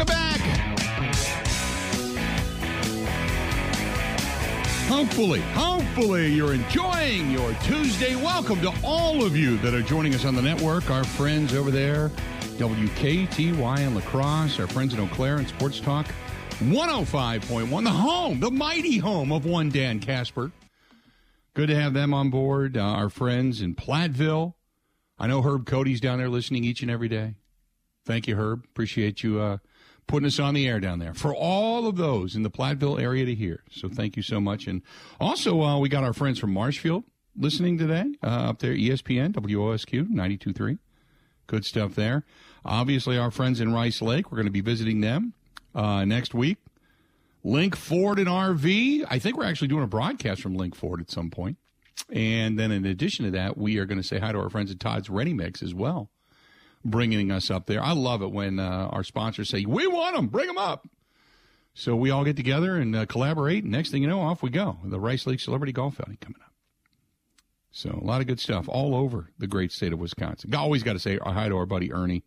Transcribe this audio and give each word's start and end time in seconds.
Welcome 0.00 0.14
back. 0.14 0.40
Hopefully, 4.88 5.40
hopefully 5.40 6.32
you're 6.32 6.54
enjoying 6.54 7.30
your 7.30 7.52
Tuesday. 7.64 8.16
Welcome 8.16 8.62
to 8.62 8.72
all 8.82 9.22
of 9.22 9.36
you 9.36 9.58
that 9.58 9.74
are 9.74 9.82
joining 9.82 10.14
us 10.14 10.24
on 10.24 10.34
the 10.34 10.40
network. 10.40 10.90
Our 10.90 11.04
friends 11.04 11.52
over 11.52 11.70
there, 11.70 12.08
WKTY 12.56 13.80
in 13.80 13.94
La 13.94 14.00
Crosse, 14.00 14.58
our 14.58 14.66
friends 14.66 14.94
in 14.94 15.00
Eau 15.00 15.06
Claire 15.08 15.36
and 15.36 15.48
Sports 15.48 15.80
Talk 15.80 16.06
105.1, 16.60 17.84
the 17.84 17.90
home, 17.90 18.40
the 18.40 18.50
mighty 18.50 18.96
home 18.96 19.32
of 19.32 19.44
one 19.44 19.68
Dan 19.68 20.00
Casper. 20.00 20.50
Good 21.52 21.68
to 21.68 21.78
have 21.78 21.92
them 21.92 22.14
on 22.14 22.30
board. 22.30 22.78
Uh, 22.78 22.80
our 22.80 23.10
friends 23.10 23.60
in 23.60 23.74
Platteville. 23.74 24.54
I 25.18 25.26
know 25.26 25.42
Herb 25.42 25.66
Cody's 25.66 26.00
down 26.00 26.16
there 26.16 26.30
listening 26.30 26.64
each 26.64 26.80
and 26.80 26.90
every 26.90 27.08
day. 27.08 27.34
Thank 28.06 28.26
you, 28.26 28.36
Herb. 28.36 28.64
Appreciate 28.64 29.22
you 29.22 29.38
uh, 29.40 29.58
putting 30.10 30.26
us 30.26 30.40
on 30.40 30.54
the 30.54 30.66
air 30.66 30.80
down 30.80 30.98
there 30.98 31.14
for 31.14 31.32
all 31.32 31.86
of 31.86 31.96
those 31.96 32.34
in 32.34 32.42
the 32.42 32.50
Platteville 32.50 33.00
area 33.00 33.24
to 33.24 33.34
hear. 33.34 33.62
So 33.70 33.88
thank 33.88 34.16
you 34.16 34.24
so 34.24 34.40
much. 34.40 34.66
And 34.66 34.82
also, 35.20 35.62
uh, 35.62 35.78
we 35.78 35.88
got 35.88 36.02
our 36.02 36.12
friends 36.12 36.40
from 36.40 36.52
Marshfield 36.52 37.04
listening 37.38 37.78
today 37.78 38.04
uh, 38.20 38.48
up 38.50 38.58
there, 38.58 38.74
ESPN, 38.74 39.32
WOSQ 39.32 40.08
92.3. 40.08 40.78
Good 41.46 41.64
stuff 41.64 41.94
there. 41.94 42.24
Obviously, 42.64 43.16
our 43.18 43.30
friends 43.30 43.60
in 43.60 43.72
Rice 43.72 44.02
Lake, 44.02 44.32
we're 44.32 44.36
going 44.36 44.46
to 44.46 44.52
be 44.52 44.60
visiting 44.60 45.00
them 45.00 45.32
uh, 45.76 46.04
next 46.04 46.34
week. 46.34 46.58
Link 47.44 47.76
Ford 47.76 48.18
and 48.18 48.26
RV. 48.26 49.06
I 49.08 49.18
think 49.20 49.36
we're 49.36 49.46
actually 49.46 49.68
doing 49.68 49.84
a 49.84 49.88
broadcast 49.88 50.42
from 50.42 50.56
Link 50.56 50.74
Ford 50.74 51.00
at 51.00 51.08
some 51.08 51.30
point. 51.30 51.56
And 52.12 52.58
then 52.58 52.72
in 52.72 52.84
addition 52.84 53.26
to 53.26 53.30
that, 53.30 53.56
we 53.56 53.78
are 53.78 53.86
going 53.86 54.00
to 54.00 54.06
say 54.06 54.18
hi 54.18 54.32
to 54.32 54.38
our 54.40 54.50
friends 54.50 54.72
at 54.72 54.80
Todd's 54.80 55.08
Ready 55.08 55.34
Mix 55.34 55.62
as 55.62 55.72
well 55.72 56.10
bringing 56.84 57.30
us 57.30 57.50
up 57.50 57.66
there. 57.66 57.82
I 57.82 57.92
love 57.92 58.22
it 58.22 58.32
when 58.32 58.58
uh, 58.58 58.88
our 58.90 59.04
sponsors 59.04 59.48
say, 59.48 59.64
"We 59.64 59.86
want 59.86 60.16
them, 60.16 60.28
bring 60.28 60.46
them 60.46 60.58
up." 60.58 60.88
So 61.74 61.94
we 61.94 62.10
all 62.10 62.24
get 62.24 62.36
together 62.36 62.76
and 62.76 62.94
uh, 62.94 63.06
collaborate. 63.06 63.62
And 63.62 63.72
next 63.72 63.90
thing 63.90 64.02
you 64.02 64.08
know, 64.08 64.20
off 64.20 64.42
we 64.42 64.50
go. 64.50 64.78
The 64.84 65.00
Rice 65.00 65.26
Lake 65.26 65.40
Celebrity 65.40 65.72
Golf 65.72 66.00
Outing 66.00 66.18
coming 66.20 66.40
up. 66.44 66.52
So 67.70 67.90
a 67.90 68.04
lot 68.04 68.20
of 68.20 68.26
good 68.26 68.40
stuff 68.40 68.68
all 68.68 68.94
over 68.94 69.30
the 69.38 69.46
great 69.46 69.70
state 69.70 69.92
of 69.92 70.00
Wisconsin. 70.00 70.54
Always 70.54 70.82
got 70.82 70.94
to 70.94 70.98
say 70.98 71.18
hi 71.24 71.48
to 71.48 71.56
our 71.56 71.66
buddy 71.66 71.92
Ernie. 71.92 72.24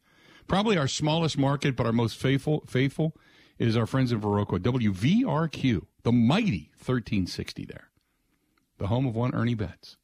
Probably 0.48 0.78
our 0.78 0.88
smallest 0.88 1.38
market, 1.38 1.76
but 1.76 1.86
our 1.86 1.92
most 1.92 2.18
faithful 2.18 2.64
faithful 2.68 3.16
is 3.60 3.78
our 3.78 3.86
friends 3.86 4.12
in 4.12 4.20
Viroqua, 4.20 4.60
WVRQ, 4.60 5.86
the 6.04 6.12
mighty 6.12 6.72
1360 6.78 7.66
there, 7.66 7.90
the 8.78 8.88
home 8.88 9.06
of 9.06 9.16
one 9.16 9.34
Ernie 9.36 9.54
Betts. 9.54 9.98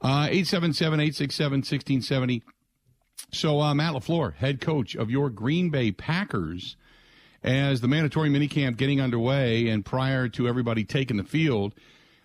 Uh, 0.00 0.28
877 0.30 1.00
867 1.00 1.58
1670. 1.58 2.42
So, 3.32 3.60
uh, 3.60 3.74
Matt 3.74 3.94
LaFleur, 3.94 4.34
head 4.34 4.60
coach 4.60 4.94
of 4.94 5.10
your 5.10 5.28
Green 5.28 5.70
Bay 5.70 5.90
Packers, 5.90 6.76
as 7.42 7.80
the 7.80 7.88
mandatory 7.88 8.30
minicamp 8.30 8.76
getting 8.76 9.00
underway, 9.00 9.68
and 9.68 9.84
prior 9.84 10.28
to 10.30 10.48
everybody 10.48 10.84
taking 10.84 11.16
the 11.16 11.24
field, 11.24 11.74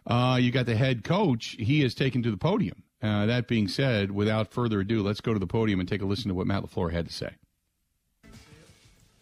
uh, 0.08 0.38
you 0.40 0.52
got 0.52 0.66
the 0.66 0.76
head 0.76 1.04
coach. 1.04 1.56
He 1.59 1.84
is 1.84 1.94
taken 1.94 2.23
to 2.23 2.31
the 2.31 2.38
podium. 2.38 2.84
Uh, 3.02 3.26
that 3.26 3.48
being 3.48 3.68
said, 3.68 4.12
without 4.12 4.52
further 4.52 4.81
ado, 4.81 5.02
let's 5.02 5.22
go 5.22 5.34
to 5.34 5.40
the 5.40 5.48
podium 5.48 5.80
and 5.80 5.90
take 5.90 6.02
a 6.02 6.06
listen 6.06 6.30
to 6.30 6.36
what 6.36 6.48
Matt 6.48 6.64
LaFleur 6.64 6.92
had 6.92 7.08
to 7.08 7.14
say. 7.14 7.31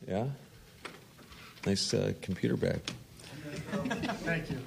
Yeah. 0.07 0.27
Nice 1.65 1.93
uh, 1.93 2.13
computer 2.21 2.57
bag. 2.57 2.81
Thank 3.71 4.49
you. 4.49 4.57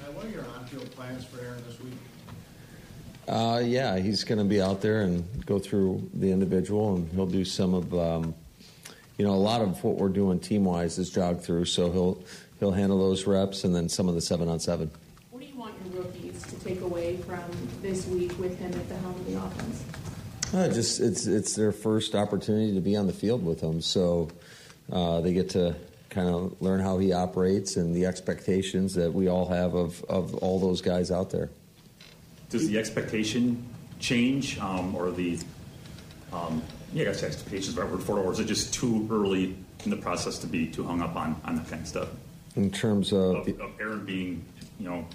Now, 0.00 0.12
what 0.12 0.26
are 0.26 0.30
your 0.30 0.44
on-field 0.58 0.90
plans 0.92 1.24
for 1.24 1.40
Aaron 1.40 1.62
this 1.66 1.80
week? 1.80 1.94
Uh, 3.28 3.60
yeah, 3.64 3.98
he's 3.98 4.22
going 4.22 4.38
to 4.38 4.44
be 4.44 4.62
out 4.62 4.80
there 4.80 5.00
and 5.02 5.44
go 5.46 5.58
through 5.58 6.08
the 6.14 6.30
individual, 6.30 6.94
and 6.94 7.10
he'll 7.12 7.26
do 7.26 7.44
some 7.44 7.74
of, 7.74 7.92
um, 7.92 8.34
you 9.18 9.26
know, 9.26 9.32
a 9.32 9.34
lot 9.34 9.60
of 9.60 9.82
what 9.82 9.96
we're 9.96 10.08
doing 10.08 10.38
team 10.38 10.64
wise 10.64 10.96
is 10.98 11.10
jog 11.10 11.40
through. 11.40 11.64
So 11.64 11.90
he'll 11.90 12.24
he'll 12.60 12.72
handle 12.72 12.98
those 12.98 13.26
reps, 13.26 13.64
and 13.64 13.74
then 13.74 13.88
some 13.88 14.08
of 14.08 14.14
the 14.14 14.20
seven 14.20 14.48
on 14.48 14.60
seven. 14.60 14.90
What 15.30 15.40
do 15.40 15.46
you 15.46 15.56
want 15.56 15.74
your 15.84 16.04
rookies 16.04 16.40
to 16.44 16.54
take 16.60 16.80
away 16.82 17.16
from 17.16 17.42
this 17.82 18.06
week 18.06 18.38
with 18.38 18.58
him 18.58 18.72
at 18.72 18.88
the 18.88 18.96
helm 18.98 19.14
of 19.14 19.26
the 19.26 19.34
offense? 19.34 19.84
Uh, 20.54 20.68
just 20.72 21.00
it's 21.00 21.26
it's 21.26 21.56
their 21.56 21.72
first 21.72 22.14
opportunity 22.14 22.74
to 22.74 22.80
be 22.80 22.94
on 22.94 23.08
the 23.08 23.12
field 23.12 23.44
with 23.44 23.60
him, 23.60 23.80
so 23.80 24.28
uh, 24.92 25.20
they 25.20 25.32
get 25.32 25.50
to 25.50 25.74
kind 26.10 26.28
of 26.28 26.62
learn 26.62 26.78
how 26.78 26.96
he 26.98 27.12
operates 27.12 27.76
and 27.76 27.94
the 27.94 28.06
expectations 28.06 28.94
that 28.94 29.12
we 29.12 29.26
all 29.26 29.48
have 29.48 29.74
of 29.74 30.04
of 30.04 30.36
all 30.36 30.60
those 30.60 30.80
guys 30.80 31.10
out 31.10 31.30
there 31.30 31.50
does 32.50 32.68
the 32.68 32.78
expectation 32.78 33.64
change, 33.98 34.58
um, 34.58 34.94
or 34.94 35.10
the 35.10 35.38
um, 36.32 36.62
yeah, 36.92 37.02
I 37.02 37.06
guess 37.06 37.22
expectations 37.22 37.68
is 37.68 37.76
right 37.76 37.90
word 37.90 38.02
for 38.02 38.18
it, 38.18 38.22
or 38.22 38.32
is 38.32 38.40
it 38.40 38.46
just 38.46 38.72
too 38.74 39.06
early 39.10 39.56
in 39.84 39.90
the 39.90 39.96
process 39.96 40.38
to 40.40 40.46
be 40.46 40.66
too 40.66 40.84
hung 40.84 41.02
up 41.02 41.16
on 41.16 41.40
on 41.44 41.56
that 41.56 41.68
kind 41.68 41.82
of 41.82 41.88
stuff? 41.88 42.08
In 42.56 42.70
terms 42.70 43.12
of, 43.12 43.36
of, 43.36 43.60
of 43.60 43.70
Aaron 43.80 44.04
being, 44.04 44.44
you 44.78 44.88
know. 44.88 45.06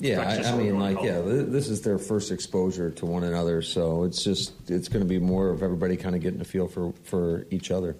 Yeah, 0.00 0.22
I, 0.22 0.50
I 0.50 0.56
mean, 0.56 0.78
like, 0.78 0.96
yeah, 1.02 1.20
this 1.20 1.68
is 1.68 1.82
their 1.82 1.98
first 1.98 2.32
exposure 2.32 2.90
to 2.90 3.06
one 3.06 3.22
another, 3.22 3.60
so 3.60 4.04
it's 4.04 4.24
just 4.24 4.54
it's 4.70 4.88
going 4.88 5.02
to 5.02 5.08
be 5.08 5.18
more 5.18 5.50
of 5.50 5.62
everybody 5.62 5.96
kind 5.96 6.14
of 6.14 6.22
getting 6.22 6.40
a 6.40 6.44
feel 6.44 6.68
for 6.68 6.92
for 7.04 7.46
each 7.50 7.70
other. 7.70 7.96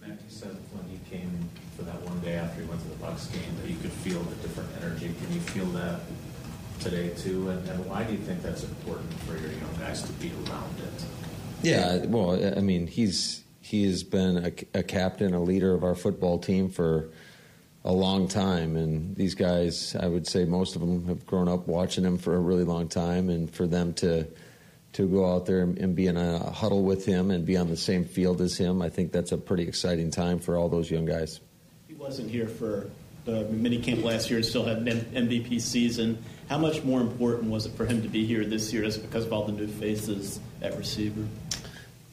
Matt, 0.00 0.12
you 0.12 0.16
said 0.30 0.56
when 0.72 0.88
he 0.88 0.98
came 1.10 1.30
for 1.76 1.82
that 1.82 2.00
one 2.08 2.18
day 2.20 2.34
after 2.34 2.62
he 2.62 2.66
went 2.66 2.80
to 2.80 2.88
the 2.88 2.94
Bucks 2.94 3.26
game 3.26 3.54
that 3.60 3.68
you 3.68 3.76
could 3.76 3.92
feel 3.92 4.22
the 4.22 4.34
different 4.36 4.70
energy. 4.80 5.14
Can 5.22 5.34
you 5.34 5.40
feel 5.40 5.66
that 5.66 6.00
today 6.82 7.10
too, 7.10 7.50
and, 7.50 7.68
and 7.68 7.86
why 7.86 8.04
do 8.04 8.12
you 8.12 8.18
think 8.18 8.42
that's 8.42 8.64
important 8.64 9.12
for 9.20 9.36
your 9.36 9.50
young 9.50 9.74
guys 9.78 10.02
to 10.02 10.12
be 10.14 10.32
around 10.46 10.78
it? 10.78 11.04
Yeah, 11.62 12.04
well, 12.06 12.32
I 12.56 12.60
mean, 12.60 12.86
he's 12.86 13.42
he 13.60 13.84
has 13.84 14.02
been 14.02 14.44
a, 14.44 14.78
a 14.78 14.82
captain, 14.82 15.34
a 15.34 15.42
leader 15.42 15.74
of 15.74 15.84
our 15.84 15.94
football 15.94 16.38
team 16.38 16.68
for 16.68 17.08
a 17.84 17.92
long 17.92 18.28
time, 18.28 18.76
and 18.76 19.16
these 19.16 19.34
guys, 19.34 19.96
I 19.98 20.06
would 20.06 20.26
say, 20.26 20.44
most 20.44 20.74
of 20.74 20.80
them 20.80 21.06
have 21.06 21.26
grown 21.26 21.48
up 21.48 21.66
watching 21.66 22.04
him 22.04 22.18
for 22.18 22.34
a 22.34 22.40
really 22.40 22.64
long 22.64 22.88
time, 22.88 23.28
and 23.30 23.50
for 23.50 23.66
them 23.66 23.94
to 23.94 24.26
to 24.94 25.08
go 25.08 25.32
out 25.32 25.46
there 25.46 25.62
and 25.62 25.96
be 25.96 26.06
in 26.06 26.18
a 26.18 26.50
huddle 26.50 26.82
with 26.82 27.06
him 27.06 27.30
and 27.30 27.46
be 27.46 27.56
on 27.56 27.68
the 27.68 27.76
same 27.76 28.04
field 28.04 28.42
as 28.42 28.58
him, 28.58 28.82
I 28.82 28.90
think 28.90 29.10
that's 29.10 29.32
a 29.32 29.38
pretty 29.38 29.62
exciting 29.62 30.10
time 30.10 30.38
for 30.38 30.56
all 30.56 30.68
those 30.68 30.90
young 30.90 31.06
guys. 31.06 31.40
He 31.88 31.94
wasn't 31.94 32.30
here 32.30 32.46
for 32.46 32.90
the 33.24 33.44
mini 33.44 33.78
camp 33.78 34.04
last 34.04 34.30
year 34.30 34.38
and 34.38 34.46
still 34.46 34.64
had 34.64 34.78
an 34.78 34.86
MVP 34.86 35.60
season. 35.60 36.22
How 36.48 36.58
much 36.58 36.82
more 36.82 37.00
important 37.00 37.50
was 37.50 37.66
it 37.66 37.72
for 37.76 37.86
him 37.86 38.02
to 38.02 38.08
be 38.08 38.26
here 38.26 38.44
this 38.44 38.72
year, 38.72 38.82
just 38.82 39.02
because 39.02 39.24
of 39.24 39.32
all 39.32 39.44
the 39.44 39.52
new 39.52 39.68
faces 39.68 40.40
at 40.60 40.76
receiver? 40.76 41.22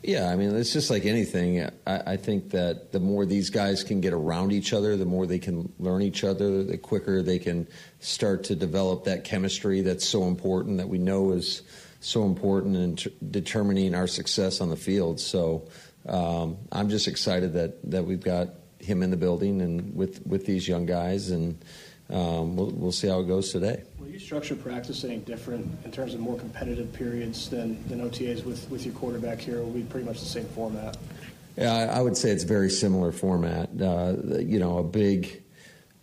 Yeah, 0.02 0.30
I 0.30 0.38
mean, 0.38 0.56
it's 0.56 0.72
just 0.72 0.90
like 0.90 1.06
anything. 1.06 1.70
I, 1.86 2.14
I, 2.14 2.18
think 2.18 2.52
that 2.52 2.94
the 2.94 3.02
more 3.02 3.26
these 3.26 3.50
guys 3.50 3.84
can 3.84 4.00
get 4.00 4.14
around 4.14 4.54
each 4.54 4.72
other, 4.72 4.96
the 4.96 5.06
more 5.06 5.26
they 5.26 5.40
can 5.40 5.74
learn 5.78 6.02
each 6.02 6.24
other, 6.24 6.64
the 6.64 6.78
quicker 6.78 7.22
they 7.22 7.38
can 7.38 7.68
start 8.00 8.46
to 8.46 8.56
develop 8.56 9.04
that 9.04 9.26
chemistry 9.26 9.82
that's 9.82 10.08
so 10.08 10.24
important, 10.24 10.78
that 10.78 10.88
we 10.88 11.00
know 11.00 11.34
is 11.34 11.64
so 12.00 12.24
important 12.24 12.78
in 12.78 13.12
determining 13.30 13.94
our 13.94 14.08
success 14.08 14.62
on 14.62 14.70
the 14.70 14.78
field. 14.78 15.20
So 15.20 15.68
um, 16.08 16.58
I'm 16.72 16.90
just 16.90 17.10
excited 17.10 17.54
that, 17.54 17.92
that 17.92 18.06
we've 18.06 18.24
got 18.24 18.59
him 18.80 19.04
in 19.04 19.12
the 19.12 19.18
building 19.18 19.62
and 19.62 19.96
with, 19.96 20.26
with 20.26 20.46
these 20.46 20.68
young 20.68 20.86
guys, 20.86 21.30
and 21.30 21.64
um, 22.10 22.56
we'll, 22.56 22.72
we'll 22.72 22.92
see 22.92 23.08
how 23.08 23.20
it 23.20 23.28
goes 23.28 23.52
today 23.52 23.84
Will 24.00 24.08
you 24.08 24.20
structure 24.20 24.56
practice 24.56 25.04
any 25.04 25.18
different 25.18 25.68
in 25.86 25.92
terms 25.92 26.16
of 26.16 26.20
more 26.20 26.38
competitive 26.38 26.92
periods 26.94 27.50
than, 27.50 27.88
than 27.88 28.02
OTAs 28.02 28.44
with, 28.44 28.70
with 28.72 28.86
your 28.86 28.96
quarterback 28.96 29.40
here? 29.40 29.62
Will 29.62 29.72
be 29.72 29.84
pretty 29.84 30.08
much 30.08 30.20
the 30.20 30.26
same 30.26 30.46
format? 30.46 30.98
Yeah, 31.58 31.94
I 31.94 32.02
would 32.02 32.18
say 32.18 32.32
it's 32.32 32.46
very 32.46 32.70
similar 32.70 33.12
format. 33.12 33.70
Uh, 33.80 34.16
you 34.40 34.60
know, 34.60 34.78
a 34.80 34.84
big 34.84 35.44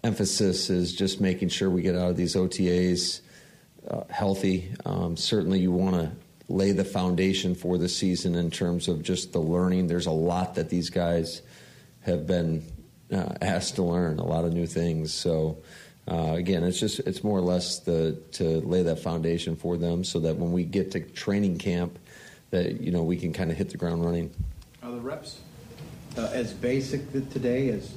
emphasis 0.05 0.71
is 0.71 0.95
just 0.95 1.21
making 1.21 1.49
sure 1.49 1.71
we 1.71 1.83
get 1.83 1.97
out 1.97 2.11
of 2.11 2.17
these 2.17 2.37
OTAs 2.37 3.23
uh, 3.89 4.03
healthy. 4.11 4.71
Um, 4.85 5.17
certainly, 5.17 5.59
you 5.59 5.73
want 5.73 5.97
to 5.97 6.13
lay 6.49 6.73
the 6.73 6.85
foundation 6.85 7.55
for 7.55 7.79
the 7.79 7.89
season 7.89 8.35
in 8.35 8.51
terms 8.51 8.87
of 8.87 9.03
just 9.03 9.33
the 9.33 9.41
learning. 9.41 9.87
There's 9.87 10.07
a 10.07 10.13
lot 10.13 10.55
that 10.57 10.69
these 10.69 10.91
guys 10.91 11.43
have 12.07 12.27
been 12.27 12.65
uh, 13.13 13.35
asked 13.43 13.77
to 13.77 13.83
learn, 13.83 14.19
a 14.19 14.25
lot 14.25 14.45
of 14.45 14.53
new 14.53 14.67
things. 14.67 15.13
So 15.13 15.59
uh, 16.09 16.35
again, 16.35 16.63
it's 16.63 16.79
just 16.79 17.01
it's 17.01 17.23
more 17.23 17.39
or 17.39 17.43
less 17.43 17.81
the 17.81 18.17
to 18.33 18.61
lay 18.61 18.83
that 18.85 19.01
foundation 19.01 19.57
for 19.57 19.77
them, 19.77 20.05
so 20.05 20.21
that 20.21 20.37
when 20.37 20.53
we 20.53 20.65
get 20.65 20.93
to 20.93 21.01
training 21.01 21.59
camp, 21.59 21.99
that 22.51 22.81
you 22.81 22.93
know 22.93 23.03
we 23.03 23.17
can 23.17 23.33
kind 23.33 23.51
of 23.51 23.57
hit 23.57 23.71
the 23.71 23.77
ground 23.77 24.05
running. 24.05 24.31
Are 24.83 24.93
the 24.93 25.01
reps 25.01 25.41
uh, 26.17 26.31
as 26.33 26.53
basic 26.53 27.13
today 27.13 27.71
as 27.71 27.93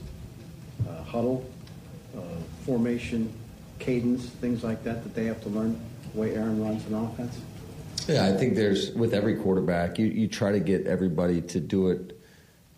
uh, 0.90 1.04
huddle, 1.04 1.48
uh, 2.18 2.22
formation, 2.66 3.32
cadence, 3.78 4.26
things 4.26 4.64
like 4.64 4.84
that 4.84 5.04
that 5.04 5.14
they 5.14 5.26
have 5.26 5.42
to 5.44 5.50
learn 5.50 5.80
the 6.12 6.20
way 6.20 6.34
Aaron 6.34 6.64
runs 6.64 6.86
an 6.88 6.96
offense? 6.96 7.40
Yeah, 8.08 8.26
I 8.26 8.36
think 8.36 8.56
there's 8.56 8.92
with 8.94 9.14
every 9.14 9.36
quarterback, 9.36 10.00
you, 10.00 10.08
you 10.08 10.28
try 10.28 10.52
to 10.52 10.60
get 10.60 10.88
everybody 10.88 11.42
to 11.42 11.60
do 11.60 11.90
it 11.90 12.19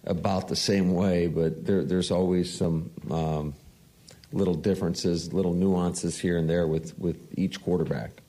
about 0.05 0.47
the 0.47 0.55
same 0.55 0.93
way, 0.93 1.27
but 1.27 1.65
there, 1.65 1.83
there's 1.83 2.11
always 2.11 2.53
some. 2.53 2.91
Um, 3.09 3.53
little 4.33 4.53
differences, 4.53 5.33
little 5.33 5.53
nuances 5.53 6.19
here 6.19 6.37
and 6.37 6.49
there 6.49 6.67
with, 6.67 6.97
with 6.97 7.17
each 7.37 7.61
quarterback. 7.61 8.21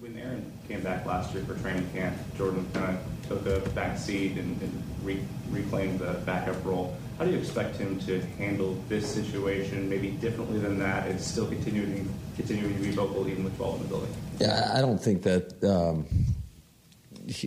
When 0.00 0.16
Aaron 0.18 0.50
came 0.66 0.82
back 0.82 1.06
last 1.06 1.34
year 1.34 1.44
for 1.44 1.54
training 1.56 1.88
camp, 1.92 2.16
Jordan 2.36 2.66
kind 2.72 2.96
of 2.96 3.28
took 3.28 3.46
a 3.46 3.68
back 3.70 3.98
seat 3.98 4.32
and, 4.32 4.60
and 4.60 4.82
re- 5.02 5.24
reclaimed 5.50 6.00
the 6.00 6.14
backup 6.24 6.64
role. 6.64 6.96
How 7.18 7.24
do 7.26 7.32
you 7.32 7.38
expect 7.38 7.76
him 7.76 7.98
to 8.00 8.20
handle 8.38 8.82
this 8.88 9.06
situation, 9.06 9.90
maybe 9.90 10.10
differently 10.10 10.58
than 10.58 10.78
that, 10.78 11.06
and 11.06 11.20
still 11.20 11.46
continuing 11.46 12.08
continuing 12.34 12.74
to 12.74 12.82
be 12.82 12.90
vocal 12.92 13.28
even 13.28 13.44
with 13.44 13.56
12 13.58 13.76
in 13.76 13.82
the 13.82 13.88
building? 13.88 14.14
Yeah, 14.38 14.72
I 14.74 14.80
don't 14.80 14.98
think 14.98 15.22
that 15.24 15.62
um, 15.62 16.06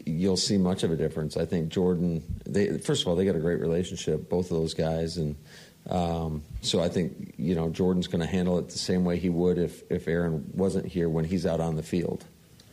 you'll 0.05 0.37
see 0.37 0.57
much 0.57 0.83
of 0.83 0.91
a 0.91 0.95
difference. 0.95 1.37
I 1.37 1.45
think 1.45 1.69
Jordan. 1.69 2.23
They 2.45 2.77
first 2.77 3.01
of 3.01 3.07
all, 3.07 3.15
they 3.15 3.25
got 3.25 3.35
a 3.35 3.39
great 3.39 3.59
relationship, 3.59 4.29
both 4.29 4.51
of 4.51 4.57
those 4.57 4.73
guys, 4.73 5.17
and 5.17 5.35
um, 5.89 6.43
so 6.61 6.81
I 6.81 6.89
think 6.89 7.33
you 7.37 7.55
know 7.55 7.69
Jordan's 7.69 8.07
going 8.07 8.21
to 8.21 8.27
handle 8.27 8.57
it 8.59 8.69
the 8.69 8.79
same 8.79 9.03
way 9.03 9.17
he 9.17 9.29
would 9.29 9.57
if 9.57 9.83
if 9.91 10.07
Aaron 10.07 10.49
wasn't 10.53 10.85
here 10.85 11.09
when 11.09 11.25
he's 11.25 11.45
out 11.45 11.59
on 11.59 11.75
the 11.75 11.83
field. 11.83 12.25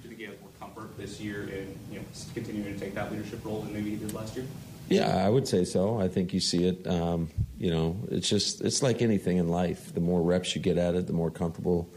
Do 0.02 0.08
you 0.08 0.16
think 0.16 0.20
he 0.20 0.26
has 0.26 0.40
more 0.40 0.50
comfort 0.60 0.96
this 0.96 1.20
year 1.20 1.42
in 1.48 1.78
you 1.90 1.98
know 1.98 2.04
continuing 2.34 2.74
to 2.74 2.80
take 2.80 2.94
that 2.94 3.10
leadership 3.10 3.44
role 3.44 3.62
than 3.62 3.72
maybe 3.72 3.90
he 3.90 3.96
did 3.96 4.12
last 4.12 4.36
year? 4.36 4.46
Yeah, 4.88 5.24
I 5.24 5.28
would 5.28 5.46
say 5.46 5.64
so. 5.64 6.00
I 6.00 6.08
think 6.08 6.32
you 6.34 6.40
see 6.40 6.66
it. 6.66 6.84
Um, 6.86 7.30
you 7.58 7.70
know, 7.70 7.96
it's 8.10 8.28
just 8.28 8.60
it's 8.60 8.82
like 8.82 9.02
anything 9.02 9.36
in 9.36 9.48
life. 9.48 9.94
The 9.94 10.00
more 10.00 10.22
reps 10.22 10.54
you 10.54 10.60
get 10.60 10.78
at 10.78 10.94
it, 10.94 11.06
the 11.06 11.12
more 11.12 11.30
comfortable 11.30 11.88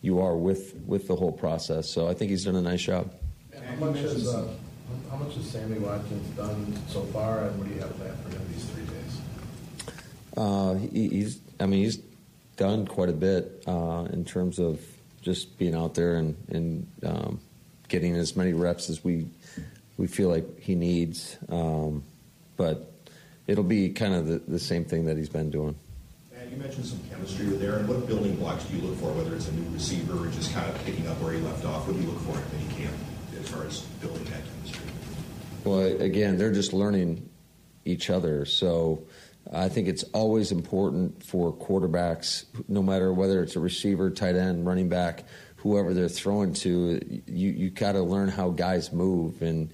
you 0.00 0.20
are 0.20 0.36
with 0.36 0.74
with 0.86 1.08
the 1.08 1.16
whole 1.16 1.32
process. 1.32 1.90
So 1.90 2.08
I 2.08 2.14
think 2.14 2.30
he's 2.30 2.44
done 2.44 2.56
a 2.56 2.62
nice 2.62 2.82
job. 2.82 3.12
How 3.66 3.74
much 3.76 3.98
has 3.98 4.28
uh, 4.28 4.48
how 5.10 5.16
much 5.16 5.34
has 5.34 5.44
Sammy 5.50 5.78
Watkins 5.78 6.28
done 6.36 6.74
so 6.88 7.02
far, 7.06 7.44
and 7.44 7.58
what 7.58 7.68
do 7.68 7.74
you 7.74 7.80
have 7.80 7.96
planned 7.96 8.18
for 8.20 8.30
him 8.30 8.42
these 8.52 8.64
three 8.66 8.84
days? 8.84 9.20
Uh, 10.36 10.74
he, 10.74 11.08
he's, 11.08 11.40
I 11.60 11.66
mean, 11.66 11.84
he's 11.84 11.98
done 12.56 12.86
quite 12.86 13.08
a 13.08 13.14
bit 13.14 13.62
uh, 13.66 14.06
in 14.12 14.24
terms 14.24 14.58
of 14.58 14.80
just 15.20 15.58
being 15.58 15.74
out 15.74 15.94
there 15.94 16.16
and, 16.16 16.36
and 16.48 16.86
um, 17.04 17.40
getting 17.88 18.16
as 18.16 18.36
many 18.36 18.52
reps 18.52 18.90
as 18.90 19.04
we 19.04 19.26
we 19.96 20.06
feel 20.06 20.28
like 20.28 20.58
he 20.58 20.74
needs. 20.74 21.36
Um, 21.48 22.02
but 22.56 22.92
it'll 23.46 23.64
be 23.64 23.90
kind 23.90 24.14
of 24.14 24.26
the, 24.26 24.38
the 24.48 24.58
same 24.58 24.84
thing 24.84 25.04
that 25.06 25.16
he's 25.16 25.28
been 25.28 25.50
doing. 25.50 25.76
And 26.36 26.50
you 26.50 26.56
mentioned 26.56 26.86
some 26.86 27.00
chemistry 27.10 27.46
there, 27.46 27.78
and 27.78 27.88
what 27.88 28.06
building 28.06 28.36
blocks 28.36 28.64
do 28.64 28.76
you 28.76 28.82
look 28.82 28.98
for, 28.98 29.12
whether 29.12 29.34
it's 29.36 29.48
a 29.48 29.52
new 29.52 29.70
receiver 29.72 30.24
or 30.24 30.30
just 30.30 30.52
kind 30.52 30.68
of 30.68 30.84
picking 30.84 31.06
up 31.06 31.20
where 31.20 31.32
he 31.32 31.40
left 31.40 31.64
off? 31.64 31.86
What 31.86 31.96
do 31.96 32.02
you 32.02 32.08
look 32.08 32.20
for 32.22 32.36
in 32.36 32.58
mini 32.58 32.84
camp 32.84 32.94
as 32.94 33.11
far 33.52 33.66
as 33.66 33.80
building 33.80 34.24
that 34.24 34.42
chemistry? 34.44 34.86
Well, 35.64 36.00
again, 36.00 36.38
they're 36.38 36.52
just 36.52 36.72
learning 36.72 37.28
each 37.84 38.10
other. 38.10 38.44
So 38.44 39.04
I 39.52 39.68
think 39.68 39.88
it's 39.88 40.04
always 40.14 40.52
important 40.52 41.22
for 41.22 41.52
quarterbacks, 41.52 42.44
no 42.68 42.82
matter 42.82 43.12
whether 43.12 43.42
it's 43.42 43.56
a 43.56 43.60
receiver, 43.60 44.10
tight 44.10 44.36
end, 44.36 44.66
running 44.66 44.88
back, 44.88 45.24
whoever 45.56 45.94
they're 45.94 46.08
throwing 46.08 46.54
to, 46.54 47.22
you 47.26 47.50
you 47.50 47.70
got 47.70 47.92
to 47.92 48.02
learn 48.02 48.28
how 48.28 48.50
guys 48.50 48.92
move 48.92 49.42
and 49.42 49.70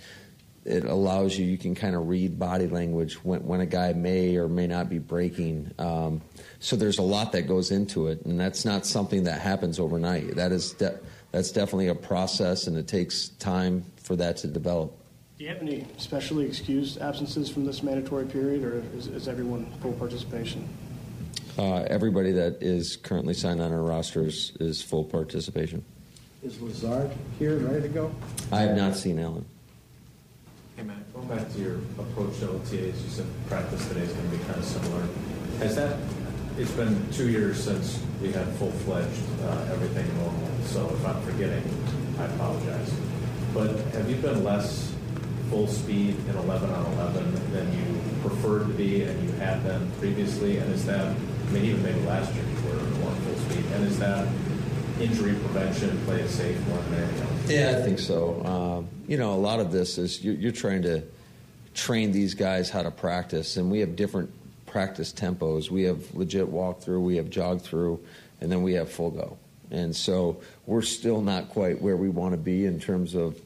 it 0.65 0.85
allows 0.85 1.39
you 1.39 1.47
you 1.47 1.57
can 1.57 1.75
kind 1.75 1.97
of 1.97 2.09
read 2.09 2.39
body 2.39 2.67
language 2.67 3.15
when, 3.25 3.43
when 3.47 3.61
a 3.63 3.67
guy 3.67 3.95
may 3.95 4.37
or 4.37 4.49
may 4.49 4.67
not 4.67 4.91
be 4.91 4.99
breaking 4.99 5.73
um, 5.79 6.21
so 6.61 6.77
there's 6.77 6.99
a 6.99 7.03
lot 7.03 7.33
that 7.33 7.49
goes 7.49 7.71
into 7.71 8.09
it 8.09 8.23
and 8.27 8.39
that's 8.39 8.67
not 8.67 8.85
something 8.85 9.25
that 9.25 9.41
happens 9.41 9.79
overnight 9.79 10.35
that 10.37 10.53
is 10.53 10.73
de- 10.73 10.99
that's 11.33 11.51
definitely 11.53 11.89
a 11.89 11.95
process 11.95 12.67
and 12.67 12.77
it 12.77 12.89
takes 12.89 13.29
time 13.39 13.85
for 13.97 14.17
that 14.17 14.37
to 14.39 14.47
develop 14.47 14.93
Do 15.39 15.45
you 15.45 15.51
have 15.51 15.61
any 15.63 15.87
specially 15.99 16.47
excused 16.47 17.01
absences 17.01 17.49
from 17.51 17.65
this 17.65 17.83
mandatory 17.83 18.27
period, 18.27 18.65
or 18.65 18.83
is, 18.97 19.07
is 19.09 19.29
everyone 19.29 19.67
full 19.83 19.93
participation? 19.93 20.69
uh, 21.59 21.83
everybody 21.91 22.31
that 22.33 22.63
is 22.63 22.97
currently 22.97 23.35
signed 23.35 23.61
on 23.61 23.73
our 23.73 23.83
roster 23.83 24.27
is, 24.27 24.53
is 24.61 24.81
full 24.83 25.05
participation 25.05 25.85
Is 26.43 26.61
Lazard 26.61 27.11
here, 27.39 27.57
ready 27.59 27.83
to 27.83 27.89
go? 27.89 28.13
i 28.53 28.61
have 28.61 28.77
not 28.77 28.97
seen 28.97 29.19
Allen 29.19 29.45
Hey, 30.77 30.85
Matt, 30.85 31.13
going 31.13 31.27
back 31.27 31.53
to 31.55 31.59
your 31.59 31.75
approach 31.99 32.39
to 32.39 32.47
OTAs, 32.47 32.71
you 33.03 33.09
said 33.09 33.27
practice 33.49 33.87
today 33.89 34.03
is 34.03 34.13
going 34.13 34.31
to 34.31 34.37
be 34.37 34.45
kind 34.45 34.59
of 34.59 34.65
similar. 34.65 35.03
Has 35.59 35.75
that, 35.75 35.99
it's 36.59 36.73
been 36.73 37.01
two 37.13 37.29
years 37.29 37.63
since 37.63 38.03
we 38.21 38.33
had 38.33 38.47
full-fledged 38.55 39.23
uh, 39.45 39.73
everything 39.73 40.07
normal, 40.19 40.51
so 40.65 40.89
if 40.89 41.07
I'm 41.07 41.21
forgetting, 41.23 41.63
I 42.19 42.25
apologize. 42.25 42.93
But 43.55 43.77
have 43.95 44.11
you 44.11 44.17
been 44.17 44.43
less 44.43 44.93
full 45.51 45.69
speed 45.69 46.17
in 46.29 46.37
11 46.37 46.69
on 46.69 46.93
11 46.95 47.53
than 47.53 47.73
you 47.73 48.01
preferred 48.29 48.67
to 48.67 48.75
be 48.75 49.03
and 49.03 49.23
you 49.25 49.33
had 49.37 49.63
been 49.63 49.91
previously? 49.93 50.59
And 50.59 50.73
is 50.73 50.85
that, 50.87 51.07
I 51.07 51.51
mean, 51.51 51.65
even 51.65 51.83
maybe 51.83 52.01
last 52.01 52.35
year 52.35 52.45
you 52.45 52.69
were 52.69 52.83
more 52.99 53.13
full 53.13 53.37
speed, 53.51 53.65
and 53.75 53.87
is 53.87 53.99
that 54.01 54.27
injury 55.01 55.35
prevention, 55.35 55.97
play 56.07 56.21
it 56.21 56.29
safe 56.29 56.59
more 56.67 56.79
than 56.79 56.95
anything 56.95 57.21
else? 57.23 57.51
Yeah, 57.51 57.79
I 57.79 57.83
think 57.83 58.01
so. 58.01 58.45
Um, 58.45 58.89
you 59.07 59.17
know, 59.17 59.33
a 59.33 59.37
lot 59.37 59.61
of 59.61 59.71
this 59.71 59.97
is 59.97 60.25
you're, 60.25 60.35
you're 60.35 60.53
trying 60.53 60.83
to 60.83 61.05
train 61.75 62.11
these 62.11 62.35
guys 62.35 62.69
how 62.69 62.83
to 62.83 62.91
practice, 62.91 63.57
and 63.57 63.71
we 63.71 63.79
have 63.79 63.95
different 63.95 64.33
practice 64.69 65.13
tempos. 65.13 65.71
We 65.71 65.85
have 65.85 66.15
legit 66.15 66.49
walk 66.49 66.81
through, 66.81 67.01
we 67.01 67.17
have 67.17 67.31
jog 67.31 67.63
through, 67.63 68.01
and 68.41 68.51
then 68.51 68.63
we 68.63 68.75
have 68.75 68.91
full 68.91 69.11
go. 69.11 69.39
And 69.71 69.95
so 69.95 70.41
we're 70.67 70.83
still 70.83 71.21
not 71.21 71.51
quite 71.51 71.81
where 71.81 71.97
we 71.97 72.09
want 72.09 72.33
to 72.33 72.39
be 72.39 72.65
in 72.65 72.81
terms 72.81 73.15
of 73.15 73.39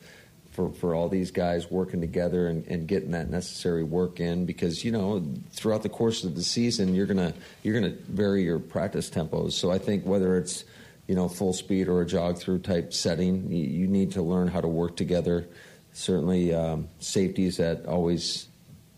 for, 0.52 0.70
for 0.70 0.94
all 0.94 1.08
these 1.08 1.30
guys 1.30 1.70
working 1.70 2.00
together 2.00 2.46
and, 2.46 2.66
and 2.66 2.86
getting 2.86 3.12
that 3.12 3.30
necessary 3.30 3.82
work 3.82 4.20
in 4.20 4.44
because 4.44 4.84
you 4.84 4.92
know 4.92 5.24
throughout 5.52 5.82
the 5.82 5.88
course 5.88 6.24
of 6.24 6.34
the 6.34 6.42
season 6.42 6.94
you're 6.94 7.06
gonna 7.06 7.32
you're 7.62 7.72
gonna 7.72 7.96
vary 8.08 8.44
your 8.44 8.58
practice 8.58 9.08
tempos. 9.08 9.52
So 9.52 9.70
I 9.70 9.78
think 9.78 10.04
whether 10.04 10.36
it's 10.36 10.64
you 11.06 11.14
know, 11.14 11.28
full 11.28 11.52
speed 11.52 11.88
or 11.88 12.00
a 12.02 12.06
jog 12.06 12.38
through 12.38 12.60
type 12.60 12.92
setting. 12.92 13.50
You, 13.50 13.64
you 13.64 13.86
need 13.86 14.12
to 14.12 14.22
learn 14.22 14.48
how 14.48 14.60
to 14.60 14.68
work 14.68 14.96
together. 14.96 15.46
Certainly, 15.92 16.54
um, 16.54 16.88
safety 17.00 17.44
is 17.44 17.60
at 17.60 17.86
always 17.86 18.46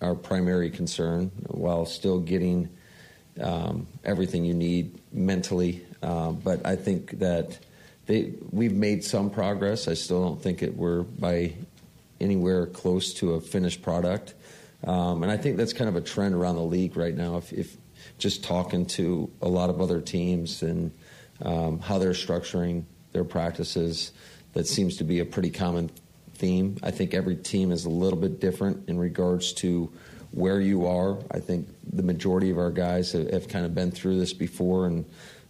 our 0.05 0.15
primary 0.15 0.71
concern, 0.71 1.31
while 1.49 1.87
still 1.87 2.21
getting 2.21 2.69
um, 3.41 3.87
everything 4.05 4.45
you 4.45 4.55
need 4.55 5.01
mentally. 5.13 5.85
Uh, 6.03 6.31
but 6.33 6.65
I 6.67 6.77
think 6.77 7.19
that 7.19 7.59
they, 8.07 8.35
we've 8.51 8.75
made 8.75 9.03
some 9.03 9.31
progress. 9.31 9.89
I 9.89 9.95
still 9.95 10.23
don't 10.23 10.41
think 10.41 10.63
it 10.63 10.77
we're 10.77 11.03
by 11.03 11.55
anywhere 12.21 12.67
close 12.67 13.15
to 13.15 13.35
a 13.35 13.41
finished 13.41 13.83
product. 13.83 14.35
Um, 14.87 15.23
and 15.23 15.33
I 15.33 15.39
think 15.39 15.57
that's 15.57 15.73
kind 15.73 15.89
of 15.89 15.97
a 15.97 16.01
trend 16.01 16.35
around 16.35 16.57
the 16.57 16.63
league 16.63 16.97
right 16.97 17.17
now. 17.17 17.39
If, 17.39 17.53
if 17.53 17.77
just 18.19 18.45
talking 18.45 18.87
to 18.87 19.31
a 19.41 19.49
lot 19.49 19.71
of 19.71 19.81
other 19.81 20.01
teams 20.01 20.63
and 20.63 20.93
um, 21.43 21.81
how 21.81 21.99
they're 21.99 22.13
structuring 22.13 22.85
their 23.13 23.25
practices. 23.25 24.13
That 24.53 24.67
seems 24.67 24.97
to 24.99 25.05
be 25.05 25.21
a 25.21 25.25
pretty 25.25 25.51
common 25.51 25.91
theme. 26.45 26.77
I 26.83 26.91
think 26.91 27.15
every 27.15 27.37
team 27.37 27.73
is 27.73 27.87
a 27.87 27.89
little 27.89 28.19
bit 28.19 28.39
different 28.39 28.87
in 28.87 28.99
regards 28.99 29.55
to 29.55 29.91
where 30.33 30.61
you 30.61 30.87
are. 30.87 31.19
I 31.31 31.41
think 31.41 31.69
the 31.91 32.03
majority 32.03 32.51
of 32.51 32.59
our 32.59 32.71
guys 32.71 33.13
have, 33.13 33.31
have 33.31 33.49
kind 33.49 33.65
of 33.65 33.75
been 33.75 33.91
through 33.91 34.19
this 34.19 34.35
before, 34.35 34.87
and 34.87 35.07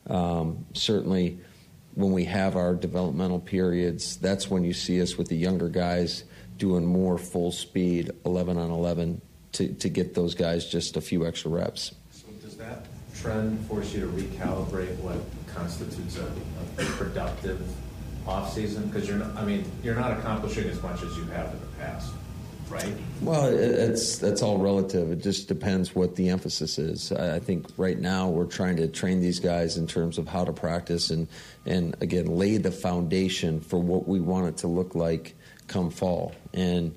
um, 0.08 0.64
certainly 0.72 1.40
when 1.94 2.12
we 2.12 2.24
have 2.26 2.54
our 2.54 2.76
developmental 2.76 3.40
periods, 3.40 4.18
that's 4.18 4.48
when 4.48 4.62
you 4.62 4.72
see 4.72 5.02
us 5.02 5.18
with 5.18 5.26
the 5.26 5.36
younger 5.36 5.68
guys 5.68 6.22
doing 6.58 6.86
more 6.86 7.18
full 7.18 7.50
speed 7.50 8.12
11 8.24 8.56
on 8.56 8.70
11 8.70 9.20
to, 9.50 9.74
to 9.74 9.88
get 9.88 10.14
those 10.14 10.36
guys 10.36 10.64
just 10.64 10.96
a 10.96 11.00
few 11.00 11.26
extra 11.26 11.50
reps. 11.50 11.92
So 12.12 12.26
does 12.40 12.56
that 12.58 12.86
trend 13.16 13.58
force 13.66 13.92
you 13.92 14.00
to 14.02 14.06
recalibrate 14.06 14.96
what 14.98 15.18
constitutes 15.52 16.18
a, 16.18 16.32
a 16.80 16.84
productive 16.84 17.60
off 18.26 18.52
season? 18.52 18.86
Because 18.86 19.08
you're 19.08 19.18
not, 19.18 19.36
I 19.36 19.44
mean, 19.44 19.70
you're 19.82 19.94
not 19.94 20.12
accomplishing 20.18 20.68
as 20.68 20.82
much 20.82 21.02
as 21.02 21.16
you 21.16 21.24
have 21.26 21.52
in 21.52 21.60
the 21.60 21.66
past, 21.78 22.12
right? 22.68 22.92
Well, 23.20 23.46
it's 23.46 24.18
that's 24.18 24.42
all 24.42 24.58
relative. 24.58 25.10
It 25.10 25.22
just 25.22 25.48
depends 25.48 25.94
what 25.94 26.16
the 26.16 26.28
emphasis 26.28 26.78
is. 26.78 27.12
I 27.12 27.36
I 27.36 27.38
think 27.38 27.66
right 27.76 27.98
now 27.98 28.28
we're 28.28 28.46
trying 28.46 28.76
to 28.76 28.88
train 28.88 29.20
these 29.20 29.40
guys 29.40 29.76
in 29.76 29.86
terms 29.86 30.18
of 30.18 30.28
how 30.28 30.44
to 30.44 30.52
practice 30.52 31.10
and 31.10 31.28
and 31.66 31.96
again 32.00 32.26
lay 32.26 32.56
the 32.56 32.72
foundation 32.72 33.60
for 33.60 33.78
what 33.78 34.08
we 34.08 34.20
want 34.20 34.48
it 34.48 34.56
to 34.58 34.68
look 34.68 34.94
like 34.94 35.34
come 35.66 35.90
fall. 35.90 36.34
And 36.52 36.94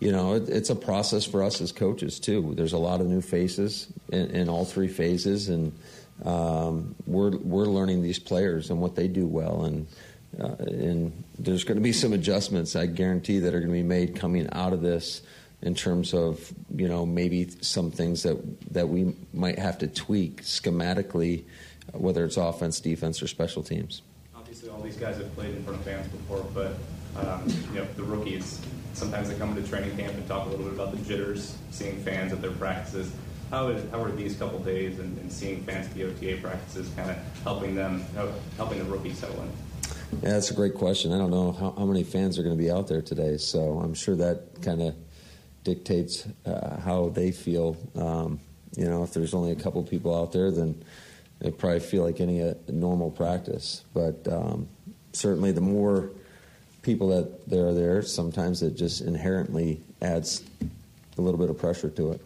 you 0.00 0.12
know, 0.12 0.34
it, 0.34 0.48
it's 0.48 0.70
a 0.70 0.76
process 0.76 1.24
for 1.24 1.42
us 1.42 1.60
as 1.60 1.72
coaches 1.72 2.20
too. 2.20 2.54
There's 2.56 2.72
a 2.72 2.78
lot 2.78 3.00
of 3.00 3.06
new 3.06 3.20
faces 3.20 3.88
in, 4.12 4.30
in 4.30 4.48
all 4.48 4.64
three 4.64 4.88
phases, 4.88 5.48
and 5.48 5.76
um, 6.24 6.94
we're 7.06 7.36
we're 7.38 7.64
learning 7.64 8.02
these 8.02 8.18
players 8.18 8.70
and 8.70 8.80
what 8.80 8.94
they 8.94 9.08
do 9.08 9.26
well, 9.26 9.64
and 9.64 9.86
uh, 10.40 10.54
and 10.58 11.24
there's 11.38 11.64
going 11.64 11.76
to 11.76 11.82
be 11.82 11.92
some 11.92 12.12
adjustments. 12.12 12.76
I 12.76 12.86
guarantee 12.86 13.40
that 13.40 13.54
are 13.54 13.60
going 13.60 13.70
to 13.70 13.76
be 13.76 13.82
made 13.82 14.14
coming 14.14 14.48
out 14.52 14.72
of 14.72 14.82
this 14.82 15.22
in 15.62 15.74
terms 15.74 16.14
of 16.14 16.52
you 16.74 16.88
know 16.88 17.04
maybe 17.04 17.50
some 17.60 17.90
things 17.90 18.22
that 18.22 18.38
that 18.72 18.88
we 18.88 19.14
might 19.32 19.58
have 19.58 19.78
to 19.78 19.88
tweak 19.88 20.42
schematically, 20.42 21.44
whether 21.92 22.24
it's 22.24 22.36
offense, 22.36 22.80
defense, 22.80 23.22
or 23.22 23.26
special 23.26 23.62
teams. 23.62 24.02
Obviously, 24.36 24.68
all 24.68 24.80
these 24.80 24.96
guys 24.96 25.16
have 25.16 25.34
played 25.34 25.54
in 25.54 25.62
front 25.64 25.78
of 25.78 25.84
fans 25.84 26.06
before, 26.08 26.46
but 26.54 26.74
um, 27.16 27.42
you 27.72 27.80
know 27.80 27.86
the 27.96 28.04
rookies. 28.04 28.60
Sometimes 28.92 29.28
they 29.28 29.36
come 29.36 29.56
into 29.56 29.68
training 29.68 29.96
camp 29.96 30.14
and 30.14 30.26
talk 30.26 30.46
a 30.46 30.50
little 30.50 30.64
bit 30.64 30.74
about 30.74 30.90
the 30.90 30.98
jitters, 31.04 31.56
seeing 31.70 32.02
fans 32.02 32.32
at 32.32 32.42
their 32.42 32.50
practices. 32.52 33.12
How, 33.50 33.68
is, 33.68 33.90
how 33.92 34.02
are 34.02 34.10
these 34.10 34.36
couple 34.36 34.58
days 34.58 34.98
and, 34.98 35.16
and 35.18 35.32
seeing 35.32 35.62
fans 35.62 35.86
at 35.86 35.94
the 35.94 36.04
OTA 36.04 36.42
practices 36.42 36.90
kind 36.96 37.10
of 37.10 37.16
helping 37.44 37.76
them, 37.76 38.04
helping 38.56 38.78
the 38.78 38.84
rookies 38.84 39.18
settle 39.18 39.40
in? 39.40 39.50
Yeah, 40.10 40.30
that's 40.30 40.50
a 40.50 40.54
great 40.54 40.74
question. 40.74 41.12
I 41.12 41.18
don't 41.18 41.30
know 41.30 41.52
how, 41.52 41.74
how 41.76 41.84
many 41.84 42.02
fans 42.02 42.38
are 42.38 42.42
going 42.42 42.56
to 42.56 42.62
be 42.62 42.70
out 42.70 42.88
there 42.88 43.02
today, 43.02 43.36
so 43.36 43.78
I'm 43.78 43.94
sure 43.94 44.16
that 44.16 44.62
kind 44.62 44.82
of 44.82 44.94
dictates 45.64 46.26
uh, 46.46 46.80
how 46.80 47.10
they 47.10 47.30
feel. 47.30 47.76
Um, 47.94 48.40
you 48.76 48.86
know, 48.86 49.02
if 49.02 49.12
there's 49.12 49.34
only 49.34 49.52
a 49.52 49.56
couple 49.56 49.82
people 49.82 50.18
out 50.18 50.32
there, 50.32 50.50
then 50.50 50.82
it 51.40 51.58
probably 51.58 51.80
feel 51.80 52.04
like 52.04 52.20
any 52.20 52.42
uh, 52.42 52.54
normal 52.68 53.10
practice. 53.10 53.84
But 53.92 54.26
um, 54.28 54.68
certainly, 55.12 55.52
the 55.52 55.60
more 55.60 56.10
people 56.82 57.08
that 57.08 57.48
there 57.48 57.66
are 57.66 57.74
there, 57.74 58.02
sometimes 58.02 58.62
it 58.62 58.76
just 58.76 59.02
inherently 59.02 59.82
adds 60.00 60.42
a 61.18 61.20
little 61.20 61.38
bit 61.38 61.50
of 61.50 61.58
pressure 61.58 61.90
to 61.90 62.12
it. 62.12 62.22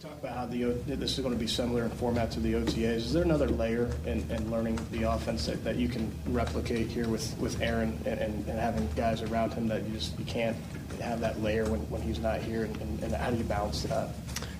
You 0.00 0.08
talk 0.08 0.18
about 0.20 0.36
how 0.36 0.46
the, 0.46 0.62
this 0.86 1.18
is 1.18 1.24
going 1.24 1.34
to 1.34 1.40
be 1.40 1.48
similar 1.48 1.82
in 1.82 1.90
format 1.90 2.30
to 2.32 2.40
the 2.40 2.52
OTAs. 2.52 2.96
Is 2.98 3.12
there 3.12 3.24
another 3.24 3.48
layer 3.48 3.90
in, 4.06 4.24
in 4.30 4.48
learning 4.48 4.78
the 4.92 5.10
offense 5.10 5.46
that, 5.46 5.64
that 5.64 5.74
you 5.74 5.88
can 5.88 6.12
replicate 6.26 6.86
here 6.86 7.08
with, 7.08 7.36
with 7.38 7.60
Aaron 7.60 7.98
and, 8.06 8.20
and, 8.20 8.48
and 8.48 8.60
having 8.60 8.88
guys 8.94 9.22
around 9.22 9.54
him 9.54 9.66
that 9.66 9.82
you 9.88 9.94
just 9.94 10.16
you 10.16 10.24
can't 10.24 10.56
have 11.00 11.18
that 11.18 11.42
layer 11.42 11.64
when, 11.64 11.80
when 11.90 12.00
he's 12.00 12.20
not 12.20 12.40
here? 12.40 12.64
And, 12.64 13.02
and, 13.02 13.12
how 13.12 13.30
do 13.30 13.38
you 13.38 13.42
balance 13.42 13.82
that? 13.82 14.10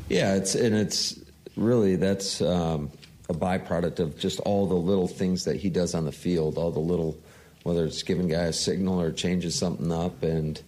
Yeah, 0.08 0.34
it's 0.34 0.56
and 0.56 0.74
it's 0.74 1.20
really 1.54 1.94
that's 1.94 2.40
um, 2.40 2.90
a 3.28 3.34
byproduct 3.34 4.00
of 4.00 4.18
just 4.18 4.40
all 4.40 4.66
the 4.66 4.74
little 4.74 5.06
things 5.06 5.44
that 5.44 5.54
he 5.54 5.70
does 5.70 5.94
on 5.94 6.04
the 6.04 6.10
field, 6.10 6.58
all 6.58 6.72
the 6.72 6.80
little 6.80 7.16
whether 7.62 7.84
it's 7.84 8.02
giving 8.02 8.26
guy 8.26 8.44
a 8.44 8.52
signal 8.52 9.00
or 9.00 9.12
changes 9.12 9.54
something 9.54 9.92
up, 9.92 10.20
and 10.24 10.60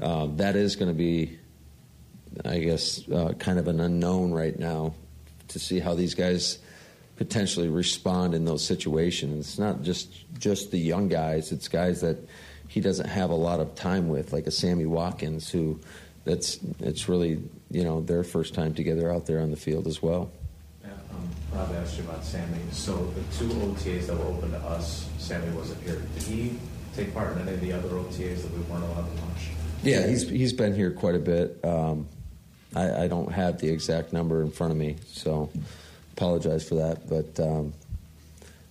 um, 0.00 0.38
that 0.38 0.56
is 0.56 0.76
going 0.76 0.90
to 0.90 0.96
be, 0.96 1.38
I 2.44 2.58
guess, 2.58 3.08
uh, 3.08 3.34
kind 3.38 3.58
of 3.58 3.68
an 3.68 3.80
unknown 3.80 4.32
right 4.32 4.58
now 4.58 4.94
to 5.48 5.58
see 5.58 5.78
how 5.78 5.94
these 5.94 6.14
guys 6.14 6.58
potentially 7.16 7.68
respond 7.68 8.34
in 8.34 8.44
those 8.44 8.64
situations. 8.64 9.46
It's 9.46 9.58
not 9.58 9.82
just 9.82 10.12
just 10.38 10.70
the 10.70 10.78
young 10.78 11.08
guys; 11.08 11.52
it's 11.52 11.68
guys 11.68 12.00
that 12.00 12.18
he 12.68 12.80
doesn't 12.80 13.08
have 13.08 13.30
a 13.30 13.34
lot 13.34 13.60
of 13.60 13.74
time 13.74 14.08
with, 14.08 14.32
like 14.32 14.46
a 14.46 14.50
Sammy 14.50 14.86
Watkins, 14.86 15.50
who 15.50 15.80
that's 16.24 16.58
it's 16.80 17.08
really 17.08 17.42
you 17.70 17.84
know 17.84 18.00
their 18.00 18.24
first 18.24 18.54
time 18.54 18.74
together 18.74 19.12
out 19.12 19.26
there 19.26 19.40
on 19.40 19.50
the 19.50 19.56
field 19.56 19.86
as 19.86 20.02
well. 20.02 20.30
Yeah, 20.82 20.90
um, 21.10 21.28
Rob 21.52 21.74
asked 21.76 21.98
you 21.98 22.04
about 22.04 22.24
Sammy. 22.24 22.58
So 22.72 22.96
the 22.96 23.38
two 23.38 23.48
OTAs 23.48 24.06
that 24.06 24.16
were 24.16 24.24
open 24.24 24.50
to 24.50 24.58
us, 24.58 25.08
Sammy 25.18 25.50
wasn't 25.56 25.82
here. 25.82 26.02
Did 26.14 26.22
he 26.22 26.58
take 26.96 27.14
part 27.14 27.36
in 27.36 27.42
any 27.42 27.54
of 27.54 27.60
the 27.60 27.72
other 27.72 27.88
OTAs 27.88 28.42
that 28.42 28.52
we 28.52 28.60
weren't 28.62 28.84
allowed 28.84 29.14
to 29.14 29.22
watch? 29.22 29.48
Yeah, 29.82 30.06
he's 30.06 30.28
he's 30.28 30.52
been 30.52 30.74
here 30.74 30.90
quite 30.90 31.14
a 31.14 31.20
bit. 31.20 31.60
Um, 31.62 32.08
I, 32.74 33.04
I 33.04 33.08
don't 33.08 33.30
have 33.32 33.60
the 33.60 33.68
exact 33.68 34.12
number 34.12 34.42
in 34.42 34.50
front 34.50 34.72
of 34.72 34.76
me, 34.78 34.96
so 35.06 35.50
apologize 36.16 36.66
for 36.68 36.76
that. 36.76 37.08
But 37.08 37.38
um, 37.42 37.72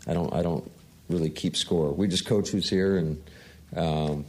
I 0.08 0.14
don't 0.14 0.34
I 0.34 0.42
don't 0.42 0.70
really 1.10 1.30
keep 1.30 1.56
score. 1.56 1.92
We 1.92 2.08
just 2.08 2.26
coach 2.26 2.50
who's 2.50 2.70
here, 2.70 2.98
and 2.98 3.24
um, 3.76 4.26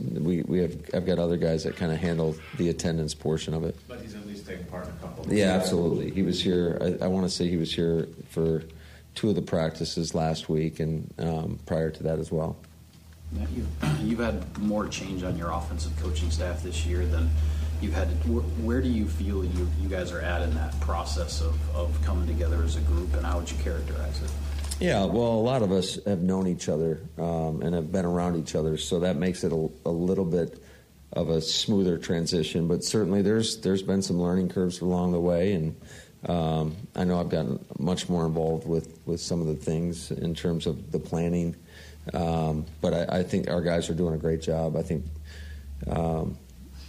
we 0.00 0.42
we 0.42 0.58
have 0.60 0.76
I've 0.94 1.06
got 1.06 1.18
other 1.18 1.36
guys 1.36 1.64
that 1.64 1.76
kind 1.76 1.92
of 1.92 1.98
handle 1.98 2.36
the 2.58 2.68
attendance 2.70 3.14
portion 3.14 3.54
of 3.54 3.64
it. 3.64 3.76
But 3.88 4.00
he's 4.00 4.14
at 4.14 4.26
least 4.26 4.46
taken 4.46 4.64
part 4.66 4.86
in 4.86 4.90
a 4.90 4.96
couple. 4.96 5.32
Yeah, 5.32 5.52
absolutely. 5.52 6.10
He 6.10 6.22
was 6.22 6.42
here. 6.42 6.78
I, 6.80 7.04
I 7.04 7.08
want 7.08 7.24
to 7.26 7.30
say 7.30 7.48
he 7.48 7.56
was 7.56 7.72
here 7.74 8.08
for 8.30 8.62
two 9.14 9.28
of 9.28 9.36
the 9.36 9.42
practices 9.42 10.14
last 10.14 10.48
week, 10.48 10.80
and 10.80 11.12
um, 11.18 11.58
prior 11.66 11.90
to 11.90 12.02
that 12.02 12.18
as 12.18 12.32
well. 12.32 12.56
Now, 13.32 13.46
you- 13.54 13.66
You've 14.04 14.18
had 14.18 14.58
more 14.58 14.86
change 14.88 15.22
on 15.22 15.38
your 15.38 15.50
offensive 15.50 15.92
coaching 16.00 16.30
staff 16.30 16.62
this 16.62 16.84
year 16.84 17.06
than 17.06 17.30
you've 17.84 17.94
had. 17.94 18.08
Where, 18.28 18.42
where 18.42 18.80
do 18.80 18.88
you 18.88 19.06
feel 19.06 19.44
you, 19.44 19.68
you 19.80 19.88
guys 19.88 20.10
are 20.10 20.20
at 20.20 20.42
in 20.42 20.54
that 20.54 20.78
process 20.80 21.40
of, 21.40 21.54
of 21.76 22.02
coming 22.02 22.26
together 22.26 22.62
as 22.64 22.76
a 22.76 22.80
group, 22.80 23.14
and 23.14 23.24
how 23.24 23.38
would 23.38 23.50
you 23.50 23.58
characterize 23.58 24.22
it? 24.22 24.30
Yeah, 24.80 25.04
well, 25.04 25.32
a 25.32 25.44
lot 25.44 25.62
of 25.62 25.70
us 25.70 25.98
have 26.04 26.20
known 26.20 26.48
each 26.48 26.68
other 26.68 27.00
um, 27.18 27.62
and 27.62 27.74
have 27.74 27.92
been 27.92 28.04
around 28.04 28.36
each 28.36 28.56
other, 28.56 28.76
so 28.76 29.00
that 29.00 29.16
makes 29.16 29.44
it 29.44 29.52
a, 29.52 29.70
a 29.86 29.90
little 29.90 30.24
bit 30.24 30.60
of 31.12 31.28
a 31.28 31.40
smoother 31.40 31.96
transition. 31.96 32.66
But 32.66 32.82
certainly, 32.82 33.22
there's 33.22 33.58
there's 33.58 33.82
been 33.82 34.02
some 34.02 34.20
learning 34.20 34.48
curves 34.48 34.80
along 34.80 35.12
the 35.12 35.20
way, 35.20 35.52
and 35.52 35.76
um, 36.26 36.76
I 36.96 37.04
know 37.04 37.20
I've 37.20 37.28
gotten 37.28 37.64
much 37.78 38.08
more 38.08 38.26
involved 38.26 38.66
with 38.66 38.98
with 39.06 39.20
some 39.20 39.40
of 39.40 39.46
the 39.46 39.54
things 39.54 40.10
in 40.10 40.34
terms 40.34 40.66
of 40.66 40.90
the 40.90 40.98
planning. 40.98 41.54
Um, 42.12 42.66
but 42.80 42.92
I, 42.92 43.20
I 43.20 43.22
think 43.22 43.48
our 43.48 43.62
guys 43.62 43.88
are 43.88 43.94
doing 43.94 44.14
a 44.14 44.18
great 44.18 44.42
job. 44.42 44.76
I 44.76 44.82
think. 44.82 45.04
Um, 45.88 46.38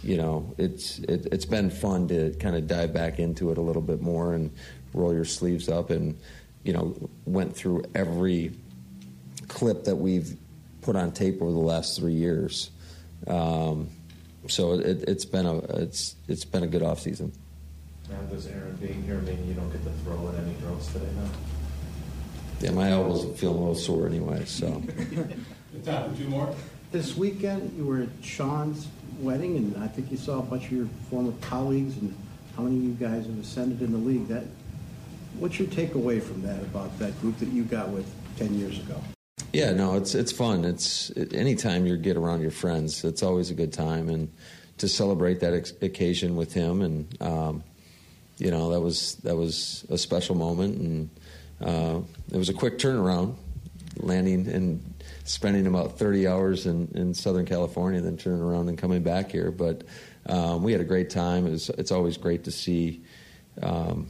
you 0.06 0.16
know, 0.16 0.54
it's 0.56 1.00
it, 1.00 1.26
it's 1.32 1.44
been 1.44 1.68
fun 1.68 2.06
to 2.08 2.32
kind 2.38 2.54
of 2.54 2.68
dive 2.68 2.94
back 2.94 3.18
into 3.18 3.50
it 3.50 3.58
a 3.58 3.60
little 3.60 3.82
bit 3.82 4.00
more 4.00 4.34
and 4.34 4.52
roll 4.94 5.12
your 5.12 5.24
sleeves 5.24 5.68
up 5.68 5.90
and 5.90 6.16
you 6.62 6.72
know 6.72 6.96
went 7.24 7.56
through 7.56 7.82
every 7.94 8.52
clip 9.48 9.82
that 9.84 9.96
we've 9.96 10.36
put 10.80 10.94
on 10.94 11.10
tape 11.10 11.42
over 11.42 11.50
the 11.50 11.58
last 11.58 11.98
three 11.98 12.12
years. 12.12 12.70
Um, 13.26 13.88
so 14.46 14.74
it, 14.74 15.02
it's 15.08 15.24
been 15.24 15.44
a 15.44 15.58
it's 15.82 16.14
it's 16.28 16.44
been 16.44 16.62
a 16.62 16.68
good 16.68 16.84
off 16.84 17.00
season. 17.00 17.32
Now, 18.08 18.20
does 18.30 18.46
Aaron 18.46 18.76
being 18.76 19.02
here 19.02 19.18
mean 19.18 19.44
you 19.48 19.54
don't 19.54 19.70
get 19.72 19.82
to 19.82 19.90
throw 20.04 20.28
at 20.28 20.36
any 20.36 20.54
drills 20.60 20.86
today 20.92 21.08
now? 21.16 21.28
Yeah, 22.60 22.70
my 22.70 22.92
elbows 22.92 23.24
are 23.24 23.34
feeling 23.34 23.56
a 23.56 23.58
little 23.58 23.74
sore 23.74 24.06
anyway. 24.06 24.44
So 24.44 24.66
Tom, 25.84 26.16
two 26.16 26.28
more? 26.28 26.54
This 26.92 27.16
weekend, 27.16 27.76
you 27.76 27.84
were 27.84 28.02
at 28.02 28.08
Sean's 28.22 28.86
wedding, 29.18 29.56
and 29.56 29.82
I 29.82 29.88
think 29.88 30.10
you 30.10 30.16
saw 30.16 30.38
a 30.38 30.42
bunch 30.42 30.66
of 30.66 30.72
your 30.72 30.88
former 31.10 31.32
colleagues, 31.40 31.96
and 31.96 32.16
how 32.56 32.62
many 32.62 32.76
of 32.76 32.82
you 32.82 32.92
guys 32.92 33.26
have 33.26 33.38
ascended 33.38 33.82
in 33.82 33.92
the 33.92 33.98
league. 33.98 34.28
That, 34.28 34.44
what's 35.38 35.58
your 35.58 35.68
takeaway 35.68 36.22
from 36.22 36.42
that 36.42 36.60
about 36.62 36.98
that 36.98 37.20
group 37.20 37.38
that 37.38 37.48
you 37.48 37.64
got 37.64 37.88
with 37.88 38.06
10 38.38 38.58
years 38.58 38.78
ago? 38.78 39.00
Yeah, 39.52 39.72
no, 39.72 39.94
it's 39.94 40.14
it's 40.14 40.32
fun. 40.32 40.64
It's 40.64 41.10
it, 41.10 41.32
anytime 41.32 41.86
you 41.86 41.96
get 41.96 42.16
around 42.16 42.42
your 42.42 42.50
friends, 42.50 43.04
it's 43.04 43.22
always 43.22 43.50
a 43.50 43.54
good 43.54 43.72
time, 43.72 44.08
and 44.08 44.30
to 44.78 44.88
celebrate 44.88 45.40
that 45.40 45.54
ex- 45.54 45.72
occasion 45.80 46.36
with 46.36 46.52
him, 46.52 46.82
and 46.82 47.22
um, 47.22 47.64
you 48.38 48.50
know 48.50 48.70
that 48.70 48.80
was 48.80 49.14
that 49.16 49.36
was 49.36 49.86
a 49.88 49.96
special 49.96 50.34
moment, 50.34 50.76
and 50.76 51.10
uh, 51.62 52.00
it 52.32 52.36
was 52.36 52.50
a 52.50 52.52
quick 52.52 52.78
turnaround, 52.78 53.36
landing 53.98 54.46
and 54.48 54.94
spending 55.24 55.66
about 55.66 55.98
thirty 55.98 56.26
hours 56.26 56.66
in, 56.66 56.88
in 56.94 57.14
Southern 57.14 57.46
California, 57.46 58.00
then 58.00 58.16
turning 58.16 58.40
around 58.40 58.68
and 58.68 58.78
coming 58.78 59.02
back 59.02 59.30
here. 59.30 59.50
But 59.50 59.84
um, 60.26 60.62
we 60.62 60.72
had 60.72 60.80
a 60.80 60.84
great 60.84 61.10
time. 61.10 61.46
It 61.46 61.50
was, 61.50 61.68
it's 61.70 61.92
always 61.92 62.16
great 62.16 62.44
to 62.44 62.50
see. 62.50 63.02
Um, 63.62 64.08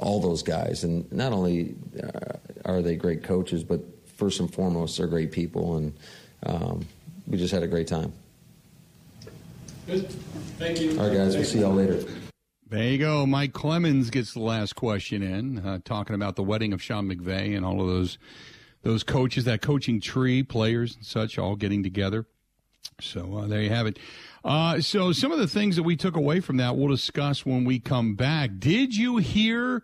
all 0.00 0.20
those 0.20 0.42
guys, 0.42 0.82
and 0.82 1.10
not 1.12 1.32
only 1.32 1.76
uh, 2.02 2.36
are 2.64 2.82
they 2.82 2.96
great 2.96 3.22
coaches, 3.22 3.62
but 3.62 3.80
first 4.16 4.40
and 4.40 4.52
foremost, 4.52 4.98
they're 4.98 5.06
great 5.06 5.30
people, 5.30 5.76
and 5.76 5.92
um, 6.44 6.84
we 7.28 7.38
just 7.38 7.54
had 7.54 7.62
a 7.62 7.68
great 7.68 7.86
time. 7.86 8.12
Good. 9.86 10.10
Thank 10.58 10.80
you. 10.80 10.98
All 10.98 11.06
right, 11.06 11.16
guys, 11.16 11.36
we'll 11.36 11.44
see 11.44 11.60
y'all 11.60 11.72
later. 11.72 12.04
There 12.68 12.82
you 12.82 12.98
go. 12.98 13.24
Mike 13.24 13.52
Clemens 13.52 14.10
gets 14.10 14.32
the 14.34 14.40
last 14.40 14.74
question 14.74 15.22
in, 15.22 15.60
uh, 15.60 15.78
talking 15.84 16.16
about 16.16 16.34
the 16.34 16.42
wedding 16.42 16.72
of 16.72 16.82
Sean 16.82 17.08
McVay 17.08 17.56
and 17.56 17.64
all 17.64 17.80
of 17.80 17.86
those 17.86 18.18
those 18.84 19.02
coaches, 19.02 19.44
that 19.44 19.60
coaching 19.60 20.00
tree, 20.00 20.42
players 20.42 20.94
and 20.94 21.04
such, 21.04 21.38
all 21.38 21.56
getting 21.56 21.82
together. 21.82 22.26
So 23.00 23.38
uh, 23.38 23.46
there 23.46 23.62
you 23.62 23.70
have 23.70 23.86
it. 23.86 23.98
Uh, 24.44 24.80
so 24.80 25.10
some 25.12 25.32
of 25.32 25.38
the 25.38 25.48
things 25.48 25.76
that 25.76 25.82
we 25.82 25.96
took 25.96 26.16
away 26.16 26.40
from 26.40 26.58
that, 26.58 26.76
we'll 26.76 26.88
discuss 26.88 27.44
when 27.44 27.64
we 27.64 27.80
come 27.80 28.14
back. 28.14 28.50
Did 28.58 28.94
you 28.94 29.16
hear 29.16 29.82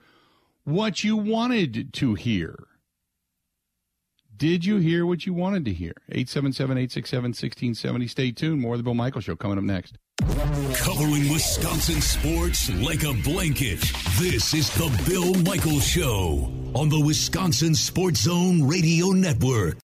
what 0.64 1.02
you 1.02 1.16
wanted 1.16 1.92
to 1.95 2.14
hear? 2.14 2.66
Did 4.37 4.64
you 4.64 4.78
hear 4.78 5.04
what 5.04 5.26
you 5.26 5.35
wanted 5.35 5.64
to 5.66 5.73
hear? 5.73 5.95
877-867-1670. 6.12 8.09
Stay 8.09 8.33
tuned. 8.33 8.61
More 8.61 8.75
of 8.75 8.78
the 8.78 8.85
Bill 8.85 8.95
Michael 8.95 9.21
Show 9.21 9.37
coming 9.37 9.59
up 9.59 9.64
next. 9.64 9.99
Covering 10.21 11.33
Wisconsin 11.33 12.00
sports 12.03 12.69
like 12.71 13.05
a 13.05 13.12
blanket. 13.23 13.81
This 14.19 14.53
is 14.53 14.69
the 14.75 14.91
Bill 15.09 15.33
Michael 15.45 15.81
Show 15.81 16.53
on 16.75 16.91
the 16.91 17.00
Wisconsin 17.00 17.75
Sports 17.75 18.23
Zone 18.23 18.62
Radio 18.69 19.12
Network. 19.12 19.79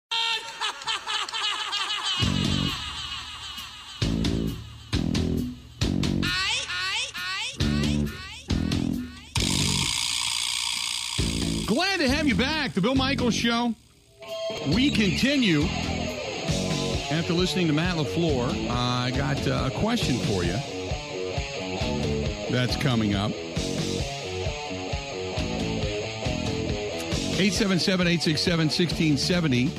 Glad 11.67 11.99
to 11.99 12.09
have 12.09 12.27
you 12.27 12.35
back. 12.35 12.73
The 12.73 12.81
Bill 12.81 12.95
Michaels 12.95 13.35
Show. 13.35 13.75
We 14.73 14.89
continue. 14.89 15.67
After 17.13 17.33
listening 17.33 17.67
to 17.67 17.73
Matt 17.73 17.95
LaFleur, 17.97 18.69
I 18.71 19.11
got 19.11 19.47
uh, 19.47 19.69
a 19.71 19.79
question 19.79 20.17
for 20.25 20.43
you. 20.43 20.53
That's 22.49 22.75
coming 22.77 23.13
up. 23.13 23.29
877 27.35 28.07
867 28.07 28.65
1670. 28.65 29.71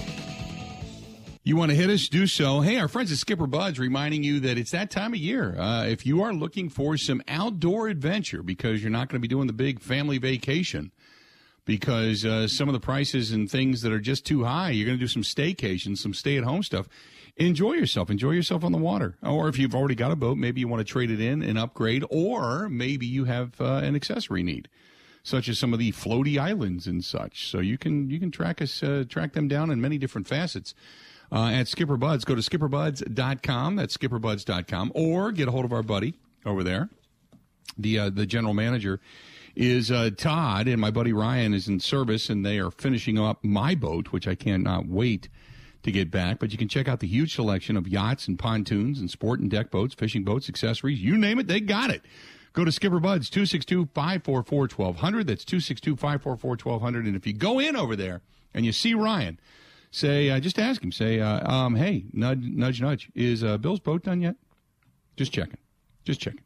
You 1.43 1.57
want 1.57 1.73
to 1.73 1.76
hit 1.76 1.91
us? 1.91 2.09
Do 2.09 2.29
so. 2.29 2.61
Hey, 2.61 2.79
our 2.79 2.87
friends 2.87 3.11
at 3.11 3.19
Skipper 3.19 3.49
Buds 3.49 3.81
reminding 3.81 4.23
you 4.23 4.38
that 4.38 4.57
it's 4.57 4.71
that 4.71 4.93
time 4.93 5.12
of 5.12 5.19
year. 5.19 5.59
Uh, 5.59 5.87
if 5.87 6.07
you 6.07 6.23
are 6.23 6.33
looking 6.33 6.69
for 6.69 6.97
some 6.97 7.21
outdoor 7.26 7.88
adventure 7.88 8.45
because 8.45 8.81
you're 8.81 8.93
not 8.93 9.09
going 9.09 9.21
to 9.21 9.23
be 9.23 9.26
doing 9.26 9.49
the 9.49 9.53
big 9.53 9.81
family 9.81 10.19
vacation, 10.19 10.93
because 11.64 12.25
uh, 12.25 12.47
some 12.47 12.69
of 12.69 12.75
the 12.75 12.81
prices 12.81 13.33
and 13.33 13.50
things 13.50 13.83
that 13.83 13.93
are 13.93 14.00
just 14.00 14.25
too 14.25 14.45
high, 14.45 14.71
you're 14.71 14.87
going 14.87 14.99
to 14.99 15.03
do 15.03 15.09
some 15.09 15.23
staycation, 15.23 15.97
some 15.97 16.14
stay 16.14 16.37
at 16.37 16.45
home 16.45 16.62
stuff. 16.62 16.88
Enjoy 17.37 17.73
yourself. 17.73 18.11
Enjoy 18.11 18.31
yourself 18.31 18.62
on 18.62 18.71
the 18.73 18.79
water. 18.79 19.17
Or 19.23 19.49
if 19.49 19.59
you've 19.59 19.75
already 19.75 19.97
got 19.97 20.12
a 20.12 20.17
boat, 20.17 20.38
maybe 20.38 20.61
you 20.61 20.69
want 20.69 20.87
to 20.87 20.93
trade 20.93 21.11
it 21.11 21.21
in 21.21 21.43
and 21.43 21.59
upgrade, 21.59 22.05
or 22.11 22.69
maybe 22.69 23.07
you 23.07 23.25
have 23.25 23.61
uh, 23.61 23.76
an 23.83 23.97
accessory 23.97 24.43
need. 24.45 24.69
such 25.25 25.49
as 25.49 25.59
some 25.59 25.73
of 25.73 25.79
the 25.79 25.91
floaty 25.93 26.38
islands 26.38 26.87
and 26.87 27.03
such. 27.05 27.50
So 27.50 27.59
you 27.59 27.79
can 27.79 28.11
you 28.11 28.21
can 28.21 28.31
track 28.31 28.61
us 28.62 28.83
uh, 28.83 29.05
track 29.09 29.33
them 29.33 29.49
down 29.49 29.71
in 29.71 29.81
many 29.81 29.99
different 29.99 30.29
facets. 30.29 30.75
Uh, 31.33 31.47
at 31.50 31.67
Skipper 31.67 31.97
Buds, 31.97 32.25
go 32.25 32.35
to 32.35 32.43
skipperbuds.com. 32.43 33.76
That's 33.76 33.97
skipperbuds.com. 33.97 34.93
Or 34.95 35.33
get 35.33 35.49
a 35.49 35.50
hold 35.50 35.64
of 35.64 35.73
our 35.73 35.83
buddy 35.83 36.14
over 36.47 36.62
there, 36.62 36.91
the 37.79 37.99
uh, 37.99 38.11
the 38.11 38.26
general 38.26 38.55
manager 38.55 39.00
is 39.57 39.91
uh, 39.91 40.11
Todd, 40.17 40.69
and 40.69 40.81
my 40.81 40.91
buddy 40.91 41.12
Ryan 41.12 41.55
is 41.55 41.69
in 41.69 41.81
service, 41.81 42.29
and 42.29 42.45
they 42.45 42.59
are 42.59 42.71
finishing 42.71 43.19
up 43.19 43.43
my 43.43 43.75
boat, 43.75 44.12
which 44.12 44.29
I 44.29 44.35
cannot 44.35 44.87
wait 44.87 45.29
to 45.85 45.93
get 45.93 46.11
back. 46.11 46.38
But 46.38 46.53
you 46.53 46.59
can 46.59 46.69
check 46.69 46.88
out 46.88 47.00
the 47.00 47.07
huge 47.07 47.35
selection 47.35 47.76
of 47.76 47.87
yachts 47.87 48.26
and 48.26 48.38
pontoons 48.38 48.99
and 48.99 49.11
sport 49.11 49.41
and 49.41 49.50
deck 49.50 49.71
boats, 49.71 49.95
fishing 49.95 50.25
boats, 50.25 50.49
accessories, 50.49 51.00
you 51.00 51.17
name 51.17 51.38
it, 51.38 51.47
they 51.47 51.61
got 51.61 51.91
it. 51.91 52.03
Go 52.53 52.64
to 52.64 52.73
Skipper 52.73 53.00
Buds, 53.00 53.31
262 53.31 53.87
544 53.95 54.61
1200. 54.61 55.26
That's 55.26 55.45
262 55.45 55.97
544 55.97 56.50
1200. 56.50 57.07
And 57.07 57.17
if 57.17 57.26
you 57.26 57.33
go 57.33 57.59
in 57.59 57.76
over 57.76 57.97
there 57.97 58.23
and 58.53 58.64
you 58.64 58.73
see 58.73 58.95
Ryan, 58.95 59.41
say, 59.91 60.31
uh, 60.31 60.38
just 60.38 60.59
ask 60.59 60.83
him, 60.83 60.93
say, 60.93 61.21
uh, 61.21 61.53
um, 61.53 61.75
hey, 61.75 62.05
nudge, 62.12 62.43
nudge, 62.43 62.81
nudge, 62.81 63.11
is 63.14 63.43
uh, 63.43 63.59
Bill's 63.59 63.81
boat 63.81 64.05
done 64.05 64.21
yet? 64.21 64.37
Just 65.17 65.33
checking. 65.33 65.59
Just 66.05 66.21
checking. 66.21 66.43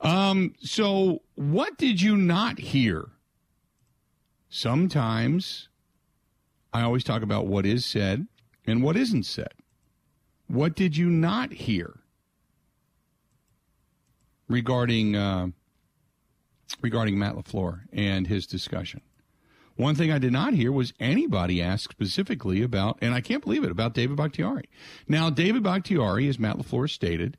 Um, 0.00 0.54
so, 0.60 1.22
what 1.36 1.78
did 1.78 2.02
you 2.02 2.16
not 2.16 2.58
hear? 2.58 3.08
Sometimes 4.48 5.68
I 6.72 6.82
always 6.82 7.04
talk 7.04 7.22
about 7.22 7.46
what 7.46 7.66
is 7.66 7.84
said 7.84 8.26
and 8.66 8.82
what 8.82 8.96
isn't 8.96 9.24
said. 9.24 9.52
What 10.46 10.74
did 10.74 10.96
you 10.96 11.10
not 11.10 11.52
hear 11.52 12.00
regarding 14.48 15.16
uh, 15.16 15.48
regarding 16.80 17.18
Matt 17.18 17.36
Lafleur 17.36 17.82
and 17.92 18.26
his 18.26 18.46
discussion? 18.46 19.02
One 19.76 19.94
thing 19.94 20.12
I 20.12 20.18
did 20.18 20.32
not 20.32 20.52
hear 20.52 20.70
was 20.70 20.92
anybody 21.00 21.62
ask 21.62 21.90
specifically 21.90 22.62
about, 22.62 22.98
and 23.00 23.14
I 23.14 23.20
can't 23.20 23.42
believe 23.42 23.64
it, 23.64 23.70
about 23.70 23.94
David 23.94 24.16
Bakhtiari. 24.16 24.68
Now, 25.08 25.30
David 25.30 25.62
Bakhtiari, 25.62 26.28
as 26.28 26.38
Matt 26.38 26.58
Lafleur 26.58 26.90
stated, 26.90 27.38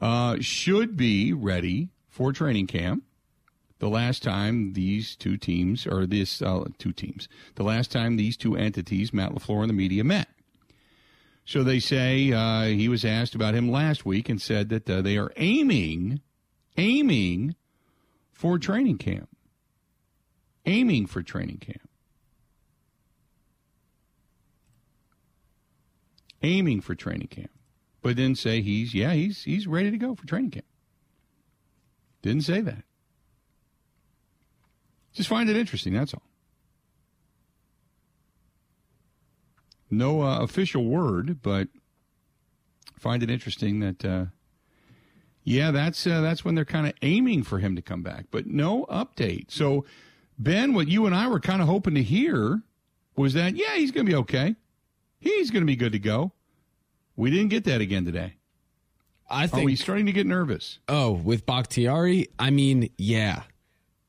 uh, 0.00 0.36
should 0.40 0.96
be 0.96 1.32
ready 1.32 1.88
for 2.08 2.32
training 2.32 2.66
camp. 2.66 3.04
The 3.80 3.88
last 3.88 4.22
time 4.22 4.72
these 4.72 5.16
two 5.16 5.36
teams, 5.36 5.86
or 5.86 6.06
this 6.06 6.40
uh, 6.40 6.64
two 6.78 6.92
teams, 6.92 7.28
the 7.56 7.64
last 7.64 7.90
time 7.90 8.16
these 8.16 8.36
two 8.36 8.56
entities, 8.56 9.12
Matt 9.12 9.32
Lafleur 9.32 9.60
and 9.60 9.68
the 9.68 9.74
media, 9.74 10.04
met. 10.04 10.28
So 11.44 11.62
they 11.62 11.80
say 11.80 12.32
uh, 12.32 12.64
he 12.64 12.88
was 12.88 13.04
asked 13.04 13.34
about 13.34 13.54
him 13.54 13.70
last 13.70 14.06
week 14.06 14.28
and 14.28 14.40
said 14.40 14.70
that 14.70 14.88
uh, 14.88 15.02
they 15.02 15.18
are 15.18 15.32
aiming, 15.36 16.20
aiming 16.76 17.56
for 18.32 18.58
training 18.58 18.98
camp, 18.98 19.28
aiming 20.64 21.06
for 21.06 21.22
training 21.22 21.58
camp, 21.58 21.90
aiming 26.42 26.80
for 26.80 26.94
training 26.94 27.28
camp 27.28 27.50
but 28.04 28.16
didn't 28.16 28.38
say 28.38 28.60
he's 28.60 28.94
yeah 28.94 29.14
he's 29.14 29.42
he's 29.44 29.66
ready 29.66 29.90
to 29.90 29.96
go 29.96 30.14
for 30.14 30.26
training 30.26 30.50
camp. 30.50 30.66
Didn't 32.20 32.42
say 32.42 32.60
that. 32.60 32.84
Just 35.14 35.28
find 35.28 35.48
it 35.48 35.56
interesting. 35.56 35.94
That's 35.94 36.12
all. 36.12 36.22
No 39.90 40.22
uh, 40.22 40.40
official 40.40 40.84
word, 40.84 41.40
but 41.40 41.68
find 42.98 43.22
it 43.22 43.30
interesting 43.30 43.80
that 43.80 44.04
uh, 44.04 44.24
yeah, 45.44 45.70
that's 45.70 46.06
uh, 46.06 46.20
that's 46.20 46.44
when 46.44 46.56
they're 46.56 46.64
kind 46.64 46.86
of 46.86 46.94
aiming 47.02 47.44
for 47.44 47.60
him 47.60 47.76
to 47.76 47.82
come 47.82 48.02
back, 48.02 48.26
but 48.30 48.46
no 48.46 48.86
update. 48.86 49.50
So 49.50 49.84
Ben, 50.36 50.74
what 50.74 50.88
you 50.88 51.06
and 51.06 51.14
I 51.14 51.28
were 51.28 51.40
kind 51.40 51.62
of 51.62 51.68
hoping 51.68 51.94
to 51.94 52.02
hear 52.02 52.62
was 53.16 53.34
that 53.34 53.54
yeah, 53.56 53.76
he's 53.76 53.92
going 53.92 54.04
to 54.06 54.10
be 54.10 54.16
okay. 54.16 54.56
He's 55.20 55.50
going 55.50 55.62
to 55.62 55.66
be 55.66 55.76
good 55.76 55.92
to 55.92 55.98
go. 55.98 56.32
We 57.16 57.30
didn't 57.30 57.48
get 57.48 57.64
that 57.64 57.80
again 57.80 58.04
today. 58.04 58.34
I 59.30 59.46
think. 59.46 59.62
Are 59.62 59.66
we 59.66 59.76
starting 59.76 60.06
to 60.06 60.12
get 60.12 60.26
nervous? 60.26 60.80
Oh, 60.88 61.12
with 61.12 61.46
Bakhtiari? 61.46 62.28
I 62.38 62.50
mean, 62.50 62.90
yeah. 62.98 63.42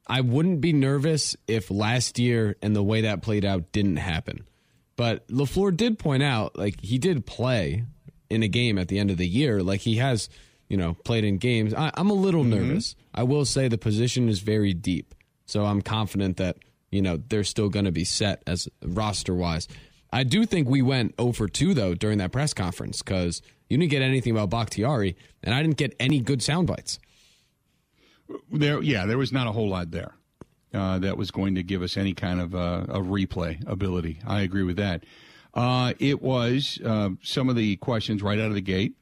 I 0.07 0.21
wouldn't 0.21 0.61
be 0.61 0.73
nervous 0.73 1.35
if 1.47 1.71
last 1.71 2.19
year 2.19 2.55
and 2.61 2.75
the 2.75 2.83
way 2.83 3.01
that 3.01 3.21
played 3.21 3.45
out 3.45 3.71
didn't 3.71 3.97
happen. 3.97 4.45
But 4.95 5.27
LaFleur 5.27 5.75
did 5.75 5.99
point 5.99 6.23
out, 6.23 6.57
like, 6.57 6.79
he 6.81 6.97
did 6.97 7.25
play 7.25 7.83
in 8.29 8.43
a 8.43 8.47
game 8.47 8.77
at 8.77 8.87
the 8.87 8.99
end 8.99 9.11
of 9.11 9.17
the 9.17 9.27
year. 9.27 9.61
Like, 9.61 9.81
he 9.81 9.97
has, 9.97 10.29
you 10.69 10.77
know, 10.77 10.93
played 11.03 11.23
in 11.23 11.37
games. 11.37 11.73
I, 11.73 11.91
am 11.97 12.09
a 12.09 12.13
little 12.13 12.43
mm-hmm. 12.43 12.67
nervous. 12.67 12.95
I 13.13 13.23
will 13.23 13.45
say 13.45 13.67
the 13.67 13.77
position 13.77 14.29
is 14.29 14.39
very 14.39 14.73
deep. 14.73 15.13
So 15.45 15.65
I'm 15.65 15.81
confident 15.81 16.37
that, 16.37 16.57
you 16.91 17.01
know, 17.01 17.17
they're 17.17 17.43
still 17.43 17.69
going 17.69 17.85
to 17.85 17.91
be 17.91 18.05
set 18.05 18.41
as 18.47 18.69
roster 18.83 19.35
wise. 19.35 19.67
I 20.13 20.23
do 20.23 20.45
think 20.45 20.69
we 20.69 20.81
went 20.81 21.13
over 21.19 21.47
2, 21.47 21.73
though, 21.73 21.93
during 21.93 22.19
that 22.19 22.31
press 22.31 22.53
conference 22.53 23.01
because 23.01 23.41
you 23.69 23.77
didn't 23.77 23.91
get 23.91 24.01
anything 24.01 24.31
about 24.31 24.49
Bakhtiari, 24.49 25.15
and 25.43 25.53
I 25.53 25.61
didn't 25.61 25.77
get 25.77 25.95
any 25.99 26.19
good 26.19 26.41
sound 26.41 26.67
bites. 26.67 26.99
There, 28.51 28.81
yeah, 28.81 29.05
there 29.05 29.17
was 29.17 29.31
not 29.31 29.47
a 29.47 29.51
whole 29.51 29.69
lot 29.69 29.91
there 29.91 30.15
uh, 30.73 30.99
that 30.99 31.17
was 31.17 31.31
going 31.31 31.55
to 31.55 31.63
give 31.63 31.81
us 31.81 31.97
any 31.97 32.13
kind 32.13 32.39
of 32.41 32.55
uh, 32.55 32.85
a 32.89 32.99
replay 32.99 33.65
ability. 33.67 34.19
I 34.25 34.41
agree 34.41 34.63
with 34.63 34.77
that. 34.77 35.03
Uh, 35.53 35.93
it 35.99 36.21
was 36.21 36.79
uh, 36.83 37.11
some 37.21 37.49
of 37.49 37.55
the 37.55 37.77
questions 37.77 38.21
right 38.21 38.39
out 38.39 38.47
of 38.47 38.55
the 38.55 38.61
gate 38.61 38.95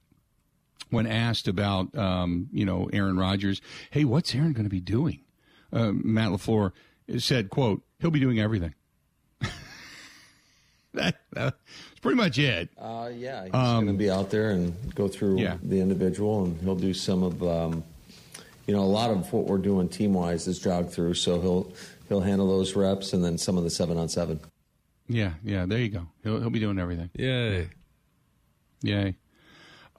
when 0.91 1.07
asked 1.07 1.47
about, 1.47 1.95
um, 1.97 2.47
you 2.51 2.65
know, 2.65 2.89
Aaron 2.93 3.17
Rodgers. 3.17 3.61
Hey, 3.89 4.05
what's 4.05 4.35
Aaron 4.35 4.53
going 4.53 4.65
to 4.65 4.69
be 4.69 4.79
doing? 4.79 5.21
Uh, 5.71 5.91
Matt 5.91 6.29
Lafleur 6.29 6.71
said, 7.17 7.49
"quote 7.49 7.81
He'll 7.99 8.11
be 8.11 8.19
doing 8.19 8.39
everything." 8.39 8.75
that, 10.93 11.15
that's 11.31 11.57
pretty 12.01 12.17
much 12.17 12.37
it. 12.37 12.69
Uh, 12.77 13.09
yeah, 13.15 13.45
he's 13.45 13.53
um, 13.55 13.85
going 13.85 13.97
to 13.97 14.03
be 14.03 14.11
out 14.11 14.29
there 14.29 14.51
and 14.51 14.93
go 14.93 15.07
through 15.07 15.39
yeah. 15.39 15.57
the 15.63 15.79
individual, 15.79 16.43
and 16.43 16.61
he'll 16.61 16.75
do 16.75 16.93
some 16.93 17.23
of, 17.23 17.41
um, 17.41 17.83
you 18.65 18.73
know, 18.73 18.81
a 18.81 18.85
lot 18.85 19.09
of 19.09 19.31
what 19.33 19.45
we're 19.45 19.57
doing 19.57 19.89
team 19.89 20.13
wise 20.13 20.47
is 20.47 20.59
jog 20.59 20.89
through. 20.89 21.15
So 21.15 21.39
he'll 21.41 21.71
he'll 22.09 22.21
handle 22.21 22.47
those 22.47 22.75
reps, 22.75 23.13
and 23.13 23.23
then 23.23 23.37
some 23.37 23.57
of 23.57 23.63
the 23.63 23.69
seven 23.69 23.97
on 23.97 24.09
seven. 24.09 24.39
Yeah, 25.07 25.33
yeah. 25.43 25.65
There 25.65 25.79
you 25.79 25.89
go. 25.89 26.07
He'll 26.23 26.39
he'll 26.39 26.49
be 26.49 26.59
doing 26.59 26.79
everything. 26.79 27.09
Yay, 27.15 27.69
yay. 28.81 29.15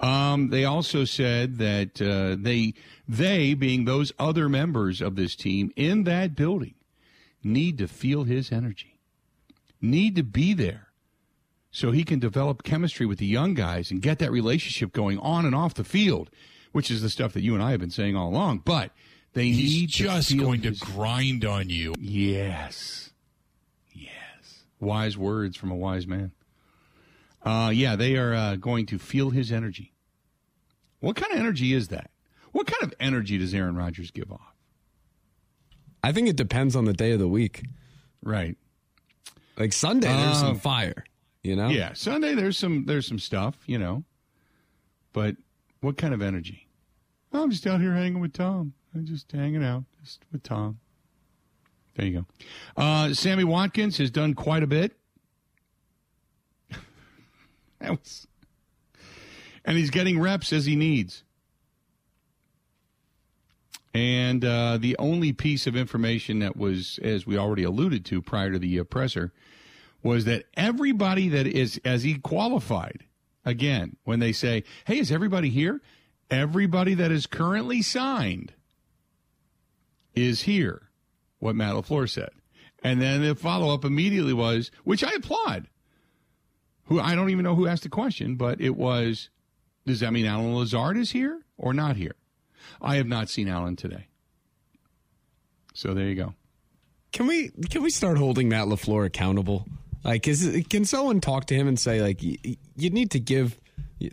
Um, 0.01 0.51
they 0.51 0.65
also 0.65 1.05
said 1.05 1.59
that 1.59 2.03
uh, 2.03 2.37
they 2.41 2.75
they 3.09 3.55
being 3.55 3.85
those 3.85 4.13
other 4.19 4.49
members 4.49 5.01
of 5.01 5.17
this 5.17 5.37
team 5.37 5.73
in 5.77 6.05
that 6.05 6.35
building 6.35 6.75
need 7.43 7.79
to 7.79 7.87
feel 7.87 8.25
his 8.25 8.51
energy 8.51 8.95
need 9.85 10.17
to 10.17 10.23
be 10.23 10.55
there 10.55 10.89
so 11.71 11.91
he 11.91 12.05
can 12.05 12.19
develop 12.19 12.63
chemistry 12.63 13.05
with 13.07 13.19
the 13.19 13.27
young 13.27 13.55
guys 13.55 13.91
and 13.91 14.01
get 14.01 14.19
that 14.19 14.31
relationship 14.31 14.93
going 14.93 15.19
on 15.19 15.45
and 15.45 15.55
off 15.55 15.75
the 15.75 15.85
field, 15.85 16.31
which 16.75 16.91
is 16.91 17.03
the 17.03 17.09
stuff 17.09 17.33
that 17.35 17.43
you 17.43 17.55
and 17.55 17.63
I 17.63 17.71
have 17.71 17.79
been 17.79 17.91
saying 17.91 18.17
all 18.17 18.29
along. 18.29 18.63
But 18.65 18.91
they 19.33 19.47
He's 19.47 19.73
need 19.73 19.89
just 19.91 20.31
to 20.31 20.37
going 20.37 20.61
his... 20.61 20.81
to 20.81 20.85
grind 20.85 21.45
on 21.45 21.71
you. 21.71 21.95
Yes. 22.01 23.13
Yes. 23.93 24.65
Wise 24.81 25.17
words 25.17 25.57
from 25.57 25.71
a 25.71 25.77
wise 25.77 26.09
man. 26.09 26.33
Uh, 27.45 27.71
yeah, 27.73 27.95
they 27.95 28.17
are 28.17 28.35
uh, 28.35 28.57
going 28.57 28.87
to 28.87 28.99
feel 28.99 29.31
his 29.31 29.53
energy. 29.53 29.93
What 30.99 31.15
kind 31.15 31.33
of 31.33 31.39
energy 31.39 31.73
is 31.73 31.89
that? 31.89 32.11
What 32.51 32.67
kind 32.67 32.83
of 32.83 32.93
energy 32.99 33.39
does 33.39 33.55
Aaron 33.55 33.77
Rodgers 33.77 34.11
give 34.11 34.33
off? 34.33 34.57
I 36.03 36.11
think 36.11 36.29
it 36.29 36.35
depends 36.35 36.75
on 36.75 36.87
the 36.87 36.93
day 36.93 37.13
of 37.13 37.21
the 37.21 37.29
week. 37.29 37.67
Right. 38.21 38.57
Like 39.57 39.73
Sunday, 39.73 40.09
there's 40.09 40.41
some 40.41 40.49
um, 40.49 40.59
fire. 40.59 41.05
You 41.45 41.55
know? 41.55 41.69
Yeah, 41.69 41.93
Sunday 41.93 42.35
there's 42.35 42.59
some 42.59 42.87
there's 42.87 43.07
some 43.07 43.21
stuff. 43.21 43.57
You 43.67 43.79
know, 43.79 44.03
but 45.13 45.37
what 45.81 45.99
kind 45.99 46.15
of 46.15 46.23
energy? 46.23 46.64
I'm 47.35 47.51
just 47.51 47.67
out 47.67 47.81
here 47.81 47.93
hanging 47.95 48.21
with 48.21 48.33
Tom. 48.33 48.75
I'm 48.95 49.05
just 49.05 49.31
hanging 49.33 49.65
out 49.65 49.85
just 50.03 50.25
with 50.31 50.43
Tom. 50.43 50.79
There 51.97 52.07
you 52.07 52.21
go. 52.21 52.27
Uh, 52.77 53.13
Sammy 53.15 53.45
Watkins 53.45 53.99
has 53.99 54.11
done 54.11 54.35
quite 54.35 54.63
a 54.63 54.67
bit. 54.67 54.97
that 57.81 57.91
was, 57.91 58.27
and 59.65 59.77
he's 59.77 59.91
getting 59.91 60.21
reps 60.21 60.53
as 60.53 60.67
he 60.67 60.77
needs. 60.77 61.25
And 63.93 64.45
uh, 64.45 64.79
the 64.79 64.97
only 64.99 65.33
piece 65.33 65.69
of 65.69 65.77
information 65.77 66.41
that 66.41 66.57
was, 66.57 66.99
as 67.03 67.27
we 67.27 67.39
already 67.39 67.63
alluded 67.63 68.05
to 68.07 68.21
prior 68.21 68.51
to 68.51 68.59
the 68.59 68.81
uh, 68.81 68.85
presser, 68.85 69.33
was 70.03 70.25
that 70.25 70.47
everybody 70.57 71.29
that 71.29 71.47
is, 71.47 71.81
as 71.85 72.03
he 72.03 72.19
qualified, 72.19 73.05
again, 73.45 73.97
when 74.03 74.19
they 74.19 74.33
say, 74.33 74.65
hey, 74.87 74.99
is 74.99 75.13
everybody 75.13 75.49
here? 75.49 75.81
Everybody 76.31 76.95
that 76.95 77.13
is 77.13 77.27
currently 77.27 77.83
signed 77.83 78.53
is 80.15 80.43
here, 80.43 80.89
what 81.39 81.57
Matt 81.57 81.75
LaFleur 81.75 82.09
said. 82.09 82.31
And 82.83 83.01
then 83.01 83.23
the 83.23 83.35
follow 83.35 83.73
up 83.73 83.85
immediately 83.85 84.33
was, 84.33 84.71
which 84.85 85.03
I 85.03 85.13
applaud. 85.17 85.69
Who 86.87 87.01
I 87.01 87.15
don't 87.15 87.31
even 87.31 87.45
know 87.45 87.55
who 87.55 87.67
asked 87.67 87.85
the 87.85 87.89
question, 87.89 88.37
but 88.37 88.61
it 88.61 88.77
was, 88.77 89.31
does 89.87 90.01
that 90.01 90.13
mean 90.13 90.27
Allen 90.27 90.55
Lazard 90.55 90.99
is 90.99 91.13
here 91.13 91.41
or 91.57 91.73
not 91.73 91.97
here? 91.97 92.15
I 92.83 92.97
have 92.97 93.07
not 93.07 93.31
seen 93.31 93.49
Allen 93.49 93.77
today. 93.77 94.09
So 95.73 95.95
there 95.95 96.07
you 96.07 96.15
go. 96.15 96.35
Can 97.13 97.27
we 97.27 97.51
can 97.71 97.83
we 97.83 97.91
start 97.91 98.19
holding 98.19 98.49
Matt 98.49 98.67
Lafleur 98.67 99.07
accountable? 99.07 99.67
Like, 100.05 100.29
is 100.29 100.65
can 100.69 100.85
someone 100.85 101.21
talk 101.21 101.47
to 101.47 101.55
him 101.55 101.67
and 101.67 101.79
say 101.79 102.03
like 102.03 102.23
you, 102.23 102.37
you 102.77 102.91
need 102.91 103.11
to 103.13 103.21
give 103.21 103.59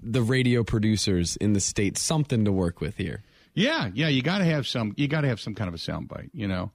the 0.01 0.21
radio 0.21 0.63
producers 0.63 1.35
in 1.37 1.53
the 1.53 1.59
state 1.59 1.97
something 1.97 2.45
to 2.45 2.51
work 2.51 2.81
with 2.81 2.97
here? 2.97 3.23
Yeah, 3.53 3.89
yeah, 3.93 4.07
you 4.07 4.21
got 4.21 4.37
to 4.39 4.45
have 4.45 4.65
some. 4.67 4.93
You 4.97 5.07
got 5.07 5.21
to 5.21 5.27
have 5.27 5.39
some 5.39 5.55
kind 5.55 5.67
of 5.67 5.73
a 5.73 5.77
soundbite. 5.77 6.29
You 6.33 6.47
know, 6.47 6.71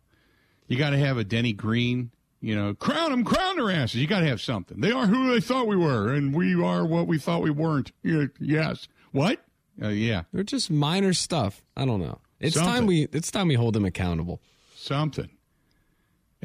you 0.69 0.77
got 0.77 0.91
to 0.91 0.99
have 0.99 1.17
a 1.19 1.25
Denny 1.25 1.53
Green. 1.53 2.11
You 2.43 2.55
know, 2.55 2.75
crown 2.75 3.11
them, 3.11 3.25
crown 3.25 3.57
their 3.57 3.71
asses. 3.71 3.97
You 3.97 4.07
got 4.07 4.21
to 4.21 4.27
have 4.27 4.41
something. 4.43 4.81
They 4.81 4.93
are 4.93 5.07
who 5.07 5.33
they 5.33 5.41
thought 5.41 5.67
we 5.67 5.77
were, 5.77 6.13
and 6.13 6.35
we 6.35 6.55
are 6.63 6.85
what 6.85 7.07
we 7.07 7.19
thought 7.19 7.43
we 7.43 7.51
weren't. 7.51 7.93
Yes. 8.03 8.89
What? 9.13 9.41
Uh, 9.83 9.89
yeah. 9.89 10.23
They're 10.33 10.45
just 10.45 10.71
minor 10.71 11.15
stuff. 11.15 11.63
I 11.77 11.87
don't 11.87 12.01
know. 12.01 12.21
It's 12.39 12.55
Something. 12.55 12.73
time 12.75 12.87
we 12.87 13.09
it's 13.13 13.31
time 13.31 13.49
we 13.49 13.55
hold 13.55 13.75
them 13.75 13.87
accountable. 13.87 14.43
Something. 14.77 15.31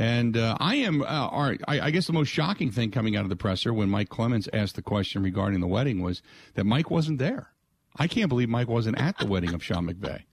And 0.02 0.36
uh, 0.36 0.58
I 0.60 0.78
am, 0.78 1.04
uh, 1.04 1.06
I, 1.06 1.58
I 1.68 1.92
guess 1.92 2.08
the 2.08 2.14
most 2.14 2.30
shocking 2.30 2.72
thing 2.72 2.90
coming 2.90 3.16
out 3.16 3.24
of 3.24 3.30
the 3.30 3.36
presser 3.36 3.72
when 3.72 3.88
Mike 3.88 4.10
Clemens 4.10 4.50
asked 4.52 4.76
the 4.76 4.82
question 4.82 5.22
regarding 5.22 5.60
the 5.60 5.68
wedding 5.68 6.02
was 6.02 6.24
that 6.56 6.64
Mike 6.64 6.90
wasn't 6.90 7.20
there. 7.20 7.52
I 7.98 8.08
can't 8.08 8.28
believe 8.28 8.50
Mike 8.50 8.68
wasn't 8.68 9.00
at 9.00 9.20
the 9.20 9.28
wedding 9.28 9.54
of 9.54 9.64
Sean 9.64 9.88
McVay. 9.88 10.24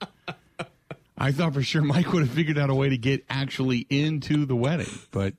I 1.18 1.32
thought 1.32 1.52
for 1.52 1.62
sure 1.62 1.82
Mike 1.82 2.10
would 2.14 2.22
have 2.22 2.34
figured 2.34 2.56
out 2.56 2.70
a 2.70 2.74
way 2.74 2.88
to 2.88 2.96
get 2.96 3.26
actually 3.28 3.86
into 3.90 4.46
the 4.46 4.56
wedding, 4.56 4.88
but 5.10 5.34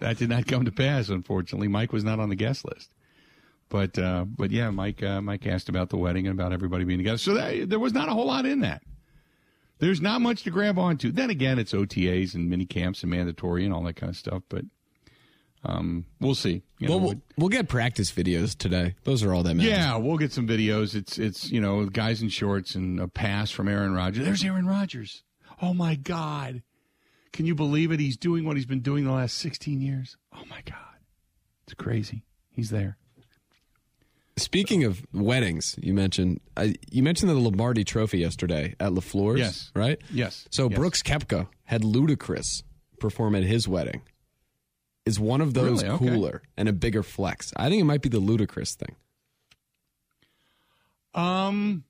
that 0.00 0.16
did 0.16 0.28
not 0.28 0.48
come 0.48 0.64
to 0.64 0.72
pass. 0.72 1.08
Unfortunately, 1.08 1.68
Mike 1.68 1.92
was 1.92 2.02
not 2.02 2.18
on 2.18 2.30
the 2.30 2.36
guest 2.36 2.64
list. 2.64 2.92
But 3.68 3.96
uh, 3.96 4.24
but 4.24 4.50
yeah, 4.50 4.70
Mike 4.70 5.04
uh, 5.04 5.20
Mike 5.20 5.46
asked 5.46 5.68
about 5.68 5.90
the 5.90 5.98
wedding 5.98 6.26
and 6.26 6.36
about 6.36 6.52
everybody 6.52 6.84
being 6.84 6.98
together. 6.98 7.18
So 7.18 7.34
that, 7.34 7.68
there 7.68 7.78
was 7.78 7.92
not 7.92 8.08
a 8.08 8.12
whole 8.12 8.26
lot 8.26 8.44
in 8.44 8.60
that. 8.60 8.82
There's 9.78 10.00
not 10.00 10.20
much 10.20 10.42
to 10.44 10.50
grab 10.50 10.78
onto. 10.78 11.12
Then 11.12 11.30
again, 11.30 11.58
it's 11.58 11.72
OTAs 11.72 12.34
and 12.34 12.48
mini 12.48 12.64
camps 12.64 13.02
and 13.02 13.10
mandatory 13.10 13.64
and 13.64 13.74
all 13.74 13.82
that 13.84 13.96
kind 13.96 14.10
of 14.10 14.16
stuff. 14.16 14.42
But 14.48 14.64
um, 15.64 16.06
we'll 16.20 16.34
see. 16.34 16.62
You 16.78 16.88
well, 16.88 17.00
know, 17.00 17.06
we'll 17.06 17.22
we'll 17.36 17.48
get 17.48 17.68
practice 17.68 18.10
videos 18.10 18.56
today. 18.56 18.94
Those 19.04 19.22
are 19.22 19.34
all 19.34 19.42
that 19.42 19.54
matters. 19.54 19.70
yeah, 19.70 19.96
we'll 19.96 20.18
get 20.18 20.32
some 20.32 20.46
videos. 20.46 20.94
It's 20.94 21.18
it's 21.18 21.50
you 21.50 21.60
know 21.60 21.86
guys 21.86 22.22
in 22.22 22.28
shorts 22.28 22.74
and 22.74 23.00
a 23.00 23.08
pass 23.08 23.50
from 23.50 23.68
Aaron 23.68 23.92
Rodgers. 23.92 24.24
There's 24.24 24.44
Aaron 24.44 24.66
Rodgers. 24.66 25.22
Oh 25.60 25.74
my 25.74 25.94
God, 25.94 26.62
can 27.32 27.46
you 27.46 27.54
believe 27.54 27.90
it? 27.92 28.00
He's 28.00 28.16
doing 28.16 28.44
what 28.44 28.56
he's 28.56 28.66
been 28.66 28.80
doing 28.80 29.04
the 29.04 29.12
last 29.12 29.38
16 29.38 29.80
years. 29.80 30.16
Oh 30.34 30.44
my 30.48 30.62
God, 30.64 31.00
it's 31.64 31.74
crazy. 31.74 32.24
He's 32.50 32.70
there. 32.70 32.98
Speaking 34.38 34.84
of 34.84 35.04
weddings, 35.14 35.76
you 35.80 35.94
mentioned 35.94 36.40
uh, 36.56 36.68
you 36.90 37.02
mentioned 37.02 37.30
the 37.30 37.34
Lombardi 37.34 37.84
Trophy 37.84 38.18
yesterday 38.18 38.74
at 38.78 38.92
LaFleur's. 38.92 39.38
Yes. 39.38 39.70
right. 39.74 39.98
Yes. 40.12 40.46
So 40.50 40.68
Yes. 40.68 40.78
Brooks 40.78 41.02
Koepka 41.02 41.48
had 41.64 41.82
Ludacris 41.82 42.62
perform 43.00 43.34
at 43.34 43.44
his 43.44 43.66
wedding. 43.66 44.02
Is 45.06 45.18
one 45.18 45.40
of 45.40 45.54
those 45.54 45.82
Really? 45.82 45.94
Okay. 45.94 46.08
cooler 46.10 46.42
and 46.56 46.68
a 46.68 46.72
bigger 46.72 47.02
flex? 47.02 47.52
I 47.56 47.70
think 47.70 47.80
it 47.80 47.84
might 47.84 48.02
be 48.02 48.08
the 48.10 48.20
Ludacris 48.20 48.74
thing. 48.74 48.94
Um. 51.14 51.84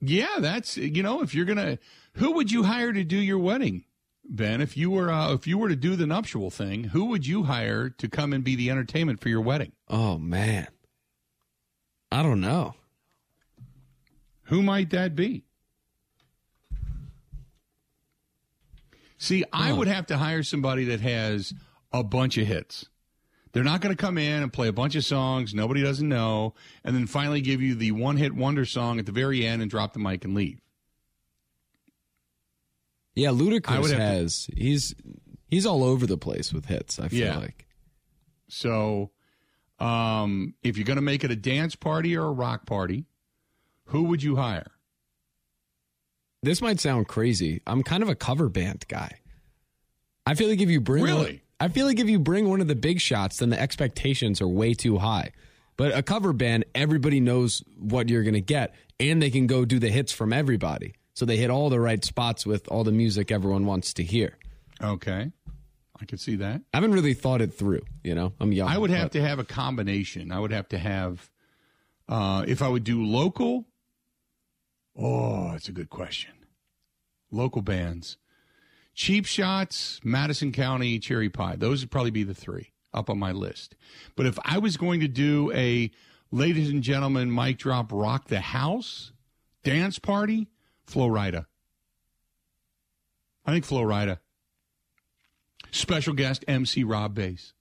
Yeah, 0.00 0.36
that's 0.40 0.76
you 0.76 1.02
know 1.02 1.22
if 1.22 1.34
you're 1.34 1.46
gonna, 1.46 1.78
who 2.16 2.32
would 2.32 2.50
you 2.52 2.64
hire 2.64 2.92
to 2.92 3.02
do 3.02 3.16
your 3.16 3.38
wedding, 3.38 3.84
Ben? 4.28 4.60
If 4.60 4.76
you 4.76 4.90
were 4.90 5.10
uh, 5.10 5.32
if 5.34 5.46
you 5.46 5.58
were 5.58 5.68
to 5.68 5.76
do 5.76 5.96
the 5.96 6.06
nuptial 6.06 6.50
thing, 6.50 6.84
who 6.84 7.06
would 7.06 7.26
you 7.26 7.44
hire 7.44 7.90
to 7.90 8.08
come 8.08 8.32
and 8.32 8.42
be 8.42 8.56
the 8.56 8.70
entertainment 8.70 9.20
for 9.20 9.28
your 9.28 9.40
wedding? 9.40 9.72
Oh 9.88 10.18
man, 10.18 10.68
I 12.10 12.22
don't 12.22 12.40
know. 12.40 12.74
Who 14.44 14.62
might 14.62 14.90
that 14.90 15.14
be? 15.14 15.44
See, 19.18 19.44
I 19.52 19.72
would 19.72 19.88
have 19.88 20.06
to 20.06 20.18
hire 20.18 20.42
somebody 20.42 20.84
that 20.84 21.00
has 21.00 21.54
a 21.92 22.04
bunch 22.04 22.36
of 22.38 22.46
hits. 22.46 22.86
They're 23.52 23.64
not 23.64 23.80
going 23.80 23.96
to 23.96 24.00
come 24.00 24.18
in 24.18 24.42
and 24.42 24.52
play 24.52 24.68
a 24.68 24.72
bunch 24.72 24.94
of 24.96 25.04
songs 25.04 25.54
nobody 25.54 25.82
doesn't 25.82 26.08
know, 26.08 26.54
and 26.84 26.94
then 26.94 27.06
finally 27.06 27.40
give 27.40 27.62
you 27.62 27.74
the 27.74 27.92
one 27.92 28.18
hit 28.18 28.34
wonder 28.34 28.66
song 28.66 28.98
at 28.98 29.06
the 29.06 29.12
very 29.12 29.46
end 29.46 29.62
and 29.62 29.70
drop 29.70 29.94
the 29.94 29.98
mic 29.98 30.24
and 30.24 30.34
leave. 30.34 30.60
Yeah, 33.16 33.30
Ludacris 33.30 33.64
have 33.74 33.86
to- 33.90 33.96
has 33.96 34.48
he's 34.56 34.94
he's 35.48 35.66
all 35.66 35.82
over 35.82 36.06
the 36.06 36.18
place 36.18 36.52
with 36.52 36.66
hits. 36.66 36.98
I 37.00 37.08
feel 37.08 37.18
Yeah. 37.26 37.38
like 37.38 37.66
So, 38.48 39.10
um, 39.80 40.54
if 40.62 40.76
you're 40.76 40.84
going 40.84 40.96
to 40.96 41.02
make 41.02 41.24
it 41.24 41.30
a 41.32 41.36
dance 41.36 41.74
party 41.74 42.16
or 42.16 42.26
a 42.26 42.30
rock 42.32 42.64
party, 42.66 43.06
who 43.86 44.04
would 44.04 44.22
you 44.22 44.36
hire? 44.36 44.70
this 46.42 46.62
might 46.62 46.78
sound 46.78 47.08
crazy. 47.08 47.60
I'm 47.66 47.82
kind 47.82 48.02
of 48.04 48.08
a 48.08 48.14
cover 48.14 48.48
band 48.48 48.84
guy. 48.86 49.18
I 50.26 50.34
feel 50.34 50.48
like 50.48 50.60
if 50.60 50.70
you 50.70 50.80
bring 50.80 51.02
Really? 51.02 51.42
I 51.58 51.68
feel 51.68 51.86
like 51.86 51.98
if 51.98 52.08
you 52.08 52.18
bring 52.20 52.48
one 52.48 52.60
of 52.60 52.68
the 52.68 52.74
big 52.76 53.00
shots, 53.00 53.38
then 53.38 53.50
the 53.50 53.60
expectations 53.60 54.40
are 54.40 54.46
way 54.48 54.74
too 54.74 54.98
high. 54.98 55.32
But 55.76 55.96
a 55.96 56.02
cover 56.02 56.32
band, 56.32 56.66
everybody 56.74 57.18
knows 57.18 57.62
what 57.78 58.08
you're 58.08 58.22
going 58.22 58.34
to 58.34 58.40
get, 58.40 58.74
and 59.00 59.20
they 59.20 59.30
can 59.30 59.46
go 59.46 59.64
do 59.64 59.78
the 59.78 59.88
hits 59.88 60.12
from 60.12 60.32
everybody. 60.32 60.94
So 61.16 61.24
they 61.24 61.38
hit 61.38 61.48
all 61.48 61.70
the 61.70 61.80
right 61.80 62.04
spots 62.04 62.44
with 62.44 62.68
all 62.68 62.84
the 62.84 62.92
music 62.92 63.32
everyone 63.32 63.64
wants 63.64 63.94
to 63.94 64.02
hear. 64.02 64.36
Okay, 64.82 65.32
I 65.98 66.04
could 66.04 66.20
see 66.20 66.36
that. 66.36 66.60
I 66.74 66.76
haven't 66.76 66.92
really 66.92 67.14
thought 67.14 67.40
it 67.40 67.54
through. 67.54 67.80
You 68.04 68.14
know, 68.14 68.34
I'm 68.38 68.52
young. 68.52 68.68
I 68.68 68.76
would 68.76 68.90
have 68.90 69.12
to 69.12 69.22
have 69.22 69.38
a 69.38 69.44
combination. 69.44 70.30
I 70.30 70.38
would 70.38 70.52
have 70.52 70.68
to 70.68 70.78
have, 70.78 71.30
uh, 72.06 72.44
if 72.46 72.60
I 72.60 72.68
would 72.68 72.84
do 72.84 73.02
local. 73.02 73.64
Oh, 74.94 75.52
that's 75.52 75.70
a 75.70 75.72
good 75.72 75.88
question. 75.88 76.32
Local 77.30 77.62
bands, 77.62 78.18
Cheap 78.94 79.24
Shots, 79.24 80.00
Madison 80.04 80.52
County, 80.52 80.98
Cherry 80.98 81.30
Pie. 81.30 81.56
Those 81.56 81.80
would 81.80 81.90
probably 81.90 82.10
be 82.10 82.24
the 82.24 82.34
three 82.34 82.72
up 82.92 83.08
on 83.08 83.18
my 83.18 83.32
list. 83.32 83.74
But 84.16 84.26
if 84.26 84.38
I 84.44 84.58
was 84.58 84.76
going 84.76 85.00
to 85.00 85.08
do 85.08 85.50
a, 85.54 85.90
ladies 86.30 86.68
and 86.68 86.82
gentlemen, 86.82 87.34
mic 87.34 87.56
drop, 87.56 87.90
rock 87.90 88.28
the 88.28 88.40
house 88.40 89.12
dance 89.64 89.98
party, 89.98 90.48
Flo 90.86 91.08
Rida. 91.08 91.46
I 93.44 93.52
think 93.52 93.64
Flo 93.64 93.82
Rida. 93.82 94.18
Special 95.70 96.14
guest 96.14 96.44
MC 96.48 96.84
Rob 96.84 97.14
Base. 97.14 97.52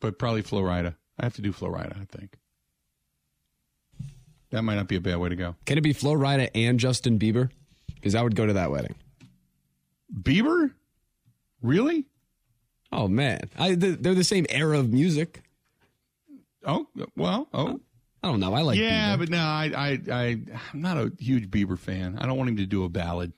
But 0.00 0.18
probably 0.18 0.42
Flo 0.42 0.62
Rida. 0.62 0.94
I 1.18 1.24
have 1.24 1.34
to 1.34 1.42
do 1.42 1.52
Flo 1.52 1.70
Rida, 1.70 2.00
I 2.00 2.04
think. 2.04 2.36
That 4.50 4.62
might 4.62 4.76
not 4.76 4.88
be 4.88 4.96
a 4.96 5.00
bad 5.00 5.16
way 5.16 5.28
to 5.28 5.36
go. 5.36 5.56
Can 5.64 5.78
it 5.78 5.82
be 5.82 5.92
Flo 5.92 6.12
Rida 6.14 6.50
and 6.54 6.78
Justin 6.78 7.18
Bieber? 7.18 7.50
Because 7.94 8.14
I 8.14 8.22
would 8.22 8.36
go 8.36 8.46
to 8.46 8.52
that 8.54 8.70
wedding. 8.70 8.94
Bieber? 10.14 10.72
Really? 11.62 12.04
Oh 12.92 13.08
man, 13.08 13.40
I, 13.58 13.74
they're 13.74 14.14
the 14.14 14.22
same 14.22 14.46
era 14.48 14.78
of 14.78 14.92
music. 14.92 15.42
Oh 16.64 16.86
well, 17.16 17.48
oh. 17.52 17.80
I 18.26 18.30
don't 18.30 18.40
know. 18.40 18.52
I 18.54 18.62
like. 18.62 18.76
yeah, 18.78 19.14
Bieber. 19.14 19.18
but 19.20 19.28
no, 19.30 19.38
I, 19.38 19.70
I, 19.76 20.00
I, 20.12 20.24
I'm 20.72 20.80
not 20.80 20.96
a 20.98 21.12
huge 21.18 21.48
Bieber 21.48 21.78
fan. 21.78 22.18
I 22.18 22.26
don't 22.26 22.36
want 22.36 22.50
him 22.50 22.56
to 22.56 22.66
do 22.66 22.82
a 22.84 22.88
ballad. 22.88 23.32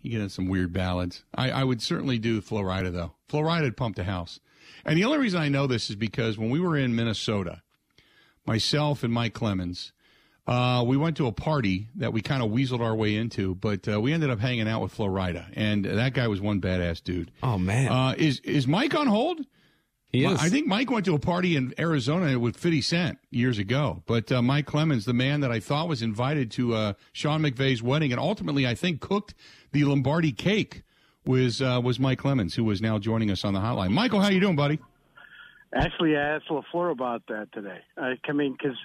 He 0.00 0.10
gets 0.10 0.34
some 0.34 0.46
weird 0.46 0.72
ballads. 0.72 1.24
I, 1.34 1.50
I 1.50 1.64
would 1.64 1.80
certainly 1.82 2.18
do 2.18 2.40
Flo 2.40 2.62
Rida 2.62 2.92
though. 2.92 3.14
Flo 3.28 3.40
Rida 3.40 3.62
would 3.62 3.76
pump 3.76 3.96
the 3.96 4.04
house. 4.04 4.40
And 4.84 4.96
the 4.98 5.04
only 5.04 5.18
reason 5.18 5.40
I 5.40 5.48
know 5.48 5.66
this 5.66 5.90
is 5.90 5.96
because 5.96 6.38
when 6.38 6.50
we 6.50 6.60
were 6.60 6.76
in 6.76 6.94
Minnesota, 6.94 7.62
myself 8.46 9.02
and 9.02 9.12
Mike 9.12 9.34
Clemens, 9.34 9.92
uh, 10.46 10.82
we 10.86 10.96
went 10.96 11.16
to 11.18 11.26
a 11.26 11.32
party 11.32 11.88
that 11.96 12.12
we 12.12 12.22
kind 12.22 12.42
of 12.42 12.50
weaseled 12.50 12.80
our 12.80 12.94
way 12.94 13.16
into, 13.16 13.54
but 13.54 13.86
uh, 13.88 14.00
we 14.00 14.12
ended 14.12 14.30
up 14.30 14.38
hanging 14.38 14.68
out 14.68 14.80
with 14.80 14.92
Flo 14.92 15.06
Rida, 15.06 15.46
and 15.54 15.84
that 15.84 16.14
guy 16.14 16.26
was 16.28 16.40
one 16.40 16.60
badass 16.60 17.02
dude. 17.02 17.30
Oh 17.42 17.58
man, 17.58 17.88
Uh, 17.92 18.14
is 18.16 18.40
is 18.40 18.66
Mike 18.66 18.94
on 18.94 19.06
hold? 19.08 19.40
He 20.10 20.24
is. 20.24 20.40
I 20.40 20.48
think 20.48 20.66
Mike 20.66 20.90
went 20.90 21.04
to 21.04 21.14
a 21.14 21.18
party 21.18 21.54
in 21.54 21.74
Arizona 21.78 22.38
with 22.38 22.56
50 22.56 22.80
Cent 22.80 23.18
years 23.30 23.58
ago. 23.58 24.02
But 24.06 24.32
uh, 24.32 24.40
Mike 24.40 24.66
Clemens, 24.66 25.04
the 25.04 25.12
man 25.12 25.40
that 25.40 25.52
I 25.52 25.60
thought 25.60 25.86
was 25.86 26.00
invited 26.00 26.50
to 26.52 26.74
uh, 26.74 26.92
Sean 27.12 27.42
McVay's 27.42 27.82
wedding, 27.82 28.10
and 28.12 28.20
ultimately 28.20 28.66
I 28.66 28.74
think 28.74 29.00
cooked 29.00 29.34
the 29.72 29.84
Lombardi 29.84 30.32
cake, 30.32 30.82
was 31.26 31.60
uh, 31.60 31.80
was 31.84 32.00
Mike 32.00 32.18
Clemens, 32.18 32.54
who 32.54 32.68
is 32.70 32.80
now 32.80 32.98
joining 32.98 33.30
us 33.30 33.44
on 33.44 33.52
the 33.52 33.60
hotline. 33.60 33.90
Michael, 33.90 34.20
how 34.20 34.28
you 34.28 34.40
doing, 34.40 34.56
buddy? 34.56 34.78
Actually, 35.74 36.16
I 36.16 36.36
asked 36.36 36.48
LaFleur 36.48 36.90
about 36.90 37.22
that 37.28 37.52
today. 37.52 37.80
I, 37.98 38.14
I 38.26 38.32
mean, 38.32 38.52
because 38.52 38.78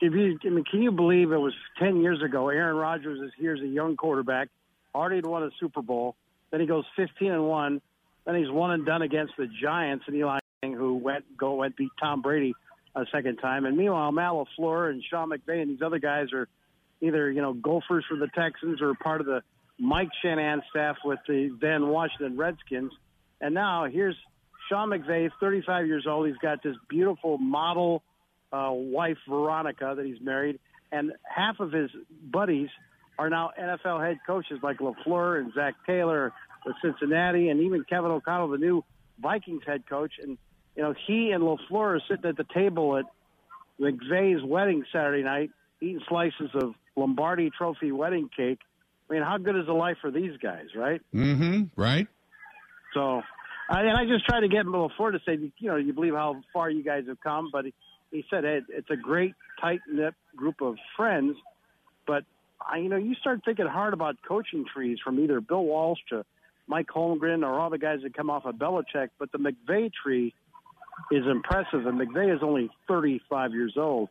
if 0.00 0.14
you, 0.14 0.38
I 0.42 0.48
mean, 0.48 0.64
can 0.64 0.82
you 0.82 0.90
believe 0.90 1.30
it 1.30 1.36
was 1.36 1.52
ten 1.78 2.00
years 2.00 2.22
ago? 2.22 2.48
Aaron 2.48 2.76
Rodgers 2.76 3.20
is 3.20 3.32
here 3.38 3.54
as 3.54 3.60
a 3.60 3.66
young 3.66 3.96
quarterback, 3.96 4.48
already 4.94 5.16
had 5.16 5.26
won 5.26 5.42
a 5.42 5.50
Super 5.60 5.82
Bowl. 5.82 6.16
Then 6.50 6.60
he 6.60 6.66
goes 6.66 6.84
fifteen 6.96 7.32
and 7.32 7.46
one. 7.46 7.82
Then 8.24 8.36
he's 8.36 8.50
one 8.50 8.70
and 8.70 8.86
done 8.86 9.02
against 9.02 9.34
the 9.36 9.46
Giants 9.46 10.04
and 10.06 10.16
Eli, 10.16 10.30
Manning, 10.30 10.43
who 10.72 10.96
went 10.96 11.24
go 11.36 11.54
went 11.54 11.76
beat 11.76 11.90
Tom 12.00 12.22
Brady 12.22 12.54
a 12.94 13.04
second 13.12 13.36
time. 13.36 13.64
And 13.66 13.76
meanwhile, 13.76 14.12
Matt 14.12 14.32
LaFleur 14.32 14.90
and 14.90 15.02
Sean 15.10 15.30
McVay 15.30 15.62
and 15.62 15.70
these 15.70 15.82
other 15.82 15.98
guys 15.98 16.32
are 16.32 16.48
either 17.00 17.30
you 17.30 17.42
know 17.42 17.52
gophers 17.52 18.04
for 18.08 18.16
the 18.16 18.28
Texans 18.28 18.80
or 18.80 18.94
part 18.94 19.20
of 19.20 19.26
the 19.26 19.42
Mike 19.78 20.08
Shanahan 20.22 20.62
staff 20.70 20.96
with 21.04 21.18
the 21.26 21.56
then 21.60 21.88
Washington 21.88 22.36
Redskins. 22.36 22.92
And 23.40 23.54
now 23.54 23.86
here's 23.86 24.16
Sean 24.68 24.90
McVay, 24.90 25.30
35 25.40 25.86
years 25.86 26.06
old. 26.08 26.26
He's 26.26 26.36
got 26.36 26.62
this 26.62 26.76
beautiful 26.88 27.38
model 27.38 28.02
uh, 28.52 28.70
wife, 28.70 29.18
Veronica, 29.28 29.94
that 29.96 30.06
he's 30.06 30.20
married, 30.20 30.60
and 30.92 31.12
half 31.24 31.58
of 31.58 31.72
his 31.72 31.90
buddies 32.22 32.68
are 33.18 33.28
now 33.28 33.50
NFL 33.60 34.04
head 34.04 34.18
coaches 34.26 34.58
like 34.62 34.78
LaFleur 34.78 35.40
and 35.40 35.52
Zac 35.54 35.74
Taylor 35.86 36.32
with 36.64 36.76
Cincinnati, 36.82 37.48
and 37.48 37.60
even 37.60 37.84
Kevin 37.88 38.10
O'Connell, 38.10 38.48
the 38.48 38.58
new 38.58 38.84
Vikings 39.20 39.62
head 39.66 39.84
coach. 39.88 40.14
And 40.22 40.38
you 40.76 40.82
know, 40.82 40.94
he 41.06 41.30
and 41.30 41.42
LaFleur 41.42 41.96
are 41.96 42.00
sitting 42.08 42.28
at 42.28 42.36
the 42.36 42.46
table 42.54 42.96
at 42.96 43.04
McVay's 43.80 44.42
wedding 44.44 44.84
Saturday 44.92 45.22
night, 45.22 45.50
eating 45.80 46.00
slices 46.08 46.50
of 46.54 46.74
Lombardi 46.96 47.50
Trophy 47.56 47.92
wedding 47.92 48.28
cake. 48.34 48.60
I 49.08 49.14
mean, 49.14 49.22
how 49.22 49.38
good 49.38 49.56
is 49.56 49.66
the 49.66 49.72
life 49.72 49.98
for 50.00 50.10
these 50.10 50.36
guys, 50.42 50.66
right? 50.74 51.00
Mm-hmm. 51.14 51.80
Right. 51.80 52.08
So, 52.94 53.22
I, 53.68 53.80
and 53.80 53.96
I 53.96 54.04
just 54.06 54.26
tried 54.26 54.40
to 54.40 54.48
get 54.48 54.66
LaFleur 54.66 55.12
to 55.12 55.20
say, 55.26 55.38
you 55.58 55.68
know, 55.68 55.76
you 55.76 55.92
believe 55.92 56.14
how 56.14 56.42
far 56.52 56.70
you 56.70 56.82
guys 56.82 57.04
have 57.08 57.20
come, 57.20 57.50
but 57.52 57.66
he, 57.66 57.74
he 58.10 58.24
said 58.30 58.44
hey, 58.44 58.60
it's 58.68 58.90
a 58.90 58.96
great 58.96 59.34
tight 59.60 59.80
knit 59.90 60.14
group 60.36 60.60
of 60.60 60.76
friends. 60.96 61.36
But 62.06 62.24
I, 62.60 62.78
you 62.78 62.88
know, 62.88 62.96
you 62.96 63.14
start 63.14 63.40
thinking 63.44 63.66
hard 63.66 63.94
about 63.94 64.16
coaching 64.26 64.64
trees 64.72 64.98
from 65.02 65.20
either 65.20 65.40
Bill 65.40 65.64
Walsh 65.64 66.00
to 66.10 66.24
Mike 66.66 66.88
Holmgren 66.94 67.42
or 67.42 67.58
all 67.58 67.70
the 67.70 67.78
guys 67.78 68.00
that 68.02 68.16
come 68.16 68.30
off 68.30 68.44
of 68.44 68.56
Belichick. 68.56 69.10
But 69.18 69.32
the 69.32 69.38
McVay 69.38 69.90
tree 69.92 70.34
is 71.10 71.24
impressive, 71.26 71.86
and 71.86 72.00
McVay 72.00 72.34
is 72.34 72.42
only 72.42 72.70
35 72.88 73.52
years 73.52 73.74
old. 73.76 74.08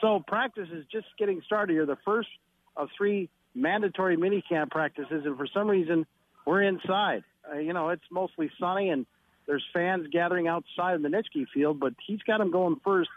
So 0.00 0.22
practice 0.26 0.68
is 0.72 0.84
just 0.90 1.06
getting 1.18 1.42
started 1.46 1.72
here. 1.72 1.86
The 1.86 1.98
first 2.04 2.28
of 2.76 2.88
three 2.96 3.28
mandatory 3.54 4.16
minicamp 4.16 4.70
practices, 4.70 5.22
and 5.24 5.36
for 5.36 5.46
some 5.46 5.68
reason, 5.68 6.06
we're 6.46 6.62
inside. 6.62 7.24
Uh, 7.50 7.58
you 7.58 7.72
know, 7.72 7.90
it's 7.90 8.04
mostly 8.10 8.50
sunny, 8.58 8.90
and 8.90 9.06
there's 9.46 9.64
fans 9.72 10.06
gathering 10.10 10.48
outside 10.48 10.94
of 10.94 11.02
the 11.02 11.08
Nitschke 11.08 11.46
Field, 11.52 11.78
but 11.78 11.94
he's 12.06 12.20
got 12.22 12.38
them 12.38 12.50
going 12.50 12.80
first, 12.84 13.10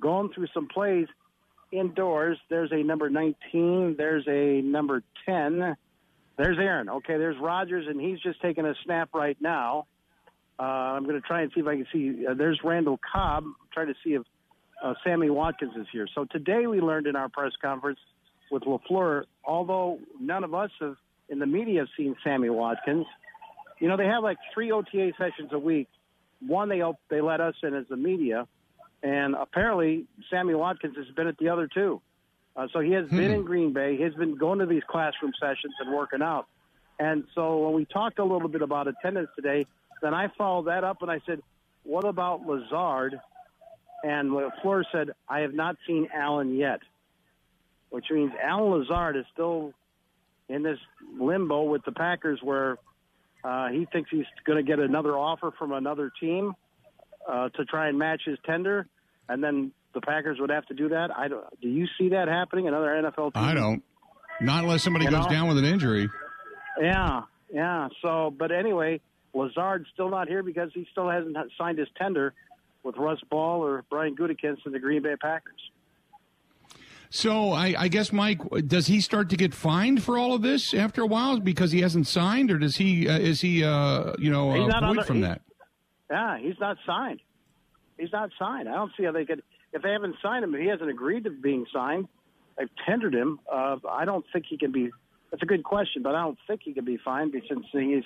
going 0.00 0.30
through 0.32 0.46
some 0.54 0.68
plays 0.68 1.08
indoors. 1.72 2.38
There's 2.48 2.72
a 2.72 2.82
number 2.82 3.10
19. 3.10 3.96
There's 3.96 4.24
a 4.28 4.62
number 4.62 5.02
10. 5.26 5.76
There's 6.36 6.58
Aaron. 6.58 6.88
Okay, 6.88 7.16
there's 7.16 7.36
Rodgers, 7.40 7.86
and 7.88 8.00
he's 8.00 8.20
just 8.20 8.40
taking 8.40 8.64
a 8.64 8.74
snap 8.84 9.10
right 9.14 9.36
now. 9.40 9.86
Uh, 10.58 10.62
I'm 10.62 11.04
going 11.04 11.20
to 11.20 11.26
try 11.26 11.42
and 11.42 11.50
see 11.54 11.60
if 11.60 11.66
I 11.66 11.76
can 11.76 11.86
see. 11.92 12.26
Uh, 12.26 12.34
there's 12.34 12.60
Randall 12.62 12.98
Cobb. 13.12 13.44
I'm 13.44 13.54
trying 13.72 13.88
to 13.88 13.94
see 14.04 14.14
if 14.14 14.22
uh, 14.82 14.94
Sammy 15.02 15.30
Watkins 15.30 15.72
is 15.76 15.86
here. 15.92 16.06
So 16.14 16.24
today 16.24 16.66
we 16.66 16.80
learned 16.80 17.06
in 17.06 17.16
our 17.16 17.28
press 17.28 17.52
conference 17.60 17.98
with 18.50 18.62
LaFleur, 18.64 19.24
although 19.44 19.98
none 20.20 20.44
of 20.44 20.54
us 20.54 20.70
have 20.80 20.96
in 21.28 21.38
the 21.38 21.46
media 21.46 21.80
have 21.80 21.88
seen 21.96 22.14
Sammy 22.22 22.50
Watkins, 22.50 23.06
you 23.80 23.88
know, 23.88 23.96
they 23.96 24.06
have 24.06 24.22
like 24.22 24.38
three 24.52 24.70
OTA 24.70 25.12
sessions 25.18 25.50
a 25.52 25.58
week. 25.58 25.88
One 26.46 26.68
they 26.68 26.82
op- 26.82 27.00
they 27.08 27.20
let 27.20 27.40
us 27.40 27.54
in 27.62 27.74
as 27.74 27.86
the 27.88 27.96
media, 27.96 28.46
and 29.02 29.34
apparently 29.34 30.06
Sammy 30.30 30.54
Watkins 30.54 30.96
has 30.96 31.06
been 31.16 31.26
at 31.26 31.38
the 31.38 31.48
other 31.48 31.68
two. 31.72 32.00
Uh, 32.56 32.68
so 32.72 32.80
he 32.80 32.92
has 32.92 33.08
been 33.08 33.30
in 33.32 33.42
Green 33.42 33.72
Bay. 33.72 33.96
He's 33.96 34.14
been 34.14 34.36
going 34.36 34.60
to 34.60 34.66
these 34.66 34.82
classroom 34.88 35.32
sessions 35.40 35.74
and 35.80 35.92
working 35.92 36.22
out. 36.22 36.46
And 37.00 37.24
so 37.34 37.58
when 37.58 37.74
we 37.74 37.84
talked 37.84 38.20
a 38.20 38.24
little 38.24 38.48
bit 38.48 38.62
about 38.62 38.86
attendance 38.86 39.28
today, 39.34 39.66
then 40.04 40.14
I 40.14 40.28
followed 40.36 40.66
that 40.66 40.84
up 40.84 41.02
and 41.02 41.10
I 41.10 41.20
said, 41.26 41.40
"What 41.82 42.04
about 42.04 42.46
Lazard?" 42.46 43.18
And 44.02 44.30
LaFleur 44.30 44.84
said, 44.92 45.10
"I 45.28 45.40
have 45.40 45.54
not 45.54 45.76
seen 45.86 46.08
Allen 46.14 46.54
yet," 46.56 46.80
which 47.90 48.06
means 48.10 48.32
Allen 48.42 48.70
Lazard 48.78 49.16
is 49.16 49.24
still 49.32 49.72
in 50.48 50.62
this 50.62 50.78
limbo 51.18 51.62
with 51.62 51.84
the 51.84 51.92
Packers, 51.92 52.40
where 52.42 52.76
uh, 53.42 53.68
he 53.68 53.86
thinks 53.90 54.10
he's 54.10 54.26
going 54.44 54.58
to 54.58 54.62
get 54.62 54.78
another 54.78 55.16
offer 55.16 55.50
from 55.58 55.72
another 55.72 56.12
team 56.20 56.52
uh, 57.26 57.48
to 57.50 57.64
try 57.64 57.88
and 57.88 57.98
match 57.98 58.22
his 58.26 58.38
tender, 58.44 58.86
and 59.28 59.42
then 59.42 59.72
the 59.94 60.00
Packers 60.02 60.38
would 60.40 60.50
have 60.50 60.66
to 60.66 60.74
do 60.74 60.90
that. 60.90 61.10
I 61.16 61.28
don't. 61.28 61.44
Do 61.62 61.68
you 61.68 61.86
see 61.98 62.10
that 62.10 62.28
happening? 62.28 62.68
Another 62.68 62.88
NFL 62.88 63.32
team? 63.32 63.42
I 63.42 63.54
don't. 63.54 63.82
Not 64.40 64.64
unless 64.64 64.82
somebody 64.82 65.06
You 65.06 65.10
goes 65.12 65.24
know? 65.24 65.30
down 65.30 65.48
with 65.48 65.58
an 65.58 65.64
injury. 65.64 66.10
Yeah, 66.80 67.22
yeah. 67.52 67.88
So, 68.02 68.34
but 68.36 68.50
anyway, 68.50 69.00
Lazard's 69.34 69.86
still 69.92 70.10
not 70.10 70.28
here 70.28 70.42
because 70.42 70.70
he 70.72 70.86
still 70.92 71.08
hasn't 71.10 71.36
signed 71.58 71.78
his 71.78 71.88
tender 71.96 72.32
with 72.82 72.96
Russ 72.96 73.20
Ball 73.30 73.64
or 73.64 73.84
Brian 73.90 74.14
Gutekunst 74.14 74.64
and 74.64 74.74
the 74.74 74.78
Green 74.78 75.02
Bay 75.02 75.16
Packers. 75.20 75.70
So 77.10 77.52
I, 77.52 77.74
I 77.78 77.88
guess 77.88 78.12
Mike, 78.12 78.40
does 78.66 78.88
he 78.88 79.00
start 79.00 79.30
to 79.30 79.36
get 79.36 79.54
fined 79.54 80.02
for 80.02 80.18
all 80.18 80.34
of 80.34 80.42
this 80.42 80.74
after 80.74 81.02
a 81.02 81.06
while 81.06 81.38
because 81.38 81.70
he 81.70 81.80
hasn't 81.80 82.06
signed, 82.08 82.50
or 82.50 82.58
does 82.58 82.76
he? 82.76 83.08
Uh, 83.08 83.18
is 83.18 83.40
he? 83.40 83.62
Uh, 83.62 84.14
you 84.18 84.30
know, 84.30 84.52
He's 84.52 84.74
uh, 84.74 84.92
the- 84.92 85.04
from 85.04 85.20
that? 85.20 85.40
Yeah, 86.10 86.38
he's 86.38 86.58
not 86.60 86.76
signed. 86.84 87.20
He's 87.98 88.12
not 88.12 88.30
signed. 88.38 88.68
I 88.68 88.74
don't 88.74 88.90
see 88.96 89.04
how 89.04 89.12
they 89.12 89.24
could. 89.24 89.42
If 89.72 89.82
they 89.82 89.90
haven't 89.90 90.16
signed 90.22 90.44
him, 90.44 90.54
if 90.54 90.60
he 90.60 90.66
hasn't 90.66 90.90
agreed 90.90 91.24
to 91.24 91.30
being 91.30 91.66
signed, 91.72 92.08
they've 92.58 92.68
tendered 92.86 93.14
him. 93.14 93.40
Uh, 93.50 93.76
I 93.88 94.04
don't 94.04 94.24
think 94.32 94.46
he 94.48 94.58
can 94.58 94.72
be. 94.72 94.90
That's 95.30 95.42
a 95.42 95.46
good 95.46 95.64
question, 95.64 96.02
but 96.02 96.14
I 96.14 96.22
don't 96.22 96.38
think 96.46 96.62
he 96.64 96.72
can 96.74 96.84
be 96.84 96.96
fined 96.96 97.32
because 97.32 97.48
since 97.48 97.66
he's 97.72 98.04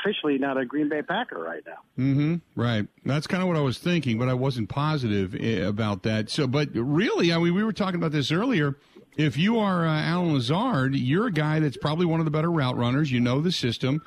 officially 0.00 0.38
not 0.38 0.56
a 0.56 0.64
Green 0.64 0.88
Bay 0.88 1.02
Packer 1.02 1.38
right 1.38 1.62
now. 1.66 2.02
Mm-hmm. 2.02 2.36
Right. 2.60 2.86
That's 3.04 3.26
kind 3.26 3.42
of 3.42 3.48
what 3.48 3.56
I 3.56 3.60
was 3.60 3.78
thinking, 3.78 4.18
but 4.18 4.28
I 4.28 4.34
wasn't 4.34 4.68
positive 4.68 5.34
eh, 5.34 5.66
about 5.66 6.02
that. 6.04 6.30
So, 6.30 6.46
but 6.46 6.70
really, 6.74 7.32
I 7.32 7.38
mean, 7.38 7.54
we 7.54 7.64
were 7.64 7.72
talking 7.72 7.96
about 7.96 8.12
this 8.12 8.30
earlier. 8.32 8.76
If 9.16 9.36
you 9.36 9.58
are 9.58 9.86
uh, 9.86 10.00
Allen 10.00 10.32
Lazard, 10.34 10.94
you're 10.94 11.26
a 11.26 11.32
guy 11.32 11.58
that's 11.60 11.76
probably 11.76 12.06
one 12.06 12.20
of 12.20 12.24
the 12.24 12.30
better 12.30 12.50
route 12.50 12.76
runners. 12.76 13.10
You 13.10 13.20
know 13.20 13.40
the 13.40 13.52
system. 13.52 14.02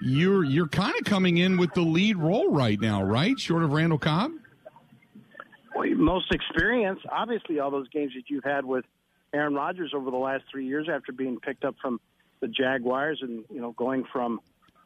You're 0.00 0.44
you're 0.44 0.68
kind 0.68 0.94
of 0.98 1.04
coming 1.04 1.38
in 1.38 1.58
with 1.58 1.74
the 1.74 1.82
lead 1.82 2.16
role 2.16 2.50
right 2.50 2.80
now, 2.80 3.02
right? 3.02 3.38
Short 3.38 3.62
of 3.62 3.72
Randall 3.72 3.98
Cobb. 3.98 4.32
Well, 5.74 5.88
most 5.96 6.32
experience, 6.32 7.00
obviously, 7.10 7.58
all 7.58 7.70
those 7.70 7.88
games 7.88 8.12
that 8.14 8.24
you've 8.28 8.44
had 8.44 8.64
with 8.64 8.84
Aaron 9.34 9.54
Rodgers 9.54 9.92
over 9.94 10.10
the 10.10 10.16
last 10.16 10.44
three 10.50 10.66
years 10.66 10.88
after 10.92 11.12
being 11.12 11.38
picked 11.40 11.64
up 11.64 11.74
from 11.80 12.00
the 12.40 12.48
Jaguars 12.48 13.20
and, 13.22 13.44
you 13.50 13.60
know, 13.60 13.72
going 13.72 14.04
from 14.12 14.40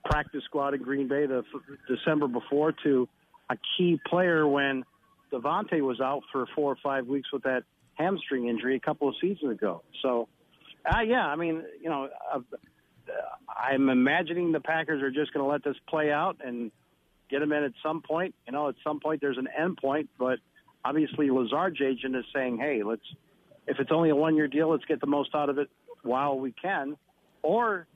practice 0.08 0.42
squad 0.44 0.74
in 0.74 0.82
Green 0.82 1.08
Bay 1.08 1.26
the 1.26 1.38
f- 1.38 1.78
December 1.88 2.28
before 2.28 2.72
to 2.84 3.08
a 3.50 3.56
key 3.76 4.00
player 4.06 4.46
when 4.46 4.84
Davante 5.32 5.80
was 5.80 6.00
out 6.00 6.22
for 6.32 6.46
four 6.54 6.72
or 6.72 6.78
five 6.82 7.06
weeks 7.06 7.32
with 7.32 7.42
that 7.42 7.64
hamstring 7.94 8.48
injury 8.48 8.76
a 8.76 8.80
couple 8.80 9.08
of 9.08 9.14
seasons 9.20 9.52
ago. 9.52 9.82
So, 10.02 10.28
uh, 10.84 11.00
yeah, 11.00 11.26
I 11.26 11.36
mean, 11.36 11.62
you 11.80 11.88
know, 11.88 12.08
uh, 12.32 12.40
I'm 13.48 13.88
imagining 13.88 14.52
the 14.52 14.60
Packers 14.60 15.02
are 15.02 15.10
just 15.10 15.32
going 15.32 15.44
to 15.44 15.50
let 15.50 15.64
this 15.64 15.76
play 15.88 16.10
out 16.10 16.38
and 16.44 16.70
get 17.30 17.42
him 17.42 17.52
in 17.52 17.64
at 17.64 17.72
some 17.82 18.02
point. 18.02 18.34
You 18.46 18.52
know, 18.52 18.68
at 18.68 18.74
some 18.84 19.00
point 19.00 19.20
there's 19.20 19.38
an 19.38 19.48
end 19.58 19.78
point, 19.78 20.10
but 20.18 20.38
obviously 20.84 21.30
Lazard's 21.30 21.80
agent 21.80 22.14
is 22.16 22.24
saying, 22.34 22.58
"Hey, 22.58 22.82
let's 22.82 23.02
if 23.66 23.78
it's 23.80 23.90
only 23.90 24.10
a 24.10 24.16
one-year 24.16 24.48
deal, 24.48 24.70
let's 24.70 24.84
get 24.84 25.00
the 25.00 25.06
most 25.06 25.34
out 25.34 25.48
of 25.48 25.58
it 25.58 25.68
while 26.02 26.38
we 26.38 26.52
can." 26.52 26.96
Or 27.42 27.86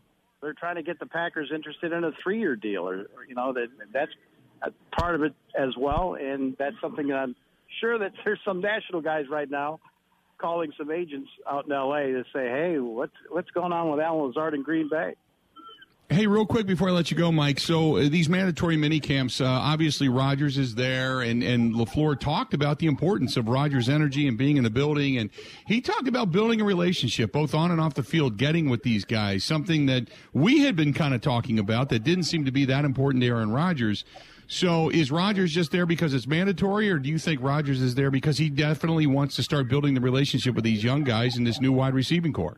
they're 0.40 0.54
trying 0.54 0.76
to 0.76 0.82
get 0.82 0.98
the 0.98 1.06
Packers 1.06 1.50
interested 1.54 1.92
in 1.92 2.04
a 2.04 2.12
three-year 2.22 2.56
deal, 2.56 2.88
or, 2.88 3.06
you 3.28 3.34
know 3.34 3.52
that 3.52 3.68
that's 3.92 4.12
part 4.98 5.14
of 5.14 5.22
it 5.22 5.34
as 5.58 5.76
well, 5.76 6.16
and 6.20 6.56
that's 6.58 6.76
something 6.80 7.08
that 7.08 7.16
I'm 7.16 7.36
sure 7.80 7.98
that 7.98 8.12
there's 8.24 8.40
some 8.44 8.60
national 8.60 9.00
guys 9.00 9.26
right 9.30 9.50
now 9.50 9.80
calling 10.38 10.72
some 10.76 10.90
agents 10.90 11.28
out 11.48 11.66
in 11.66 11.72
L.A. 11.72 12.12
to 12.12 12.24
say, 12.32 12.48
"Hey, 12.48 12.78
what's 12.78 13.12
what's 13.28 13.50
going 13.50 13.72
on 13.72 13.90
with 13.90 14.00
Allen 14.00 14.26
Lazard 14.26 14.54
in 14.54 14.62
Green 14.62 14.88
Bay?" 14.88 15.14
Hey, 16.12 16.26
real 16.26 16.44
quick 16.44 16.66
before 16.66 16.88
I 16.88 16.90
let 16.90 17.12
you 17.12 17.16
go, 17.16 17.30
Mike. 17.30 17.60
So 17.60 17.96
uh, 17.96 18.08
these 18.08 18.28
mandatory 18.28 18.76
mini 18.76 18.98
camps, 18.98 19.40
uh, 19.40 19.44
obviously 19.46 20.08
Rodgers 20.08 20.58
is 20.58 20.74
there, 20.74 21.20
and 21.20 21.40
and 21.40 21.72
Lafleur 21.72 22.18
talked 22.18 22.52
about 22.52 22.80
the 22.80 22.88
importance 22.88 23.36
of 23.36 23.46
Rodgers' 23.46 23.88
energy 23.88 24.26
and 24.26 24.36
being 24.36 24.56
in 24.56 24.64
the 24.64 24.70
building, 24.70 25.18
and 25.18 25.30
he 25.68 25.80
talked 25.80 26.08
about 26.08 26.32
building 26.32 26.60
a 26.60 26.64
relationship 26.64 27.30
both 27.30 27.54
on 27.54 27.70
and 27.70 27.80
off 27.80 27.94
the 27.94 28.02
field, 28.02 28.38
getting 28.38 28.68
with 28.68 28.82
these 28.82 29.04
guys, 29.04 29.44
something 29.44 29.86
that 29.86 30.08
we 30.32 30.64
had 30.64 30.74
been 30.74 30.92
kind 30.92 31.14
of 31.14 31.20
talking 31.20 31.60
about 31.60 31.90
that 31.90 32.02
didn't 32.02 32.24
seem 32.24 32.44
to 32.44 32.50
be 32.50 32.64
that 32.64 32.84
important 32.84 33.22
to 33.22 33.28
Aaron 33.28 33.52
Rodgers. 33.52 34.04
So 34.48 34.88
is 34.88 35.12
Rodgers 35.12 35.52
just 35.52 35.70
there 35.70 35.86
because 35.86 36.12
it's 36.12 36.26
mandatory, 36.26 36.90
or 36.90 36.98
do 36.98 37.08
you 37.08 37.20
think 37.20 37.40
Rodgers 37.40 37.80
is 37.80 37.94
there 37.94 38.10
because 38.10 38.36
he 38.36 38.50
definitely 38.50 39.06
wants 39.06 39.36
to 39.36 39.44
start 39.44 39.68
building 39.68 39.94
the 39.94 40.00
relationship 40.00 40.56
with 40.56 40.64
these 40.64 40.82
young 40.82 41.04
guys 41.04 41.36
in 41.36 41.44
this 41.44 41.60
new 41.60 41.70
wide 41.70 41.94
receiving 41.94 42.32
core? 42.32 42.56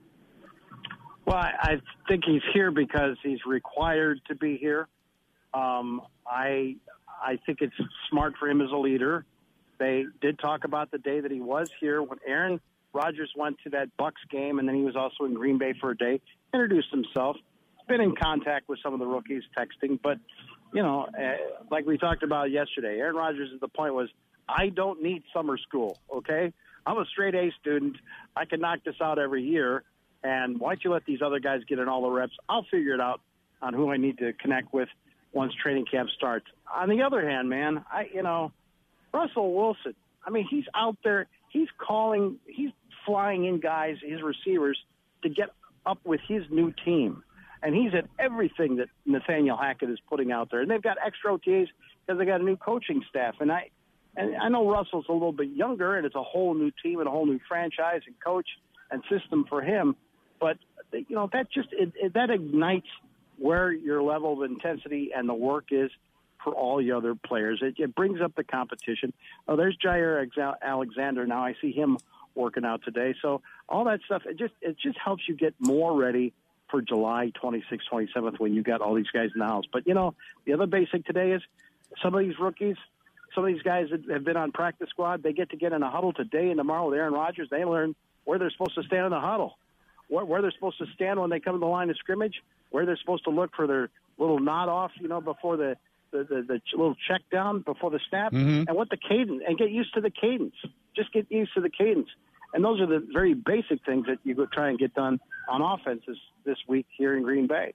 Well, 1.24 1.36
I, 1.36 1.80
think 2.08 2.24
he's 2.26 2.42
here 2.52 2.70
because 2.70 3.16
he's 3.22 3.38
required 3.46 4.20
to 4.28 4.34
be 4.34 4.56
here. 4.56 4.88
Um, 5.54 6.02
I 6.26 6.76
I 7.22 7.38
think 7.46 7.58
it's 7.60 7.74
smart 8.10 8.34
for 8.38 8.48
him 8.48 8.60
as 8.60 8.70
a 8.72 8.76
leader. 8.76 9.24
They 9.78 10.04
did 10.20 10.38
talk 10.38 10.64
about 10.64 10.90
the 10.90 10.98
day 10.98 11.20
that 11.20 11.30
he 11.30 11.40
was 11.40 11.70
here 11.80 12.02
when 12.02 12.18
Aaron 12.26 12.60
Rodgers 12.92 13.32
went 13.36 13.58
to 13.64 13.70
that 13.70 13.96
Bucks 13.96 14.20
game, 14.30 14.58
and 14.58 14.68
then 14.68 14.74
he 14.74 14.82
was 14.82 14.96
also 14.96 15.24
in 15.24 15.34
Green 15.34 15.58
Bay 15.58 15.74
for 15.80 15.90
a 15.90 15.96
day. 15.96 16.20
Introduced 16.52 16.90
himself. 16.90 17.36
Been 17.88 18.00
in 18.00 18.14
contact 18.14 18.68
with 18.68 18.78
some 18.82 18.92
of 18.92 19.00
the 19.00 19.06
rookies, 19.06 19.42
texting, 19.56 19.98
but 20.02 20.18
you 20.72 20.82
know, 20.82 21.06
uh, 21.18 21.36
like 21.70 21.86
we 21.86 21.98
talked 21.98 22.22
about 22.22 22.50
yesterday, 22.50 22.98
Aaron 22.98 23.16
Rodgers 23.16 23.50
at 23.54 23.60
the 23.60 23.68
point 23.68 23.94
was, 23.94 24.08
I 24.48 24.68
don't 24.68 25.02
need 25.02 25.22
summer 25.32 25.58
school. 25.58 25.98
Okay, 26.14 26.52
I'm 26.86 26.96
a 26.96 27.04
straight 27.06 27.34
A 27.34 27.52
student. 27.60 27.96
I 28.36 28.44
can 28.44 28.60
knock 28.60 28.80
this 28.84 28.96
out 29.00 29.18
every 29.18 29.42
year. 29.42 29.84
And 30.24 30.60
why 30.60 30.74
don't 30.74 30.84
you 30.84 30.92
let 30.92 31.04
these 31.04 31.20
other 31.24 31.40
guys 31.40 31.60
get 31.68 31.78
in 31.78 31.88
all 31.88 32.02
the 32.02 32.10
reps? 32.10 32.34
I'll 32.48 32.66
figure 32.70 32.94
it 32.94 33.00
out 33.00 33.20
on 33.60 33.74
who 33.74 33.90
I 33.90 33.96
need 33.96 34.18
to 34.18 34.32
connect 34.32 34.72
with 34.72 34.88
once 35.32 35.52
training 35.60 35.86
camp 35.90 36.10
starts. 36.16 36.46
On 36.74 36.88
the 36.88 37.02
other 37.02 37.28
hand, 37.28 37.48
man, 37.48 37.84
I 37.90 38.08
you 38.12 38.22
know, 38.22 38.52
Russell 39.12 39.54
Wilson. 39.54 39.94
I 40.24 40.30
mean, 40.30 40.46
he's 40.48 40.64
out 40.74 40.96
there. 41.02 41.26
He's 41.48 41.68
calling. 41.78 42.36
He's 42.46 42.70
flying 43.04 43.44
in 43.44 43.60
guys, 43.60 43.96
his 44.02 44.22
receivers, 44.22 44.78
to 45.22 45.28
get 45.28 45.50
up 45.84 45.98
with 46.04 46.20
his 46.28 46.44
new 46.50 46.72
team. 46.84 47.22
And 47.62 47.74
he's 47.74 47.94
at 47.94 48.06
everything 48.18 48.76
that 48.76 48.88
Nathaniel 49.06 49.56
Hackett 49.56 49.90
is 49.90 49.98
putting 50.08 50.32
out 50.32 50.50
there. 50.50 50.60
And 50.60 50.70
they've 50.70 50.82
got 50.82 50.96
extra 51.04 51.32
OTAs 51.32 51.68
because 52.06 52.18
they 52.18 52.24
got 52.24 52.40
a 52.40 52.44
new 52.44 52.56
coaching 52.56 53.02
staff. 53.08 53.36
And 53.40 53.52
I, 53.52 53.70
and 54.16 54.36
I 54.36 54.48
know 54.48 54.68
Russell's 54.68 55.06
a 55.08 55.12
little 55.12 55.32
bit 55.32 55.48
younger, 55.48 55.96
and 55.96 56.04
it's 56.04 56.16
a 56.16 56.22
whole 56.22 56.54
new 56.54 56.72
team 56.82 56.98
and 56.98 57.08
a 57.08 57.10
whole 57.10 57.26
new 57.26 57.38
franchise 57.48 58.02
and 58.06 58.16
coach 58.22 58.48
and 58.90 59.02
system 59.08 59.44
for 59.48 59.62
him. 59.62 59.96
But 60.42 60.58
you 60.90 61.14
know 61.14 61.30
that 61.32 61.50
just 61.52 61.68
it, 61.72 61.92
it, 61.94 62.14
that 62.14 62.30
ignites 62.30 62.88
where 63.38 63.72
your 63.72 64.02
level 64.02 64.42
of 64.42 64.50
intensity 64.50 65.10
and 65.16 65.28
the 65.28 65.34
work 65.34 65.66
is 65.70 65.90
for 66.42 66.52
all 66.52 66.78
the 66.78 66.90
other 66.90 67.14
players. 67.14 67.60
It, 67.62 67.76
it 67.78 67.94
brings 67.94 68.20
up 68.20 68.34
the 68.34 68.42
competition. 68.42 69.12
Oh, 69.46 69.54
there's 69.54 69.78
Jaire 69.78 70.28
Alexander 70.60 71.26
now. 71.26 71.44
I 71.44 71.54
see 71.60 71.70
him 71.70 71.96
working 72.34 72.64
out 72.64 72.82
today. 72.84 73.14
So 73.22 73.40
all 73.68 73.84
that 73.84 74.00
stuff 74.04 74.22
it 74.26 74.36
just 74.36 74.54
it 74.60 74.76
just 74.82 74.98
helps 74.98 75.22
you 75.28 75.36
get 75.36 75.54
more 75.60 75.96
ready 75.96 76.32
for 76.68 76.82
July 76.82 77.30
26th, 77.40 77.80
27th 77.92 78.40
when 78.40 78.52
you 78.52 78.64
got 78.64 78.80
all 78.80 78.94
these 78.94 79.10
guys 79.12 79.30
in 79.32 79.38
the 79.38 79.46
house. 79.46 79.64
But 79.72 79.86
you 79.86 79.94
know 79.94 80.14
the 80.44 80.54
other 80.54 80.66
basic 80.66 81.06
today 81.06 81.30
is 81.30 81.42
some 82.02 82.16
of 82.16 82.20
these 82.20 82.38
rookies 82.40 82.76
some 83.34 83.44
of 83.44 83.52
these 83.52 83.62
guys 83.62 83.86
that 83.90 84.02
have 84.10 84.24
been 84.24 84.36
on 84.36 84.52
practice 84.52 84.88
squad, 84.90 85.22
they 85.22 85.32
get 85.32 85.50
to 85.50 85.56
get 85.56 85.72
in 85.72 85.82
a 85.82 85.90
huddle 85.90 86.12
today 86.12 86.48
and 86.48 86.58
tomorrow 86.58 86.88
with 86.88 86.98
Aaron 86.98 87.14
Rodgers. 87.14 87.48
They 87.50 87.64
learn 87.64 87.94
where 88.24 88.38
they're 88.38 88.50
supposed 88.50 88.74
to 88.74 88.82
stand 88.82 89.06
in 89.06 89.10
the 89.10 89.20
huddle, 89.20 89.58
where, 90.12 90.24
where 90.26 90.42
they're 90.42 90.52
supposed 90.52 90.76
to 90.78 90.86
stand 90.94 91.18
when 91.18 91.30
they 91.30 91.40
come 91.40 91.54
to 91.54 91.58
the 91.58 91.64
line 91.66 91.88
of 91.88 91.96
scrimmage, 91.96 92.34
where 92.70 92.84
they're 92.84 92.98
supposed 92.98 93.24
to 93.24 93.30
look 93.30 93.50
for 93.56 93.66
their 93.66 93.88
little 94.18 94.38
nod 94.38 94.68
off, 94.68 94.90
you 95.00 95.08
know, 95.08 95.20
before 95.20 95.56
the 95.56 95.76
the, 96.10 96.18
the, 96.24 96.42
the 96.46 96.60
little 96.76 96.94
check 97.08 97.22
down 97.32 97.60
before 97.62 97.90
the 97.90 97.98
snap, 98.10 98.32
Mhm. 98.32 98.66
and 98.68 98.76
what 98.76 98.90
the 98.90 98.98
cadence, 98.98 99.42
and 99.48 99.56
get 99.56 99.70
used 99.70 99.94
to 99.94 100.02
the 100.02 100.10
cadence. 100.10 100.54
Just 100.94 101.10
get 101.10 101.24
used 101.32 101.54
to 101.54 101.62
the 101.62 101.70
cadence. 101.70 102.08
And 102.52 102.62
those 102.62 102.82
are 102.82 102.86
the 102.86 102.98
very 103.14 103.32
basic 103.32 103.82
things 103.86 104.04
that 104.08 104.18
you 104.22 104.34
go 104.34 104.44
try 104.44 104.68
and 104.68 104.78
get 104.78 104.92
done 104.92 105.18
on 105.48 105.62
offenses 105.62 106.18
this 106.44 106.58
week 106.68 106.84
here 106.98 107.16
in 107.16 107.22
Green 107.22 107.46
Bay. 107.46 107.72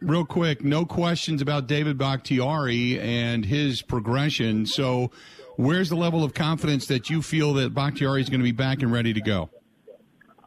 Real 0.00 0.24
quick, 0.24 0.62
no 0.62 0.84
questions 0.84 1.42
about 1.42 1.66
David 1.66 1.98
Bakhtiari 1.98 3.00
and 3.00 3.44
his 3.44 3.82
progression. 3.82 4.66
So, 4.66 5.10
where's 5.56 5.88
the 5.88 5.96
level 5.96 6.22
of 6.22 6.32
confidence 6.32 6.86
that 6.86 7.10
you 7.10 7.22
feel 7.22 7.54
that 7.54 7.74
Bakhtiari 7.74 8.20
is 8.20 8.28
going 8.28 8.38
to 8.40 8.44
be 8.44 8.52
back 8.52 8.82
and 8.82 8.92
ready 8.92 9.12
to 9.12 9.20
go? 9.20 9.50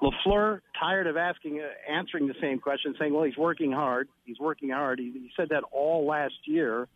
Lafleur 0.02 0.62
tired 0.80 1.08
of 1.08 1.18
asking, 1.18 1.60
uh, 1.60 1.92
answering 1.92 2.28
the 2.28 2.36
same 2.40 2.60
question, 2.60 2.96
saying, 3.00 3.14
"Well, 3.14 3.24
he's 3.24 3.38
working 3.38 3.72
hard. 3.72 4.08
He's 4.26 4.40
working 4.40 4.70
hard." 4.70 5.00
He, 5.00 5.12
he 5.12 5.32
said 5.36 5.50
that 5.50 5.64
all 5.72 6.06
last 6.06 6.36
year. 6.46 6.88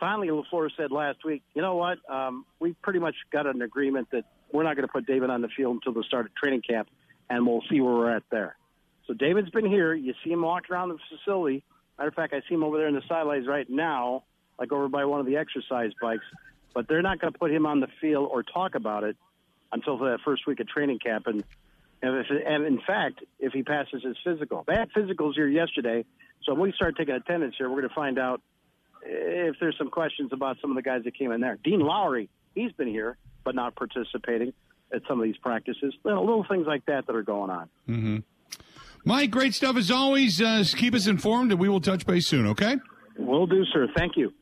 Finally, 0.00 0.28
Lafleur 0.28 0.70
said 0.76 0.90
last 0.90 1.24
week, 1.24 1.42
"You 1.54 1.62
know 1.62 1.76
what? 1.76 1.98
Um, 2.10 2.46
we 2.60 2.72
pretty 2.82 2.98
much 2.98 3.14
got 3.30 3.46
an 3.46 3.62
agreement 3.62 4.08
that 4.12 4.24
we're 4.52 4.62
not 4.62 4.76
going 4.76 4.86
to 4.86 4.92
put 4.92 5.06
David 5.06 5.30
on 5.30 5.42
the 5.42 5.48
field 5.48 5.74
until 5.76 5.92
the 5.92 6.04
start 6.04 6.26
of 6.26 6.34
training 6.34 6.62
camp, 6.62 6.88
and 7.28 7.46
we'll 7.46 7.62
see 7.70 7.80
where 7.80 7.92
we're 7.92 8.16
at 8.16 8.22
there." 8.30 8.56
So 9.06 9.12
David's 9.12 9.50
been 9.50 9.66
here. 9.66 9.92
You 9.92 10.14
see 10.24 10.30
him 10.30 10.42
walking 10.42 10.74
around 10.74 10.88
the 10.88 10.98
facility. 11.10 11.62
Matter 11.98 12.08
of 12.08 12.14
fact, 12.14 12.32
I 12.32 12.40
see 12.48 12.54
him 12.54 12.64
over 12.64 12.78
there 12.78 12.88
in 12.88 12.94
the 12.94 13.02
sidelines 13.08 13.46
right 13.46 13.68
now, 13.68 14.24
like 14.58 14.72
over 14.72 14.88
by 14.88 15.04
one 15.04 15.20
of 15.20 15.26
the 15.26 15.36
exercise 15.36 15.92
bikes. 16.00 16.24
But 16.74 16.88
they're 16.88 17.02
not 17.02 17.20
going 17.20 17.32
to 17.32 17.38
put 17.38 17.52
him 17.52 17.66
on 17.66 17.80
the 17.80 17.86
field 18.00 18.28
or 18.32 18.42
talk 18.42 18.74
about 18.74 19.04
it 19.04 19.16
until 19.72 19.98
that 19.98 20.20
first 20.24 20.46
week 20.46 20.58
of 20.60 20.68
training 20.68 20.98
camp. 20.98 21.26
And 21.26 21.44
and, 22.02 22.16
if, 22.18 22.26
and 22.30 22.64
in 22.66 22.80
fact, 22.86 23.20
if 23.38 23.52
he 23.52 23.62
passes 23.62 24.02
his 24.02 24.16
physical, 24.24 24.64
they 24.66 24.74
had 24.74 24.90
physicals 24.92 25.34
here 25.34 25.48
yesterday. 25.48 26.04
So 26.44 26.52
when 26.52 26.62
we 26.62 26.72
start 26.72 26.96
taking 26.96 27.14
attendance 27.14 27.54
here, 27.56 27.68
we're 27.68 27.80
going 27.80 27.88
to 27.88 27.94
find 27.94 28.18
out 28.18 28.42
if 29.02 29.56
there's 29.60 29.76
some 29.78 29.90
questions 29.90 30.30
about 30.32 30.56
some 30.60 30.70
of 30.70 30.76
the 30.76 30.82
guys 30.82 31.02
that 31.04 31.16
came 31.16 31.32
in 31.32 31.40
there. 31.40 31.58
Dean 31.62 31.80
Lowry, 31.80 32.28
he's 32.54 32.72
been 32.72 32.88
here 32.88 33.16
but 33.44 33.54
not 33.54 33.76
participating 33.76 34.52
at 34.92 35.02
some 35.06 35.20
of 35.20 35.24
these 35.24 35.36
practices. 35.36 35.94
Little, 36.02 36.24
little 36.24 36.46
things 36.48 36.66
like 36.66 36.86
that 36.86 37.06
that 37.06 37.14
are 37.14 37.22
going 37.22 37.50
on. 37.50 37.68
Mm-hmm. 37.88 38.16
Mike, 39.04 39.30
great 39.30 39.54
stuff 39.54 39.76
as 39.76 39.90
always. 39.90 40.40
Uh, 40.40 40.64
keep 40.76 40.94
us 40.94 41.06
informed, 41.06 41.52
and 41.52 41.60
we 41.60 41.68
will 41.68 41.80
touch 41.80 42.06
base 42.06 42.26
soon. 42.26 42.46
Okay. 42.46 42.76
Will 43.18 43.46
do, 43.46 43.64
sir. 43.66 43.86
Thank 43.94 44.16
you. 44.16 44.32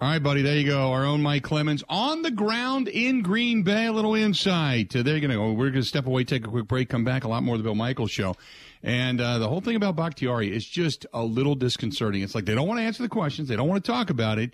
All 0.00 0.08
right, 0.08 0.22
buddy. 0.22 0.42
There 0.42 0.54
you 0.54 0.64
go. 0.64 0.92
Our 0.92 1.04
own 1.04 1.22
Mike 1.22 1.42
Clemens 1.42 1.82
on 1.88 2.22
the 2.22 2.30
ground 2.30 2.86
in 2.86 3.20
Green 3.20 3.64
Bay. 3.64 3.86
A 3.86 3.92
little 3.92 4.14
insight. 4.14 4.94
Uh, 4.94 5.02
they're 5.02 5.18
going 5.18 5.30
to 5.32 5.36
go. 5.36 5.50
We're 5.50 5.70
going 5.70 5.82
to 5.82 5.88
step 5.88 6.06
away, 6.06 6.22
take 6.22 6.46
a 6.46 6.48
quick 6.48 6.68
break, 6.68 6.88
come 6.88 7.02
back. 7.02 7.24
A 7.24 7.28
lot 7.28 7.42
more 7.42 7.56
of 7.56 7.58
the 7.58 7.64
Bill 7.64 7.74
Michaels 7.74 8.12
show. 8.12 8.36
And 8.80 9.20
uh, 9.20 9.40
the 9.40 9.48
whole 9.48 9.60
thing 9.60 9.74
about 9.74 9.96
Bakhtiari 9.96 10.54
is 10.54 10.64
just 10.64 11.04
a 11.12 11.24
little 11.24 11.56
disconcerting. 11.56 12.22
It's 12.22 12.36
like 12.36 12.44
they 12.44 12.54
don't 12.54 12.68
want 12.68 12.78
to 12.78 12.84
answer 12.84 13.02
the 13.02 13.08
questions. 13.08 13.48
They 13.48 13.56
don't 13.56 13.66
want 13.66 13.84
to 13.84 13.90
talk 13.90 14.08
about 14.08 14.38
it. 14.38 14.52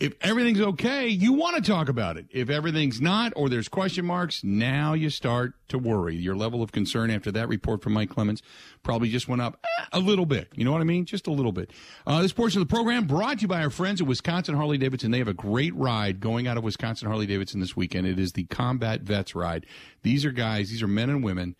If 0.00 0.14
everything's 0.22 0.60
okay, 0.60 1.06
you 1.06 1.34
want 1.34 1.54
to 1.56 1.62
talk 1.62 1.88
about 1.88 2.16
it. 2.16 2.26
If 2.32 2.50
everything's 2.50 3.00
not, 3.00 3.32
or 3.36 3.48
there's 3.48 3.68
question 3.68 4.04
marks, 4.04 4.42
now 4.42 4.92
you 4.92 5.08
start 5.08 5.54
to 5.68 5.78
worry. 5.78 6.16
Your 6.16 6.34
level 6.34 6.62
of 6.64 6.72
concern 6.72 7.10
after 7.10 7.30
that 7.30 7.48
report 7.48 7.80
from 7.80 7.92
Mike 7.92 8.10
Clemens 8.10 8.42
probably 8.82 9.08
just 9.08 9.28
went 9.28 9.40
up 9.40 9.60
eh, 9.62 9.84
a 9.92 10.00
little 10.00 10.26
bit. 10.26 10.48
You 10.56 10.64
know 10.64 10.72
what 10.72 10.80
I 10.80 10.84
mean? 10.84 11.04
Just 11.04 11.28
a 11.28 11.32
little 11.32 11.52
bit. 11.52 11.70
Uh, 12.08 12.22
this 12.22 12.32
portion 12.32 12.60
of 12.60 12.68
the 12.68 12.74
program 12.74 13.06
brought 13.06 13.38
to 13.38 13.42
you 13.42 13.48
by 13.48 13.62
our 13.62 13.70
friends 13.70 14.00
at 14.00 14.08
Wisconsin 14.08 14.56
Harley 14.56 14.78
Davidson. 14.78 15.12
They 15.12 15.18
have 15.18 15.28
a 15.28 15.34
great 15.34 15.74
ride 15.76 16.18
going 16.18 16.48
out 16.48 16.56
of 16.56 16.64
Wisconsin 16.64 17.06
Harley 17.06 17.26
Davidson 17.26 17.60
this 17.60 17.76
weekend. 17.76 18.08
It 18.08 18.18
is 18.18 18.32
the 18.32 18.44
Combat 18.44 19.02
Vets 19.02 19.36
Ride. 19.36 19.64
These 20.02 20.24
are 20.24 20.32
guys, 20.32 20.70
these 20.70 20.82
are 20.82 20.88
men 20.88 21.08
and 21.08 21.22
women 21.22 21.54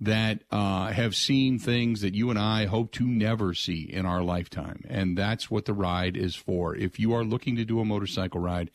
that 0.00 0.42
uh, 0.50 0.88
have 0.92 1.14
seen 1.14 1.58
things 1.58 2.00
that 2.00 2.14
you 2.14 2.30
and 2.30 2.38
I 2.38 2.64
hope 2.66 2.90
to 2.92 3.06
never 3.06 3.52
see 3.52 3.82
in 3.82 4.06
our 4.06 4.22
lifetime. 4.22 4.82
And 4.88 5.16
that's 5.16 5.50
what 5.50 5.66
the 5.66 5.74
ride 5.74 6.16
is 6.16 6.34
for. 6.34 6.74
If 6.74 6.98
you 6.98 7.12
are 7.12 7.22
looking 7.22 7.56
to 7.56 7.64
do 7.64 7.80
a 7.80 7.84
motorcycle 7.84 8.40
ride 8.40 8.70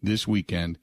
this 0.00 0.28
weekend, 0.28 0.78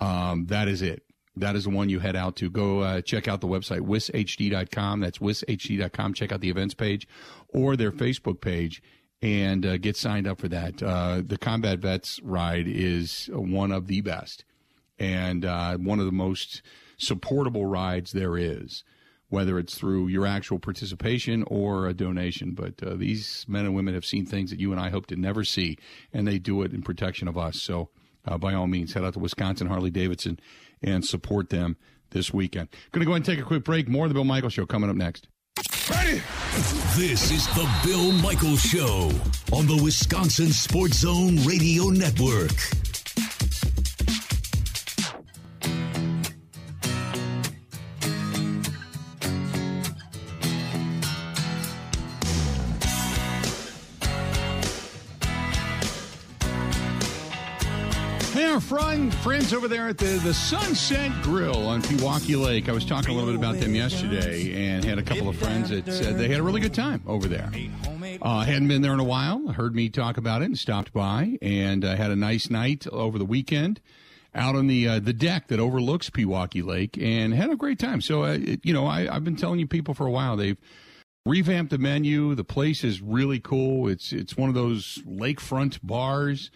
um, 0.00 0.46
that 0.46 0.66
is 0.66 0.82
it. 0.82 1.04
That 1.36 1.54
is 1.54 1.64
the 1.64 1.70
one 1.70 1.90
you 1.90 2.00
head 2.00 2.16
out 2.16 2.34
to. 2.36 2.50
Go 2.50 2.80
uh, 2.80 3.00
check 3.02 3.28
out 3.28 3.40
the 3.40 3.46
website, 3.46 3.80
wishd.com. 3.80 5.00
That's 5.00 5.18
wishd.com. 5.18 6.14
Check 6.14 6.32
out 6.32 6.40
the 6.40 6.50
events 6.50 6.74
page 6.74 7.06
or 7.48 7.76
their 7.76 7.92
Facebook 7.92 8.40
page 8.40 8.82
and 9.22 9.64
uh, 9.64 9.76
get 9.76 9.96
signed 9.96 10.26
up 10.26 10.40
for 10.40 10.48
that. 10.48 10.82
Uh, 10.82 11.22
the 11.24 11.38
Combat 11.38 11.78
Vets 11.78 12.20
ride 12.22 12.66
is 12.66 13.30
one 13.32 13.70
of 13.70 13.86
the 13.86 14.00
best 14.00 14.44
and 14.98 15.44
uh, 15.44 15.76
one 15.76 16.00
of 16.00 16.06
the 16.06 16.12
most 16.12 16.62
supportable 16.96 17.66
rides 17.66 18.12
there 18.12 18.38
is 18.38 18.82
whether 19.28 19.58
it's 19.58 19.76
through 19.76 20.08
your 20.08 20.26
actual 20.26 20.58
participation 20.58 21.42
or 21.48 21.86
a 21.86 21.94
donation. 21.94 22.52
But 22.52 22.82
uh, 22.82 22.94
these 22.94 23.44
men 23.48 23.64
and 23.64 23.74
women 23.74 23.94
have 23.94 24.04
seen 24.04 24.26
things 24.26 24.50
that 24.50 24.60
you 24.60 24.72
and 24.72 24.80
I 24.80 24.90
hope 24.90 25.06
to 25.06 25.16
never 25.16 25.44
see, 25.44 25.78
and 26.12 26.26
they 26.26 26.38
do 26.38 26.62
it 26.62 26.72
in 26.72 26.82
protection 26.82 27.28
of 27.28 27.36
us. 27.36 27.60
So, 27.60 27.90
uh, 28.26 28.38
by 28.38 28.54
all 28.54 28.66
means, 28.66 28.92
head 28.92 29.04
out 29.04 29.14
to 29.14 29.20
Wisconsin 29.20 29.66
Harley 29.68 29.90
Davidson 29.90 30.38
and 30.82 31.04
support 31.04 31.50
them 31.50 31.76
this 32.10 32.32
weekend. 32.32 32.68
Going 32.92 33.00
to 33.00 33.06
go 33.06 33.12
ahead 33.12 33.16
and 33.16 33.24
take 33.24 33.38
a 33.38 33.46
quick 33.46 33.64
break. 33.64 33.88
More 33.88 34.06
of 34.06 34.10
the 34.10 34.14
Bill 34.14 34.24
Michael 34.24 34.50
Show 34.50 34.66
coming 34.66 34.90
up 34.90 34.96
next. 34.96 35.28
Ready? 35.90 36.22
This 36.96 37.30
is 37.30 37.46
the 37.48 37.68
Bill 37.84 38.12
Michaels 38.12 38.60
Show 38.60 39.10
on 39.52 39.66
the 39.66 39.80
Wisconsin 39.82 40.52
Sports 40.52 40.98
Zone 40.98 41.36
Radio 41.44 41.84
Network. 41.90 42.50
Friends 58.76 59.54
over 59.54 59.68
there 59.68 59.88
at 59.88 59.96
the, 59.96 60.20
the 60.22 60.34
Sunset 60.34 61.10
Grill 61.22 61.66
on 61.66 61.80
Pewaukee 61.80 62.38
Lake. 62.38 62.68
I 62.68 62.72
was 62.72 62.84
talking 62.84 63.10
a 63.10 63.12
little 63.14 63.30
bit 63.30 63.38
about 63.38 63.58
them 63.58 63.74
yesterday 63.74 64.68
and 64.68 64.84
had 64.84 64.98
a 64.98 65.02
couple 65.02 65.30
of 65.30 65.36
friends 65.36 65.70
that 65.70 65.90
said 65.90 66.18
they 66.18 66.28
had 66.28 66.40
a 66.40 66.42
really 66.42 66.60
good 66.60 66.74
time 66.74 67.02
over 67.06 67.26
there. 67.26 67.50
Uh, 68.20 68.44
hadn't 68.44 68.68
been 68.68 68.82
there 68.82 68.92
in 68.92 69.00
a 69.00 69.04
while. 69.04 69.48
Heard 69.48 69.74
me 69.74 69.88
talk 69.88 70.18
about 70.18 70.42
it 70.42 70.44
and 70.44 70.58
stopped 70.58 70.92
by 70.92 71.38
and 71.40 71.86
uh, 71.86 71.96
had 71.96 72.10
a 72.10 72.16
nice 72.16 72.50
night 72.50 72.86
over 72.88 73.18
the 73.18 73.24
weekend 73.24 73.80
out 74.34 74.54
on 74.54 74.66
the 74.66 74.86
uh, 74.86 75.00
the 75.00 75.14
deck 75.14 75.48
that 75.48 75.58
overlooks 75.58 76.10
Pewaukee 76.10 76.64
Lake 76.64 76.98
and 77.00 77.32
had 77.32 77.50
a 77.50 77.56
great 77.56 77.78
time. 77.78 78.02
So, 78.02 78.24
uh, 78.24 78.38
it, 78.40 78.60
you 78.62 78.74
know, 78.74 78.86
I, 78.86 79.12
I've 79.12 79.24
been 79.24 79.36
telling 79.36 79.58
you 79.58 79.66
people 79.66 79.94
for 79.94 80.06
a 80.06 80.10
while 80.10 80.36
they've 80.36 80.58
revamped 81.24 81.70
the 81.70 81.78
menu. 81.78 82.34
The 82.34 82.44
place 82.44 82.84
is 82.84 83.00
really 83.00 83.40
cool. 83.40 83.88
It's 83.88 84.12
it's 84.12 84.36
one 84.36 84.50
of 84.50 84.54
those 84.54 84.98
lakefront 85.06 85.80
bars 85.82 86.50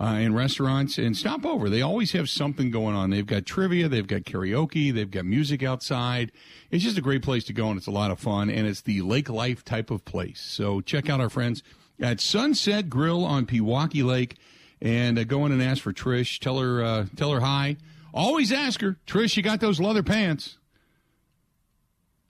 uh, 0.00 0.28
restaurants. 0.30 0.98
And 0.98 1.16
stop 1.16 1.44
over. 1.44 1.68
They 1.68 1.82
always 1.82 2.12
have 2.12 2.28
something 2.28 2.70
going 2.70 2.94
on. 2.94 3.10
They've 3.10 3.26
got 3.26 3.46
trivia. 3.46 3.88
They've 3.88 4.06
got 4.06 4.22
karaoke. 4.22 4.92
They've 4.92 5.10
got 5.10 5.24
music 5.24 5.62
outside. 5.62 6.32
It's 6.70 6.84
just 6.84 6.98
a 6.98 7.02
great 7.02 7.22
place 7.22 7.44
to 7.44 7.52
go, 7.52 7.68
and 7.68 7.78
it's 7.78 7.86
a 7.86 7.92
lot 7.92 8.10
of 8.10 8.18
fun. 8.18 8.50
And 8.50 8.66
it's 8.66 8.82
the 8.82 9.02
lake 9.02 9.28
life 9.28 9.64
type 9.64 9.90
of 9.90 10.04
place. 10.04 10.40
So 10.40 10.80
check 10.80 11.08
out 11.08 11.20
our 11.20 11.30
friends 11.30 11.62
at 12.00 12.20
Sunset 12.20 12.88
Grill 12.88 13.24
on 13.24 13.46
Pewaukee 13.46 14.04
Lake, 14.04 14.36
and 14.80 15.18
uh, 15.18 15.24
go 15.24 15.44
in 15.46 15.52
and 15.52 15.62
ask 15.62 15.82
for 15.82 15.92
Trish. 15.92 16.38
Tell 16.38 16.58
her 16.58 16.82
uh, 16.82 17.06
tell 17.16 17.32
her 17.32 17.40
hi. 17.40 17.76
Always 18.14 18.52
ask 18.52 18.80
her, 18.80 18.96
Trish. 19.06 19.36
You 19.36 19.42
got 19.42 19.60
those 19.60 19.80
leather 19.80 20.02
pants? 20.02 20.56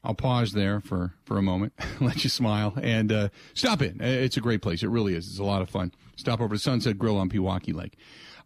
I'll 0.04 0.14
pause 0.14 0.52
there 0.52 0.80
for, 0.80 1.14
for 1.24 1.38
a 1.38 1.42
moment, 1.42 1.72
let 2.00 2.24
you 2.24 2.30
smile, 2.30 2.74
and 2.80 3.12
uh, 3.12 3.28
stop 3.54 3.82
in. 3.82 4.00
It's 4.00 4.36
a 4.36 4.40
great 4.40 4.62
place. 4.62 4.82
It 4.82 4.88
really 4.88 5.14
is. 5.14 5.28
It's 5.28 5.38
a 5.38 5.44
lot 5.44 5.62
of 5.62 5.68
fun. 5.68 5.92
Stop 6.16 6.40
over 6.40 6.54
to 6.54 6.60
Sunset 6.60 6.98
Grill 6.98 7.16
on 7.16 7.28
Pewaukee 7.28 7.74
Lake. 7.74 7.96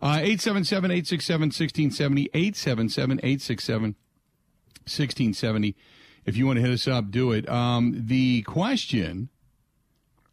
Uh, 0.00 0.18
877 0.20 0.90
867 0.90 1.40
1670. 1.48 2.30
877 2.34 3.18
867 3.18 3.82
1670 4.84 5.76
if 6.24 6.36
you 6.36 6.46
want 6.46 6.58
to 6.58 6.62
hit 6.62 6.70
us 6.70 6.86
up, 6.86 7.10
do 7.10 7.32
it. 7.32 7.48
Um, 7.48 7.94
the 8.06 8.42
question, 8.42 9.28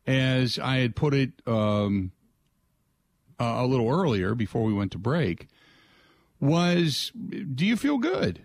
as 0.06 0.60
I 0.60 0.78
had 0.78 0.96
put 0.96 1.14
it 1.14 1.32
um, 1.48 2.12
a 3.40 3.66
little 3.66 3.90
earlier 3.90 4.36
before 4.36 4.64
we 4.64 4.74
went 4.74 4.92
to 4.92 4.98
break, 4.98 5.48
was 6.40 7.12
do 7.12 7.66
you 7.66 7.76
feel 7.76 7.98
good 7.98 8.44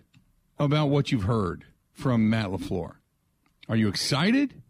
about 0.59 0.87
what 0.87 1.11
you've 1.11 1.23
heard 1.23 1.65
from 1.95 2.29
Matt 2.29 2.47
LaFleur? 2.47 2.95
Are 3.67 3.75
you 3.75 3.87
excited? 3.87 4.61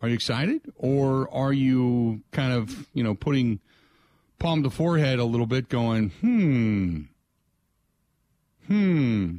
Are 0.00 0.08
you 0.08 0.14
excited? 0.14 0.72
Or 0.76 1.28
are 1.34 1.52
you 1.52 2.22
kind 2.30 2.52
of, 2.52 2.86
you 2.94 3.02
know, 3.02 3.14
putting 3.14 3.58
palm 4.38 4.62
to 4.62 4.70
forehead 4.70 5.18
a 5.18 5.24
little 5.24 5.46
bit 5.46 5.68
going, 5.68 6.10
hmm, 6.10 7.00
hmm. 8.66 9.36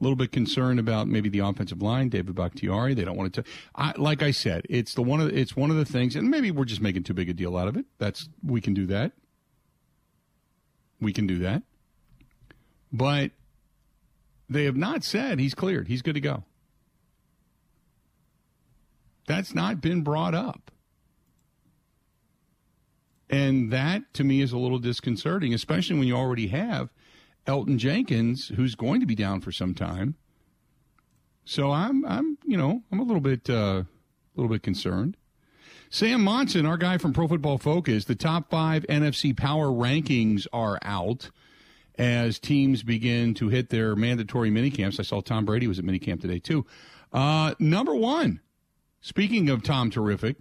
A 0.00 0.04
little 0.04 0.16
bit 0.16 0.32
concerned 0.32 0.80
about 0.80 1.08
maybe 1.08 1.28
the 1.28 1.38
offensive 1.40 1.80
line, 1.80 2.08
David 2.08 2.34
Bakhtiari. 2.34 2.94
They 2.94 3.04
don't 3.04 3.16
want 3.16 3.32
to. 3.34 3.44
I, 3.74 3.92
like 3.96 4.22
I 4.22 4.32
said, 4.32 4.66
it's 4.68 4.94
the 4.94 5.02
one 5.02 5.20
of 5.20 5.28
the, 5.28 5.38
it's 5.38 5.56
one 5.56 5.70
of 5.70 5.76
the 5.76 5.84
things, 5.84 6.16
and 6.16 6.28
maybe 6.30 6.50
we're 6.50 6.64
just 6.64 6.80
making 6.80 7.04
too 7.04 7.14
big 7.14 7.28
a 7.28 7.32
deal 7.32 7.56
out 7.56 7.68
of 7.68 7.76
it. 7.76 7.86
That's 7.98 8.28
we 8.44 8.60
can 8.60 8.74
do 8.74 8.86
that. 8.86 9.12
We 11.00 11.12
can 11.12 11.26
do 11.26 11.38
that, 11.38 11.62
but 12.94 13.32
they 14.48 14.64
have 14.64 14.76
not 14.76 15.02
said 15.02 15.40
he's 15.40 15.54
cleared. 15.54 15.88
He's 15.88 16.00
good 16.00 16.14
to 16.14 16.20
go. 16.20 16.44
That's 19.26 19.52
not 19.52 19.80
been 19.80 20.02
brought 20.02 20.34
up. 20.34 20.70
And 23.28 23.72
that 23.72 24.14
to 24.14 24.22
me 24.22 24.40
is 24.40 24.52
a 24.52 24.58
little 24.58 24.78
disconcerting, 24.78 25.52
especially 25.52 25.98
when 25.98 26.06
you 26.06 26.14
already 26.14 26.48
have 26.48 26.90
Elgton 27.48 27.78
Jenkins, 27.78 28.52
who's 28.54 28.76
going 28.76 29.00
to 29.00 29.06
be 29.06 29.16
down 29.16 29.40
for 29.40 29.50
some 29.50 29.74
time. 29.74 30.14
So 31.44 31.72
I'm, 31.72 32.06
I'm, 32.06 32.38
you 32.44 32.56
know, 32.56 32.82
I'm 32.92 33.00
a 33.00 33.02
little 33.02 33.20
bit, 33.20 33.50
uh, 33.50 33.82
a 33.82 33.86
little 34.36 34.52
bit 34.52 34.62
concerned. 34.62 35.16
Sam 35.90 36.22
Monson, 36.22 36.64
our 36.64 36.76
guy 36.76 36.98
from 36.98 37.12
Pro 37.12 37.26
Football 37.26 37.58
Focus, 37.58 38.04
the 38.04 38.14
top 38.14 38.50
five 38.50 38.86
NFC 38.88 39.36
power 39.36 39.66
rankings 39.66 40.46
are 40.52 40.78
out 40.82 41.30
as 41.96 42.38
teams 42.38 42.82
begin 42.82 43.34
to 43.34 43.48
hit 43.48 43.70
their 43.70 43.94
mandatory 43.94 44.50
minicamps. 44.50 44.98
I 44.98 45.02
saw 45.02 45.20
Tom 45.20 45.44
Brady 45.44 45.66
was 45.66 45.78
at 45.78 45.84
minicamp 45.84 46.20
today 46.20 46.38
too. 46.38 46.66
Uh, 47.12 47.54
number 47.58 47.94
one, 47.94 48.40
speaking 49.00 49.48
of 49.48 49.62
Tom 49.62 49.90
Terrific, 49.90 50.36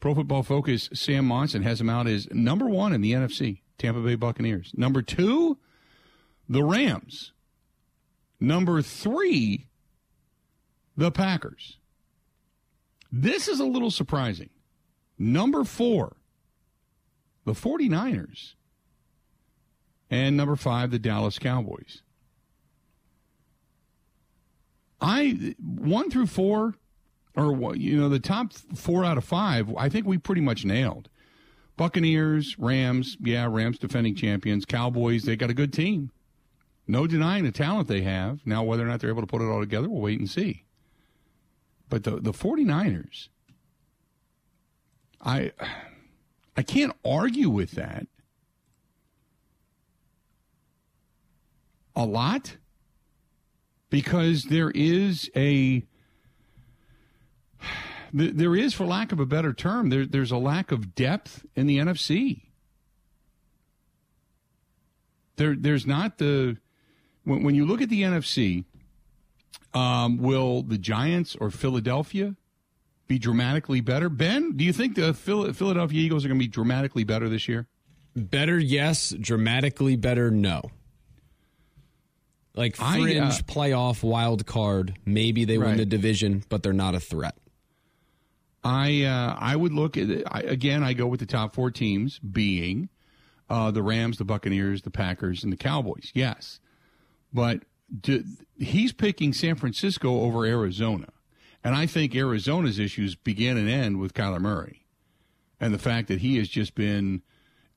Pro 0.00 0.14
Football 0.14 0.42
Focus, 0.42 0.90
Sam 0.92 1.26
Monson 1.26 1.62
has 1.62 1.80
him 1.80 1.88
out 1.88 2.08
as 2.08 2.28
number 2.32 2.68
one 2.68 2.92
in 2.92 3.00
the 3.00 3.12
NFC, 3.12 3.60
Tampa 3.78 4.00
Bay 4.00 4.16
Buccaneers. 4.16 4.72
Number 4.76 5.00
two, 5.00 5.58
the 6.48 6.64
Rams. 6.64 7.32
Number 8.40 8.82
three, 8.82 9.68
the 10.96 11.12
Packers. 11.12 11.78
This 13.12 13.46
is 13.46 13.60
a 13.60 13.64
little 13.64 13.90
surprising. 13.90 14.50
Number 15.18 15.62
four, 15.62 16.16
the 17.44 17.52
49ers. 17.52 18.54
And 20.12 20.36
number 20.36 20.56
five, 20.56 20.90
the 20.90 20.98
Dallas 20.98 21.38
Cowboys. 21.38 22.02
I, 25.00 25.54
one 25.58 26.10
through 26.10 26.26
four, 26.26 26.74
or, 27.34 27.74
you 27.74 27.98
know, 27.98 28.10
the 28.10 28.20
top 28.20 28.52
four 28.52 29.06
out 29.06 29.16
of 29.16 29.24
five, 29.24 29.74
I 29.74 29.88
think 29.88 30.06
we 30.06 30.18
pretty 30.18 30.42
much 30.42 30.66
nailed. 30.66 31.08
Buccaneers, 31.78 32.58
Rams, 32.58 33.16
yeah, 33.20 33.48
Rams 33.50 33.78
defending 33.78 34.14
champions. 34.14 34.66
Cowboys, 34.66 35.22
they 35.22 35.34
got 35.34 35.48
a 35.48 35.54
good 35.54 35.72
team. 35.72 36.10
No 36.86 37.06
denying 37.06 37.44
the 37.44 37.50
talent 37.50 37.88
they 37.88 38.02
have. 38.02 38.40
Now, 38.44 38.62
whether 38.62 38.84
or 38.84 38.88
not 38.88 39.00
they're 39.00 39.08
able 39.08 39.22
to 39.22 39.26
put 39.26 39.40
it 39.40 39.46
all 39.46 39.60
together, 39.60 39.88
we'll 39.88 40.02
wait 40.02 40.18
and 40.18 40.28
see. 40.28 40.64
But 41.88 42.04
the, 42.04 42.20
the 42.20 42.32
49ers, 42.32 43.28
I, 45.22 45.52
I 46.54 46.62
can't 46.62 46.92
argue 47.02 47.48
with 47.48 47.70
that 47.72 48.08
a 51.94 52.04
lot 52.04 52.56
because 53.90 54.44
there 54.44 54.70
is 54.74 55.30
a 55.36 55.84
there 58.14 58.54
is, 58.54 58.74
for 58.74 58.84
lack 58.84 59.10
of 59.12 59.20
a 59.20 59.26
better 59.26 59.54
term, 59.54 59.88
there, 59.88 60.04
there's 60.04 60.30
a 60.30 60.36
lack 60.36 60.70
of 60.70 60.94
depth 60.94 61.46
in 61.56 61.66
the 61.66 61.78
NFC. 61.78 62.42
There, 65.36 65.56
there's 65.56 65.86
not 65.86 66.18
the 66.18 66.58
when, 67.24 67.42
when 67.42 67.54
you 67.54 67.64
look 67.64 67.80
at 67.80 67.88
the 67.88 68.02
NFC, 68.02 68.64
um, 69.72 70.18
will 70.18 70.62
the 70.62 70.78
Giants 70.78 71.36
or 71.40 71.50
Philadelphia 71.50 72.36
be 73.06 73.18
dramatically 73.18 73.80
better? 73.80 74.08
Ben, 74.08 74.56
do 74.56 74.64
you 74.64 74.72
think 74.72 74.94
the 74.94 75.14
Philadelphia 75.14 76.00
Eagles 76.00 76.24
are 76.24 76.28
going 76.28 76.38
to 76.38 76.44
be 76.44 76.48
dramatically 76.48 77.04
better 77.04 77.28
this 77.28 77.48
year? 77.48 77.66
Better, 78.14 78.58
yes. 78.58 79.14
Dramatically 79.18 79.96
better, 79.96 80.30
no. 80.30 80.70
Like 82.54 82.76
fringe 82.76 83.16
I, 83.16 83.18
uh, 83.18 83.32
playoff 83.46 84.02
wild 84.02 84.46
card, 84.46 84.94
maybe 85.06 85.44
they 85.44 85.56
right. 85.58 85.68
win 85.68 85.76
the 85.78 85.86
division, 85.86 86.44
but 86.48 86.62
they're 86.62 86.72
not 86.72 86.94
a 86.94 87.00
threat. 87.00 87.36
I 88.62 89.04
uh, 89.04 89.36
I 89.38 89.56
would 89.56 89.72
look 89.72 89.96
at 89.96 90.10
it, 90.10 90.26
I, 90.30 90.40
again. 90.40 90.82
I 90.82 90.92
go 90.92 91.06
with 91.06 91.20
the 91.20 91.26
top 91.26 91.54
four 91.54 91.70
teams 91.70 92.18
being 92.18 92.90
uh, 93.48 93.70
the 93.70 93.82
Rams, 93.82 94.18
the 94.18 94.24
Buccaneers, 94.24 94.82
the 94.82 94.90
Packers, 94.90 95.42
and 95.42 95.52
the 95.52 95.56
Cowboys. 95.56 96.12
Yes, 96.14 96.60
but 97.32 97.62
do, 98.00 98.22
he's 98.58 98.92
picking 98.92 99.32
San 99.32 99.56
Francisco 99.56 100.20
over 100.20 100.44
Arizona. 100.44 101.08
And 101.64 101.74
I 101.74 101.86
think 101.86 102.14
Arizona's 102.14 102.78
issues 102.78 103.14
begin 103.14 103.56
and 103.56 103.68
end 103.68 104.00
with 104.00 104.14
Kyler 104.14 104.40
Murray 104.40 104.84
and 105.60 105.72
the 105.72 105.78
fact 105.78 106.08
that 106.08 106.20
he 106.20 106.36
has 106.38 106.48
just 106.48 106.74
been 106.74 107.22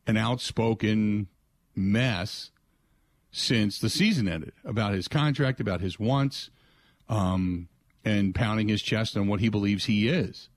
an 0.07 0.17
outspoken 0.17 1.28
mess 1.76 2.51
since 3.36 3.79
the 3.79 3.89
season 3.89 4.29
ended 4.29 4.53
about 4.63 4.93
his 4.93 5.09
contract, 5.09 5.59
about 5.59 5.81
his 5.81 5.99
wants, 5.99 6.49
um, 7.09 7.67
and 8.05 8.33
pounding 8.33 8.69
his 8.69 8.81
chest 8.81 9.17
on 9.17 9.27
what 9.27 9.41
he 9.41 9.49
believes 9.49 9.86
he 9.86 10.07
is. 10.07 10.47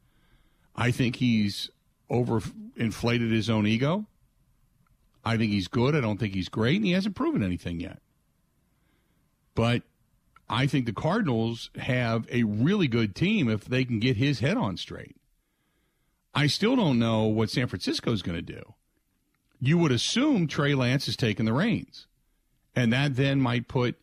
I 0.76 0.93
think 0.93 1.16
he's 1.16 1.70
overinflated 2.09 3.33
his 3.33 3.51
own 3.51 3.66
ego. 3.66 4.07
I 5.24 5.37
think 5.37 5.51
he's 5.51 5.66
good. 5.66 5.97
I 5.97 6.01
don't 6.01 6.18
think 6.18 6.35
he's 6.35 6.49
great, 6.49 6.76
and 6.76 6.85
he 6.85 6.93
hasn't 6.93 7.16
proven 7.16 7.43
anything 7.43 7.81
yet. 7.81 7.99
But 9.57 9.83
I 10.49 10.68
think 10.68 10.87
the 10.87 10.93
Cardinals 10.93 11.70
have 11.76 12.29
a 12.31 12.45
really 12.45 12.87
good 12.87 13.16
team 13.16 13.49
if 13.49 13.64
they 13.64 13.85
can 13.85 13.99
get 13.99 14.16
his 14.16 14.39
head 14.39 14.57
on 14.57 14.76
straight. 14.76 15.16
I 16.33 16.47
still 16.47 16.76
don't 16.76 17.01
know 17.01 17.24
what 17.24 17.51
San 17.51 17.66
Francisco 17.66 18.12
is 18.12 18.22
going 18.22 18.37
to 18.37 18.53
do. 18.55 18.74
You 19.61 19.79
would 19.79 19.91
assume 19.91 20.47
Trey 20.47 20.76
Lance 20.76 21.09
is 21.09 21.16
taking 21.16 21.45
the 21.45 21.53
reins, 21.53 22.07
and 22.79 22.93
that 22.93 23.16
then 23.16 23.41
might 23.41 23.68
put 23.68 23.97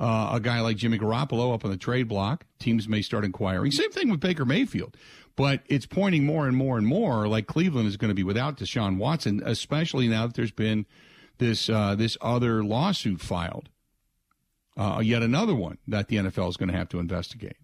uh, 0.00 0.30
a 0.32 0.40
guy 0.40 0.60
like 0.60 0.76
Jimmy 0.76 0.98
Garoppolo 0.98 1.54
up 1.54 1.64
on 1.64 1.70
the 1.70 1.76
trade 1.76 2.08
block. 2.08 2.44
Teams 2.58 2.88
may 2.88 3.02
start 3.02 3.24
inquiring. 3.24 3.70
Same 3.70 3.90
thing 3.90 4.10
with 4.10 4.20
Baker 4.20 4.44
Mayfield, 4.44 4.96
but 5.36 5.60
it's 5.66 5.86
pointing 5.86 6.24
more 6.24 6.48
and 6.48 6.56
more 6.56 6.78
and 6.78 6.86
more 6.86 7.28
like 7.28 7.46
Cleveland 7.46 7.86
is 7.86 7.96
going 7.96 8.08
to 8.08 8.14
be 8.14 8.24
without 8.24 8.56
Deshaun 8.56 8.96
Watson, 8.96 9.42
especially 9.44 10.08
now 10.08 10.26
that 10.26 10.34
there's 10.34 10.50
been 10.50 10.86
this 11.38 11.68
uh, 11.68 11.94
this 11.94 12.16
other 12.20 12.64
lawsuit 12.64 13.20
filed 13.20 13.68
uh, 14.76 15.00
yet 15.02 15.22
another 15.22 15.54
one 15.54 15.78
that 15.86 16.08
the 16.08 16.16
NFL 16.16 16.48
is 16.48 16.56
going 16.56 16.70
to 16.70 16.76
have 16.76 16.88
to 16.90 16.98
investigate. 16.98 17.56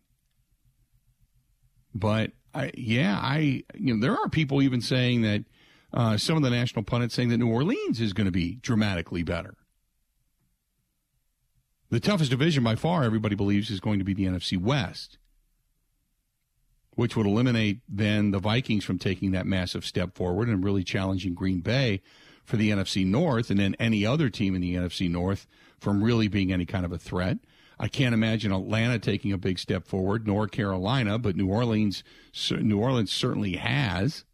But 1.94 2.32
I, 2.54 2.70
yeah, 2.76 3.18
I 3.20 3.64
you 3.74 3.94
know 3.94 4.00
there 4.00 4.16
are 4.16 4.28
people 4.28 4.62
even 4.62 4.80
saying 4.80 5.22
that 5.22 5.44
uh, 5.92 6.16
some 6.16 6.36
of 6.36 6.42
the 6.42 6.50
national 6.50 6.84
pundits 6.84 7.14
saying 7.14 7.30
that 7.30 7.38
New 7.38 7.50
Orleans 7.50 8.00
is 8.00 8.12
going 8.12 8.26
to 8.26 8.32
be 8.32 8.56
dramatically 8.56 9.22
better. 9.22 9.54
The 11.90 12.00
toughest 12.00 12.30
division 12.30 12.62
by 12.62 12.76
far, 12.76 13.02
everybody 13.02 13.34
believes, 13.34 13.68
is 13.68 13.80
going 13.80 13.98
to 13.98 14.04
be 14.04 14.14
the 14.14 14.24
NFC 14.24 14.56
West, 14.56 15.18
which 16.94 17.16
would 17.16 17.26
eliminate 17.26 17.80
then 17.88 18.30
the 18.30 18.38
Vikings 18.38 18.84
from 18.84 18.98
taking 18.98 19.32
that 19.32 19.44
massive 19.44 19.84
step 19.84 20.14
forward 20.14 20.48
and 20.48 20.64
really 20.64 20.84
challenging 20.84 21.34
Green 21.34 21.60
Bay 21.60 22.00
for 22.44 22.56
the 22.56 22.70
NFC 22.70 23.04
North, 23.04 23.50
and 23.50 23.58
then 23.58 23.74
any 23.80 24.06
other 24.06 24.30
team 24.30 24.54
in 24.54 24.60
the 24.60 24.76
NFC 24.76 25.10
North 25.10 25.48
from 25.80 26.02
really 26.02 26.28
being 26.28 26.52
any 26.52 26.64
kind 26.64 26.84
of 26.84 26.92
a 26.92 26.98
threat. 26.98 27.38
I 27.78 27.88
can't 27.88 28.14
imagine 28.14 28.52
Atlanta 28.52 28.98
taking 28.98 29.32
a 29.32 29.38
big 29.38 29.58
step 29.58 29.86
forward, 29.86 30.26
nor 30.26 30.46
Carolina, 30.46 31.18
but 31.18 31.34
New 31.34 31.48
Orleans, 31.48 32.04
New 32.50 32.78
Orleans 32.78 33.10
certainly 33.10 33.56
has. 33.56 34.24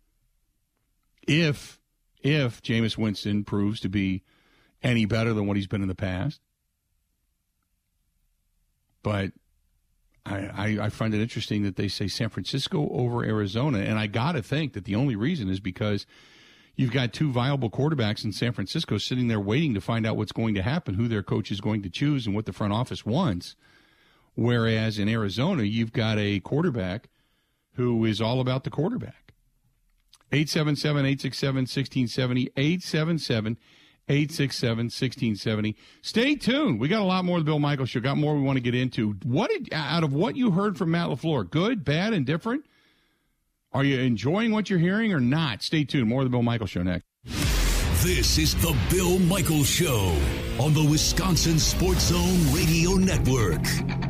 If 1.27 1.81
if 2.23 2.61
Jameis 2.61 2.99
Winston 2.99 3.45
proves 3.45 3.81
to 3.81 3.89
be 3.89 4.25
any 4.83 5.05
better 5.05 5.33
than 5.33 5.47
what 5.47 5.57
he's 5.57 5.69
been 5.69 5.83
in 5.83 5.89
the 5.89 5.95
past, 5.95 6.41
but 9.07 9.31
I, 10.27 10.79
I, 10.83 10.89
find 10.89 11.15
it 11.15 11.21
interesting 11.21 11.63
that 11.63 11.77
they 11.77 11.87
say 11.87 12.09
San 12.09 12.29
Francisco 12.29 12.89
over 12.91 13.25
Arizona, 13.25 13.79
and 13.79 14.01
I 14.01 14.09
got 14.09 14.33
to 14.33 14.43
think 14.43 14.73
that 14.73 14.85
the 14.85 14.97
only 14.97 15.15
reason 15.15 15.49
is 15.49 15.61
because 15.61 16.07
you've 16.75 16.91
got 16.91 17.13
two 17.13 17.31
viable 17.31 17.71
quarterbacks 17.71 18.25
in 18.25 18.33
San 18.33 18.51
Francisco 18.51 18.99
sitting 18.99 19.29
there 19.29 19.39
waiting 19.39 19.75
to 19.75 19.81
find 19.81 20.09
out 20.09 20.17
what's 20.17 20.33
going 20.33 20.57
to 20.57 20.63
happen, 20.63 20.95
who 20.95 21.07
their 21.07 21.23
coach 21.23 21.53
is 21.53 21.61
going 21.61 21.83
to 21.83 21.89
choose, 21.89 22.27
and 22.27 22.35
what 22.35 22.47
the 22.47 22.53
front 22.53 22.73
office 22.73 23.07
wants. 23.07 23.55
Whereas 24.35 24.99
in 24.99 25.09
Arizona, 25.09 25.63
you've 25.63 25.93
got 25.93 26.19
a 26.19 26.41
quarterback 26.41 27.09
who 27.75 28.05
is 28.05 28.21
all 28.21 28.41
about 28.41 28.65
the 28.65 28.71
quarterback. 28.71 29.35
877 30.33 31.07
867 31.07 31.55
1670. 31.55 32.51
877 32.57 33.57
867 34.09 34.87
1670. 34.87 35.77
Stay 36.03 36.37
tuned. 36.37 36.79
We 36.79 36.89
got 36.89 37.01
a 37.01 37.05
lot 37.05 37.25
more 37.25 37.39
of 37.39 37.45
the 37.45 37.51
Bill 37.51 37.59
Michaels 37.59 37.91
Show. 37.91 38.01
Got 38.01 38.17
more 38.17 38.35
we 38.35 38.43
want 38.43 38.57
to 38.57 38.63
get 38.63 38.75
into. 38.75 39.13
What 39.25 39.51
did, 39.51 39.69
out 39.73 40.05
of 40.05 40.13
what 40.13 40.37
you 40.37 40.53
heard 40.53 40.79
from 40.79 40.93
Matt 40.93 41.09
LaFleur, 41.09 41.51
good, 41.51 41.85
bad, 41.85 42.13
and 42.13 42.25
different? 42.25 42.65
Are 43.73 43.85
you 43.85 43.99
enjoying 43.99 44.53
what 44.53 44.71
you're 44.71 44.79
hearing 44.79 45.13
or 45.13 45.21
not? 45.21 45.63
Stay 45.63 45.85
tuned. 45.85 46.09
More 46.09 46.23
of 46.23 46.27
the 46.27 46.31
Bill 46.31 46.43
Michaels 46.43 46.71
Show 46.71 46.83
next. 46.83 47.05
This 48.05 48.39
is 48.39 48.55
the 48.57 48.77
Bill 48.91 49.19
Michaels 49.19 49.69
Show 49.69 50.17
on 50.61 50.73
the 50.73 50.87
Wisconsin 50.89 51.59
Sports 51.59 52.05
Zone 52.05 52.55
Radio 52.55 52.93
Network. 52.93 54.06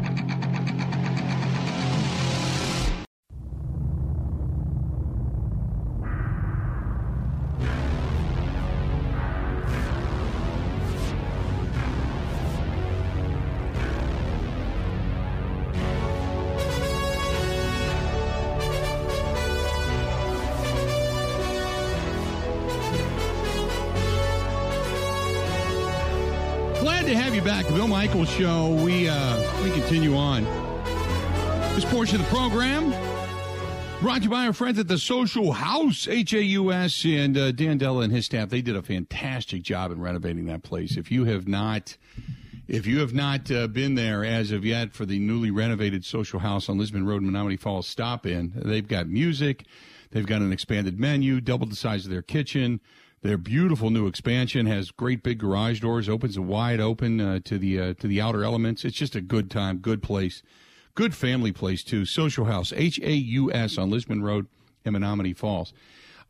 Michaels 28.16 28.34
Show. 28.34 28.68
We 28.82 29.10
uh, 29.10 29.62
we 29.62 29.70
continue 29.72 30.16
on 30.16 30.44
this 31.74 31.84
portion 31.84 32.18
of 32.18 32.22
the 32.22 32.34
program. 32.34 32.90
Brought 34.00 34.18
to 34.18 34.24
you 34.24 34.30
by 34.30 34.46
our 34.46 34.54
friends 34.54 34.78
at 34.78 34.88
the 34.88 34.96
Social 34.96 35.52
House, 35.52 36.08
H 36.08 36.32
A 36.32 36.42
U 36.42 36.72
S, 36.72 37.04
and 37.04 37.36
uh, 37.36 37.52
Dan 37.52 37.76
Della 37.76 38.04
and 38.04 38.12
his 38.14 38.24
staff. 38.24 38.48
They 38.48 38.62
did 38.62 38.74
a 38.74 38.80
fantastic 38.80 39.60
job 39.60 39.90
in 39.90 40.00
renovating 40.00 40.46
that 40.46 40.62
place. 40.62 40.96
If 40.96 41.10
you 41.10 41.26
have 41.26 41.46
not, 41.46 41.98
if 42.66 42.86
you 42.86 43.00
have 43.00 43.12
not 43.12 43.50
uh, 43.50 43.66
been 43.66 43.96
there 43.96 44.24
as 44.24 44.50
of 44.50 44.64
yet 44.64 44.94
for 44.94 45.04
the 45.04 45.18
newly 45.18 45.50
renovated 45.50 46.02
Social 46.02 46.40
House 46.40 46.70
on 46.70 46.78
Lisbon 46.78 47.04
Road, 47.04 47.22
Menomonee 47.22 47.60
Falls, 47.60 47.86
stop 47.86 48.24
in. 48.24 48.50
They've 48.54 48.88
got 48.88 49.08
music, 49.08 49.66
they've 50.12 50.26
got 50.26 50.40
an 50.40 50.54
expanded 50.54 50.98
menu, 50.98 51.42
double 51.42 51.66
the 51.66 51.76
size 51.76 52.06
of 52.06 52.10
their 52.10 52.22
kitchen. 52.22 52.80
Their 53.22 53.38
beautiful 53.38 53.90
new 53.90 54.06
expansion 54.06 54.66
has 54.66 54.90
great 54.90 55.22
big 55.22 55.38
garage 55.38 55.80
doors, 55.80 56.08
opens 56.08 56.38
wide 56.38 56.80
open 56.80 57.20
uh, 57.20 57.40
to 57.44 57.58
the 57.58 57.80
uh, 57.80 57.94
to 57.94 58.06
the 58.06 58.20
outer 58.20 58.44
elements. 58.44 58.84
It's 58.84 58.96
just 58.96 59.16
a 59.16 59.20
good 59.20 59.50
time, 59.50 59.78
good 59.78 60.02
place, 60.02 60.42
good 60.94 61.14
family 61.14 61.50
place 61.50 61.82
too. 61.82 62.04
Social 62.04 62.44
House, 62.44 62.72
H 62.76 63.00
A 63.02 63.12
U 63.12 63.52
S 63.52 63.78
on 63.78 63.90
Lisbon 63.90 64.22
Road 64.22 64.46
in 64.84 64.92
Menomonee 64.94 65.36
Falls. 65.36 65.72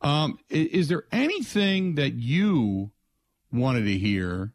Um, 0.01 0.39
i- 0.51 0.55
is 0.55 0.87
there 0.87 1.03
anything 1.11 1.95
that 1.95 2.13
you 2.13 2.91
wanted 3.51 3.83
to 3.83 3.97
hear 3.97 4.53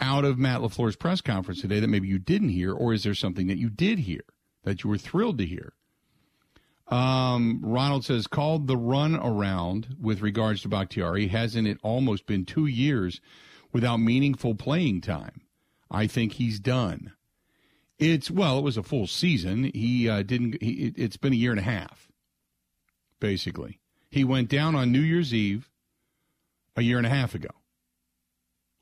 out 0.00 0.24
of 0.24 0.36
Matt 0.38 0.60
Lafleur's 0.60 0.96
press 0.96 1.20
conference 1.20 1.60
today 1.60 1.78
that 1.78 1.88
maybe 1.88 2.08
you 2.08 2.18
didn't 2.18 2.48
hear, 2.48 2.72
or 2.72 2.92
is 2.92 3.04
there 3.04 3.14
something 3.14 3.46
that 3.46 3.58
you 3.58 3.70
did 3.70 4.00
hear 4.00 4.24
that 4.64 4.82
you 4.82 4.90
were 4.90 4.98
thrilled 4.98 5.38
to 5.38 5.46
hear? 5.46 5.74
Um, 6.92 7.60
Ronald 7.62 8.04
says, 8.04 8.26
called 8.26 8.66
the 8.66 8.76
run 8.76 9.16
around 9.16 9.96
with 10.00 10.20
regards 10.20 10.60
to 10.62 10.68
Bakhtiari. 10.68 11.28
Hasn't 11.28 11.66
it 11.66 11.78
almost 11.82 12.26
been 12.26 12.44
two 12.44 12.66
years 12.66 13.20
without 13.72 13.96
meaningful 13.96 14.54
playing 14.54 15.00
time? 15.00 15.40
I 15.90 16.06
think 16.06 16.34
he's 16.34 16.60
done. 16.60 17.12
It's, 17.98 18.30
well, 18.30 18.58
it 18.58 18.62
was 18.64 18.76
a 18.76 18.82
full 18.82 19.06
season. 19.06 19.70
He 19.72 20.08
uh, 20.08 20.22
didn't, 20.22 20.62
he, 20.62 20.88
it- 20.88 20.94
it's 20.98 21.16
been 21.16 21.32
a 21.32 21.36
year 21.36 21.50
and 21.52 21.60
a 21.60 21.64
half, 21.64 22.08
basically. 23.20 23.80
He 24.10 24.24
went 24.24 24.50
down 24.50 24.74
on 24.74 24.92
New 24.92 25.00
Year's 25.00 25.32
Eve 25.32 25.70
a 26.76 26.82
year 26.82 26.98
and 26.98 27.06
a 27.06 27.10
half 27.10 27.34
ago. 27.34 27.48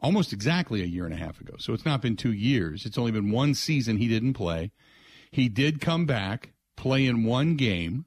Almost 0.01 0.33
exactly 0.33 0.83
a 0.83 0.87
year 0.87 1.05
and 1.05 1.15
a 1.15 1.19
half 1.19 1.41
ago. 1.41 1.55
So 1.59 1.75
it's 1.75 1.85
not 1.85 2.03
been 2.03 2.17
two 2.17 2.33
years. 2.33 2.87
It's 2.87 2.99
only 2.99 3.13
been 3.13 3.31
one 3.31 3.55
season 3.55 3.99
he 3.99 4.09
didn't 4.09 4.35
play. 4.35 4.73
He 5.31 5.49
did 5.49 5.81
come 5.81 6.07
back, 6.07 6.55
play 6.81 7.05
in 7.05 7.25
one 7.25 7.57
game, 7.57 8.07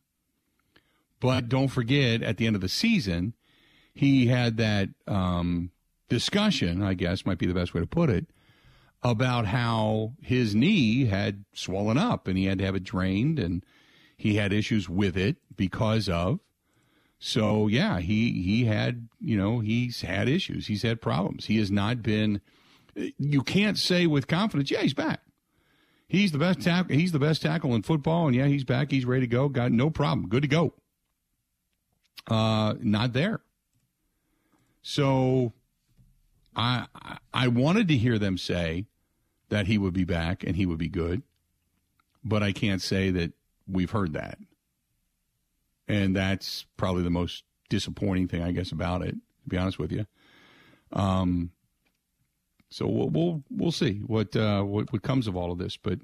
but 1.19 1.47
don't 1.47 1.67
forget 1.67 2.23
at 2.23 2.37
the 2.37 2.47
end 2.47 2.55
of 2.55 2.61
the 2.61 2.67
season, 2.67 3.33
he 3.93 4.25
had 4.25 4.57
that 4.57 4.89
um, 5.07 5.69
discussion, 6.09 6.81
I 6.81 6.95
guess 6.95 7.23
might 7.23 7.37
be 7.37 7.45
the 7.45 7.53
best 7.53 7.75
way 7.75 7.81
to 7.81 7.87
put 7.87 8.09
it, 8.09 8.25
about 9.03 9.45
how 9.45 10.13
his 10.23 10.55
knee 10.55 11.05
had 11.05 11.45
swollen 11.53 11.99
up 11.99 12.27
and 12.27 12.35
he 12.35 12.45
had 12.45 12.57
to 12.57 12.65
have 12.65 12.75
it 12.75 12.83
drained 12.83 13.37
and 13.37 13.63
he 14.17 14.37
had 14.37 14.51
issues 14.51 14.89
with 14.89 15.15
it 15.15 15.37
because 15.55 16.09
of. 16.09 16.39
So 17.19 17.67
yeah, 17.67 17.99
he 17.99 18.41
he 18.41 18.65
had 18.65 19.07
you 19.21 19.37
know 19.37 19.59
he's 19.59 20.01
had 20.01 20.27
issues. 20.27 20.67
He's 20.67 20.81
had 20.81 20.99
problems. 20.99 21.45
He 21.45 21.57
has 21.59 21.69
not 21.69 22.01
been. 22.01 22.41
You 22.95 23.43
can't 23.43 23.77
say 23.77 24.07
with 24.07 24.27
confidence, 24.27 24.71
yeah, 24.71 24.81
he's 24.81 24.93
back. 24.93 25.22
He's 26.13 26.31
the 26.31 26.37
best 26.37 26.61
tackle. 26.61 26.95
He's 26.95 27.11
the 27.11 27.17
best 27.17 27.41
tackle 27.41 27.73
in 27.73 27.81
football, 27.81 28.27
and 28.27 28.35
yeah, 28.35 28.45
he's 28.45 28.63
back. 28.63 28.91
He's 28.91 29.03
ready 29.03 29.21
to 29.21 29.27
go. 29.27 29.49
Got 29.49 29.71
no 29.71 29.89
problem. 29.89 30.29
Good 30.29 30.43
to 30.43 30.47
go. 30.47 30.75
Uh, 32.27 32.75
not 32.81 33.13
there. 33.13 33.41
So, 34.83 35.53
I 36.55 36.85
I- 36.93 37.17
I 37.33 37.47
wanted 37.47 37.87
to 37.87 37.97
hear 37.97 38.19
them 38.19 38.37
say 38.37 38.85
that 39.49 39.65
he 39.65 39.79
would 39.79 39.93
be 39.95 40.03
back 40.03 40.43
and 40.43 40.55
he 40.55 40.67
would 40.67 40.77
be 40.77 40.87
good, 40.87 41.23
but 42.23 42.43
I 42.43 42.51
can't 42.51 42.79
say 42.81 43.09
that 43.09 43.33
we've 43.67 43.89
heard 43.89 44.13
that, 44.13 44.37
and 45.87 46.15
that's 46.15 46.67
probably 46.77 47.01
the 47.01 47.09
most 47.09 47.43
disappointing 47.69 48.27
thing, 48.27 48.43
I 48.43 48.51
guess, 48.51 48.71
about 48.71 49.01
it. 49.01 49.15
To 49.15 49.49
be 49.49 49.57
honest 49.57 49.79
with 49.79 49.91
you, 49.91 50.05
um, 50.91 51.49
so 52.73 52.87
we'll 52.87 53.09
we'll, 53.09 53.43
we'll 53.51 53.71
see 53.71 53.99
what, 54.07 54.35
uh, 54.35 54.63
what 54.63 54.91
what 54.91 55.03
comes 55.03 55.27
of 55.27 55.35
all 55.35 55.51
of 55.51 55.59
this, 55.59 55.77
but 55.77 55.99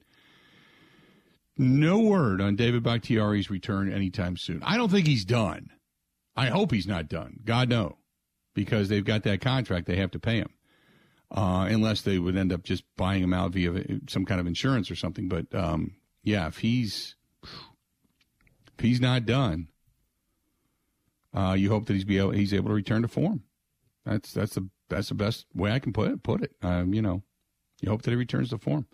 no 1.58 2.00
word 2.00 2.42
on 2.42 2.56
David 2.56 2.84
Bakhtiari's 2.84 3.50
return 3.50 3.92
anytime 3.92 4.38
soon. 4.38 4.62
I 4.64 4.78
don't 4.78 4.90
think 4.90 5.08
he's 5.08 5.26
done. 5.26 5.72
I 6.36 6.48
hope 6.48 6.72
he's 6.72 6.88
not 6.88 7.10
done. 7.10 7.40
God 7.44 7.70
no, 7.70 7.98
because 8.54 8.88
they've 8.88 9.04
got 9.04 9.24
that 9.24 9.42
contract 9.42 9.88
they 9.88 9.98
have 9.98 10.12
to 10.12 10.20
pay 10.20 10.38
him, 10.38 10.50
uh, 11.32 11.68
unless 11.70 12.02
they 12.02 12.20
would 12.20 12.38
end 12.38 12.54
up 12.54 12.64
just 12.64 12.84
buying 12.96 13.24
him 13.24 13.34
out 13.34 13.52
via 13.52 13.74
some 14.08 14.26
kind 14.26 14.40
of 14.40 14.48
insurance 14.48 14.90
or 14.92 14.96
something. 14.96 15.28
But 15.28 15.54
um, 15.54 15.96
yeah, 16.24 16.48
if 16.48 16.60
he's 16.60 17.16
if 17.44 18.80
he's 18.80 19.02
not 19.02 19.26
done, 19.26 19.68
uh, 21.34 21.56
you 21.58 21.70
hope 21.70 21.88
that 21.88 21.94
he's 21.94 22.06
be 22.06 22.20
able, 22.20 22.32
he's 22.32 22.54
able 22.54 22.70
to 22.70 22.76
return 22.76 23.02
to 23.02 23.08
form. 23.08 23.44
That's 24.06 24.32
that's 24.32 24.54
the 24.54 24.70
that's 24.90 25.10
the 25.10 25.16
best 25.16 25.46
way 25.54 25.72
I 25.72 25.80
can 25.80 25.94
put 25.94 26.12
it. 26.12 26.24
Put 26.24 26.44
it. 26.44 26.52
Um, 26.62 26.94
you 26.94 27.02
know, 27.02 27.24
you 27.82 27.90
hope 27.90 28.04
that 28.04 28.12
he 28.12 28.18
returns 28.18 28.50
to 28.50 28.58
form. 28.58 28.86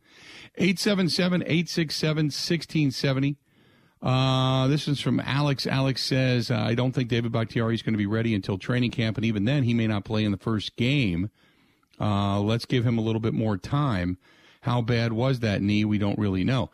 877-867-1670. 0.59 3.37
Uh, 4.01 4.67
this 4.67 4.87
is 4.87 5.01
from 5.01 5.19
Alex. 5.19 5.65
Alex 5.65 6.03
says, 6.03 6.51
uh, 6.51 6.57
I 6.57 6.75
don't 6.75 6.91
think 6.91 7.09
David 7.09 7.31
Bakhtiari 7.31 7.73
is 7.73 7.81
going 7.81 7.93
to 7.93 7.97
be 7.97 8.05
ready 8.05 8.35
until 8.35 8.57
training 8.57 8.91
camp, 8.91 9.17
and 9.17 9.25
even 9.25 9.45
then, 9.45 9.63
he 9.63 9.73
may 9.73 9.87
not 9.87 10.05
play 10.05 10.23
in 10.23 10.31
the 10.31 10.37
first 10.37 10.75
game. 10.75 11.31
Uh, 11.99 12.39
let's 12.39 12.65
give 12.65 12.85
him 12.85 12.97
a 12.97 13.01
little 13.01 13.21
bit 13.21 13.33
more 13.33 13.57
time. 13.57 14.17
How 14.61 14.81
bad 14.81 15.13
was 15.13 15.39
that 15.39 15.61
knee? 15.61 15.85
We 15.85 15.97
don't 15.97 16.19
really 16.19 16.43
know. 16.43 16.69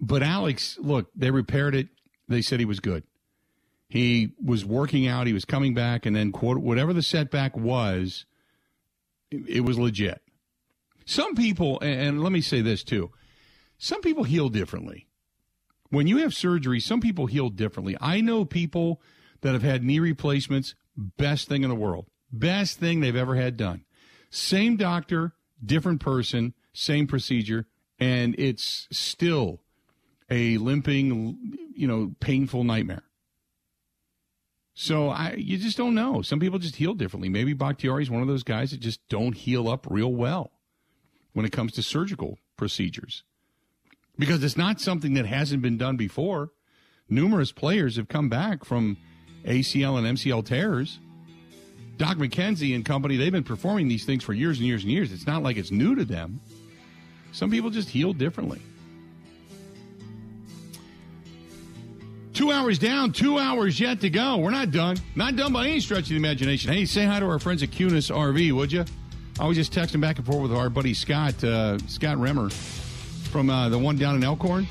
But 0.00 0.22
Alex, 0.22 0.78
look, 0.80 1.10
they 1.14 1.30
repaired 1.30 1.74
it. 1.74 1.88
They 2.28 2.42
said 2.42 2.60
he 2.60 2.66
was 2.66 2.80
good. 2.80 3.04
He 3.88 4.32
was 4.42 4.64
working 4.64 5.06
out. 5.06 5.26
He 5.26 5.32
was 5.32 5.44
coming 5.44 5.72
back, 5.72 6.06
and 6.06 6.16
then 6.16 6.32
quote 6.32 6.58
whatever 6.58 6.92
the 6.92 7.02
setback 7.02 7.56
was, 7.56 8.24
it, 9.46 9.60
was 9.60 9.78
legit. 9.78 10.22
Some 11.04 11.34
people, 11.34 11.78
and 11.80 12.22
let 12.22 12.32
me 12.32 12.40
say 12.40 12.60
this 12.60 12.82
too, 12.82 13.10
some 13.78 14.00
people 14.00 14.24
heal 14.24 14.48
differently. 14.48 15.06
When 15.90 16.06
you 16.06 16.18
have 16.18 16.34
surgery, 16.34 16.80
some 16.80 17.00
people 17.00 17.26
heal 17.26 17.48
differently. 17.48 17.96
I 18.00 18.20
know 18.20 18.44
people 18.44 19.00
that 19.42 19.52
have 19.52 19.62
had 19.62 19.84
knee 19.84 20.00
replacements, 20.00 20.74
best 20.96 21.48
thing 21.48 21.62
in 21.62 21.68
the 21.68 21.76
world, 21.76 22.06
best 22.32 22.78
thing 22.78 23.00
they've 23.00 23.14
ever 23.14 23.36
had 23.36 23.56
done. 23.56 23.84
Same 24.30 24.76
doctor, 24.76 25.34
different 25.64 26.00
person, 26.00 26.54
same 26.72 27.06
procedure, 27.06 27.66
and 27.98 28.34
it's 28.38 28.88
still 28.90 29.60
a 30.28 30.58
limping, 30.58 31.70
you 31.74 31.86
know, 31.86 32.14
painful 32.20 32.64
nightmare. 32.64 33.04
So 34.78 35.08
I, 35.08 35.36
you 35.38 35.56
just 35.56 35.78
don't 35.78 35.94
know. 35.94 36.20
Some 36.20 36.38
people 36.38 36.58
just 36.58 36.76
heal 36.76 36.92
differently. 36.92 37.30
Maybe 37.30 37.54
Bakhtiari 37.54 38.02
is 38.02 38.10
one 38.10 38.20
of 38.20 38.28
those 38.28 38.42
guys 38.42 38.72
that 38.72 38.80
just 38.80 39.00
don't 39.08 39.32
heal 39.32 39.70
up 39.70 39.86
real 39.88 40.12
well 40.12 40.52
when 41.32 41.46
it 41.46 41.50
comes 41.50 41.72
to 41.72 41.82
surgical 41.82 42.38
procedures 42.58 43.24
because 44.18 44.44
it's 44.44 44.56
not 44.56 44.78
something 44.78 45.14
that 45.14 45.24
hasn't 45.24 45.62
been 45.62 45.78
done 45.78 45.96
before. 45.96 46.50
Numerous 47.08 47.52
players 47.52 47.96
have 47.96 48.08
come 48.08 48.28
back 48.28 48.66
from 48.66 48.98
ACL 49.46 49.96
and 49.96 50.18
MCL 50.18 50.44
tears. 50.44 51.00
Doc 51.96 52.18
McKenzie 52.18 52.74
and 52.74 52.84
company, 52.84 53.16
they've 53.16 53.32
been 53.32 53.44
performing 53.44 53.88
these 53.88 54.04
things 54.04 54.22
for 54.22 54.34
years 54.34 54.58
and 54.58 54.66
years 54.66 54.82
and 54.82 54.92
years. 54.92 55.10
It's 55.10 55.26
not 55.26 55.42
like 55.42 55.56
it's 55.56 55.70
new 55.70 55.94
to 55.94 56.04
them. 56.04 56.38
Some 57.32 57.50
people 57.50 57.70
just 57.70 57.88
heal 57.88 58.12
differently. 58.12 58.60
Two 62.36 62.52
hours 62.52 62.78
down, 62.78 63.12
two 63.12 63.38
hours 63.38 63.80
yet 63.80 64.02
to 64.02 64.10
go. 64.10 64.36
We're 64.36 64.50
not 64.50 64.70
done. 64.70 64.98
Not 65.14 65.36
done 65.36 65.54
by 65.54 65.68
any 65.68 65.80
stretch 65.80 66.00
of 66.00 66.08
the 66.10 66.16
imagination. 66.16 66.70
Hey, 66.70 66.84
say 66.84 67.06
hi 67.06 67.18
to 67.18 67.24
our 67.24 67.38
friends 67.38 67.62
at 67.62 67.70
Kunes 67.70 68.14
RV, 68.14 68.52
would 68.52 68.70
you? 68.70 68.84
I 69.40 69.46
was 69.46 69.56
just 69.56 69.72
texting 69.72 70.02
back 70.02 70.18
and 70.18 70.26
forth 70.26 70.42
with 70.42 70.52
our 70.52 70.68
buddy 70.68 70.92
Scott, 70.92 71.42
uh, 71.42 71.78
Scott 71.88 72.18
Remmer 72.18 72.52
from 73.32 73.48
uh, 73.48 73.70
the 73.70 73.78
one 73.78 73.96
down 73.96 74.16
in 74.16 74.22
Elkhorn. 74.22 74.66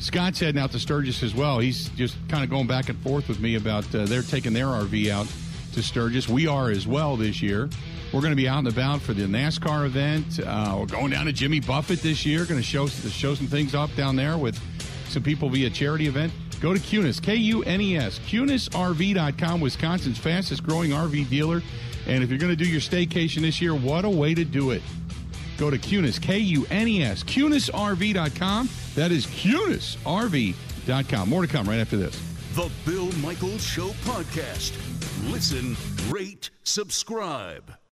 Scott's 0.00 0.40
heading 0.40 0.60
out 0.60 0.72
to 0.72 0.80
Sturgis 0.80 1.22
as 1.22 1.32
well. 1.32 1.60
He's 1.60 1.90
just 1.90 2.16
kind 2.28 2.42
of 2.42 2.50
going 2.50 2.66
back 2.66 2.88
and 2.88 2.98
forth 2.98 3.28
with 3.28 3.38
me 3.38 3.54
about 3.54 3.84
uh, 3.94 4.04
they're 4.06 4.22
taking 4.22 4.52
their 4.52 4.66
RV 4.66 5.08
out 5.08 5.28
to 5.74 5.84
Sturgis. 5.84 6.28
We 6.28 6.48
are 6.48 6.72
as 6.72 6.88
well 6.88 7.16
this 7.16 7.40
year. 7.40 7.70
We're 8.12 8.20
going 8.20 8.32
to 8.32 8.36
be 8.36 8.48
out 8.48 8.58
and 8.58 8.68
about 8.68 9.00
for 9.00 9.12
the 9.12 9.26
NASCAR 9.26 9.86
event. 9.86 10.40
Uh, 10.44 10.78
we're 10.80 10.86
going 10.86 11.12
down 11.12 11.26
to 11.26 11.32
Jimmy 11.32 11.60
Buffett 11.60 12.02
this 12.02 12.26
year. 12.26 12.44
Going 12.46 12.60
to 12.60 12.66
show 12.66 12.88
show 12.88 13.36
some 13.36 13.46
things 13.46 13.76
off 13.76 13.94
down 13.94 14.16
there 14.16 14.36
with 14.36 14.60
some 15.08 15.22
people 15.22 15.48
via 15.48 15.70
charity 15.70 16.08
event. 16.08 16.32
Go 16.60 16.72
to 16.72 16.80
Kunes, 16.80 17.22
K 17.22 17.36
U 17.36 17.62
N 17.64 17.80
E 17.80 17.96
S, 17.96 18.18
KunesRV.com, 18.20 19.60
Wisconsin's 19.60 20.18
fastest 20.18 20.64
growing 20.64 20.90
RV 20.90 21.28
dealer. 21.28 21.62
And 22.06 22.22
if 22.22 22.30
you're 22.30 22.38
going 22.38 22.56
to 22.56 22.58
do 22.64 22.68
your 22.68 22.80
staycation 22.80 23.42
this 23.42 23.60
year, 23.60 23.74
what 23.74 24.04
a 24.04 24.10
way 24.10 24.34
to 24.34 24.44
do 24.44 24.70
it. 24.70 24.82
Go 25.58 25.70
to 25.70 25.78
Kunes, 25.78 26.20
K 26.20 26.38
U 26.38 26.66
N 26.70 26.88
E 26.88 27.02
S, 27.02 27.22
KunesRV.com. 27.24 28.68
That 28.94 29.12
is 29.12 29.26
KunesRV.com. 29.26 31.28
More 31.28 31.42
to 31.42 31.48
come 31.48 31.68
right 31.68 31.80
after 31.80 31.96
this. 31.96 32.20
The 32.54 32.70
Bill 32.86 33.12
Michaels 33.18 33.62
Show 33.62 33.88
podcast. 34.04 34.72
Listen, 35.30 35.76
rate, 36.10 36.50
subscribe. 36.62 37.76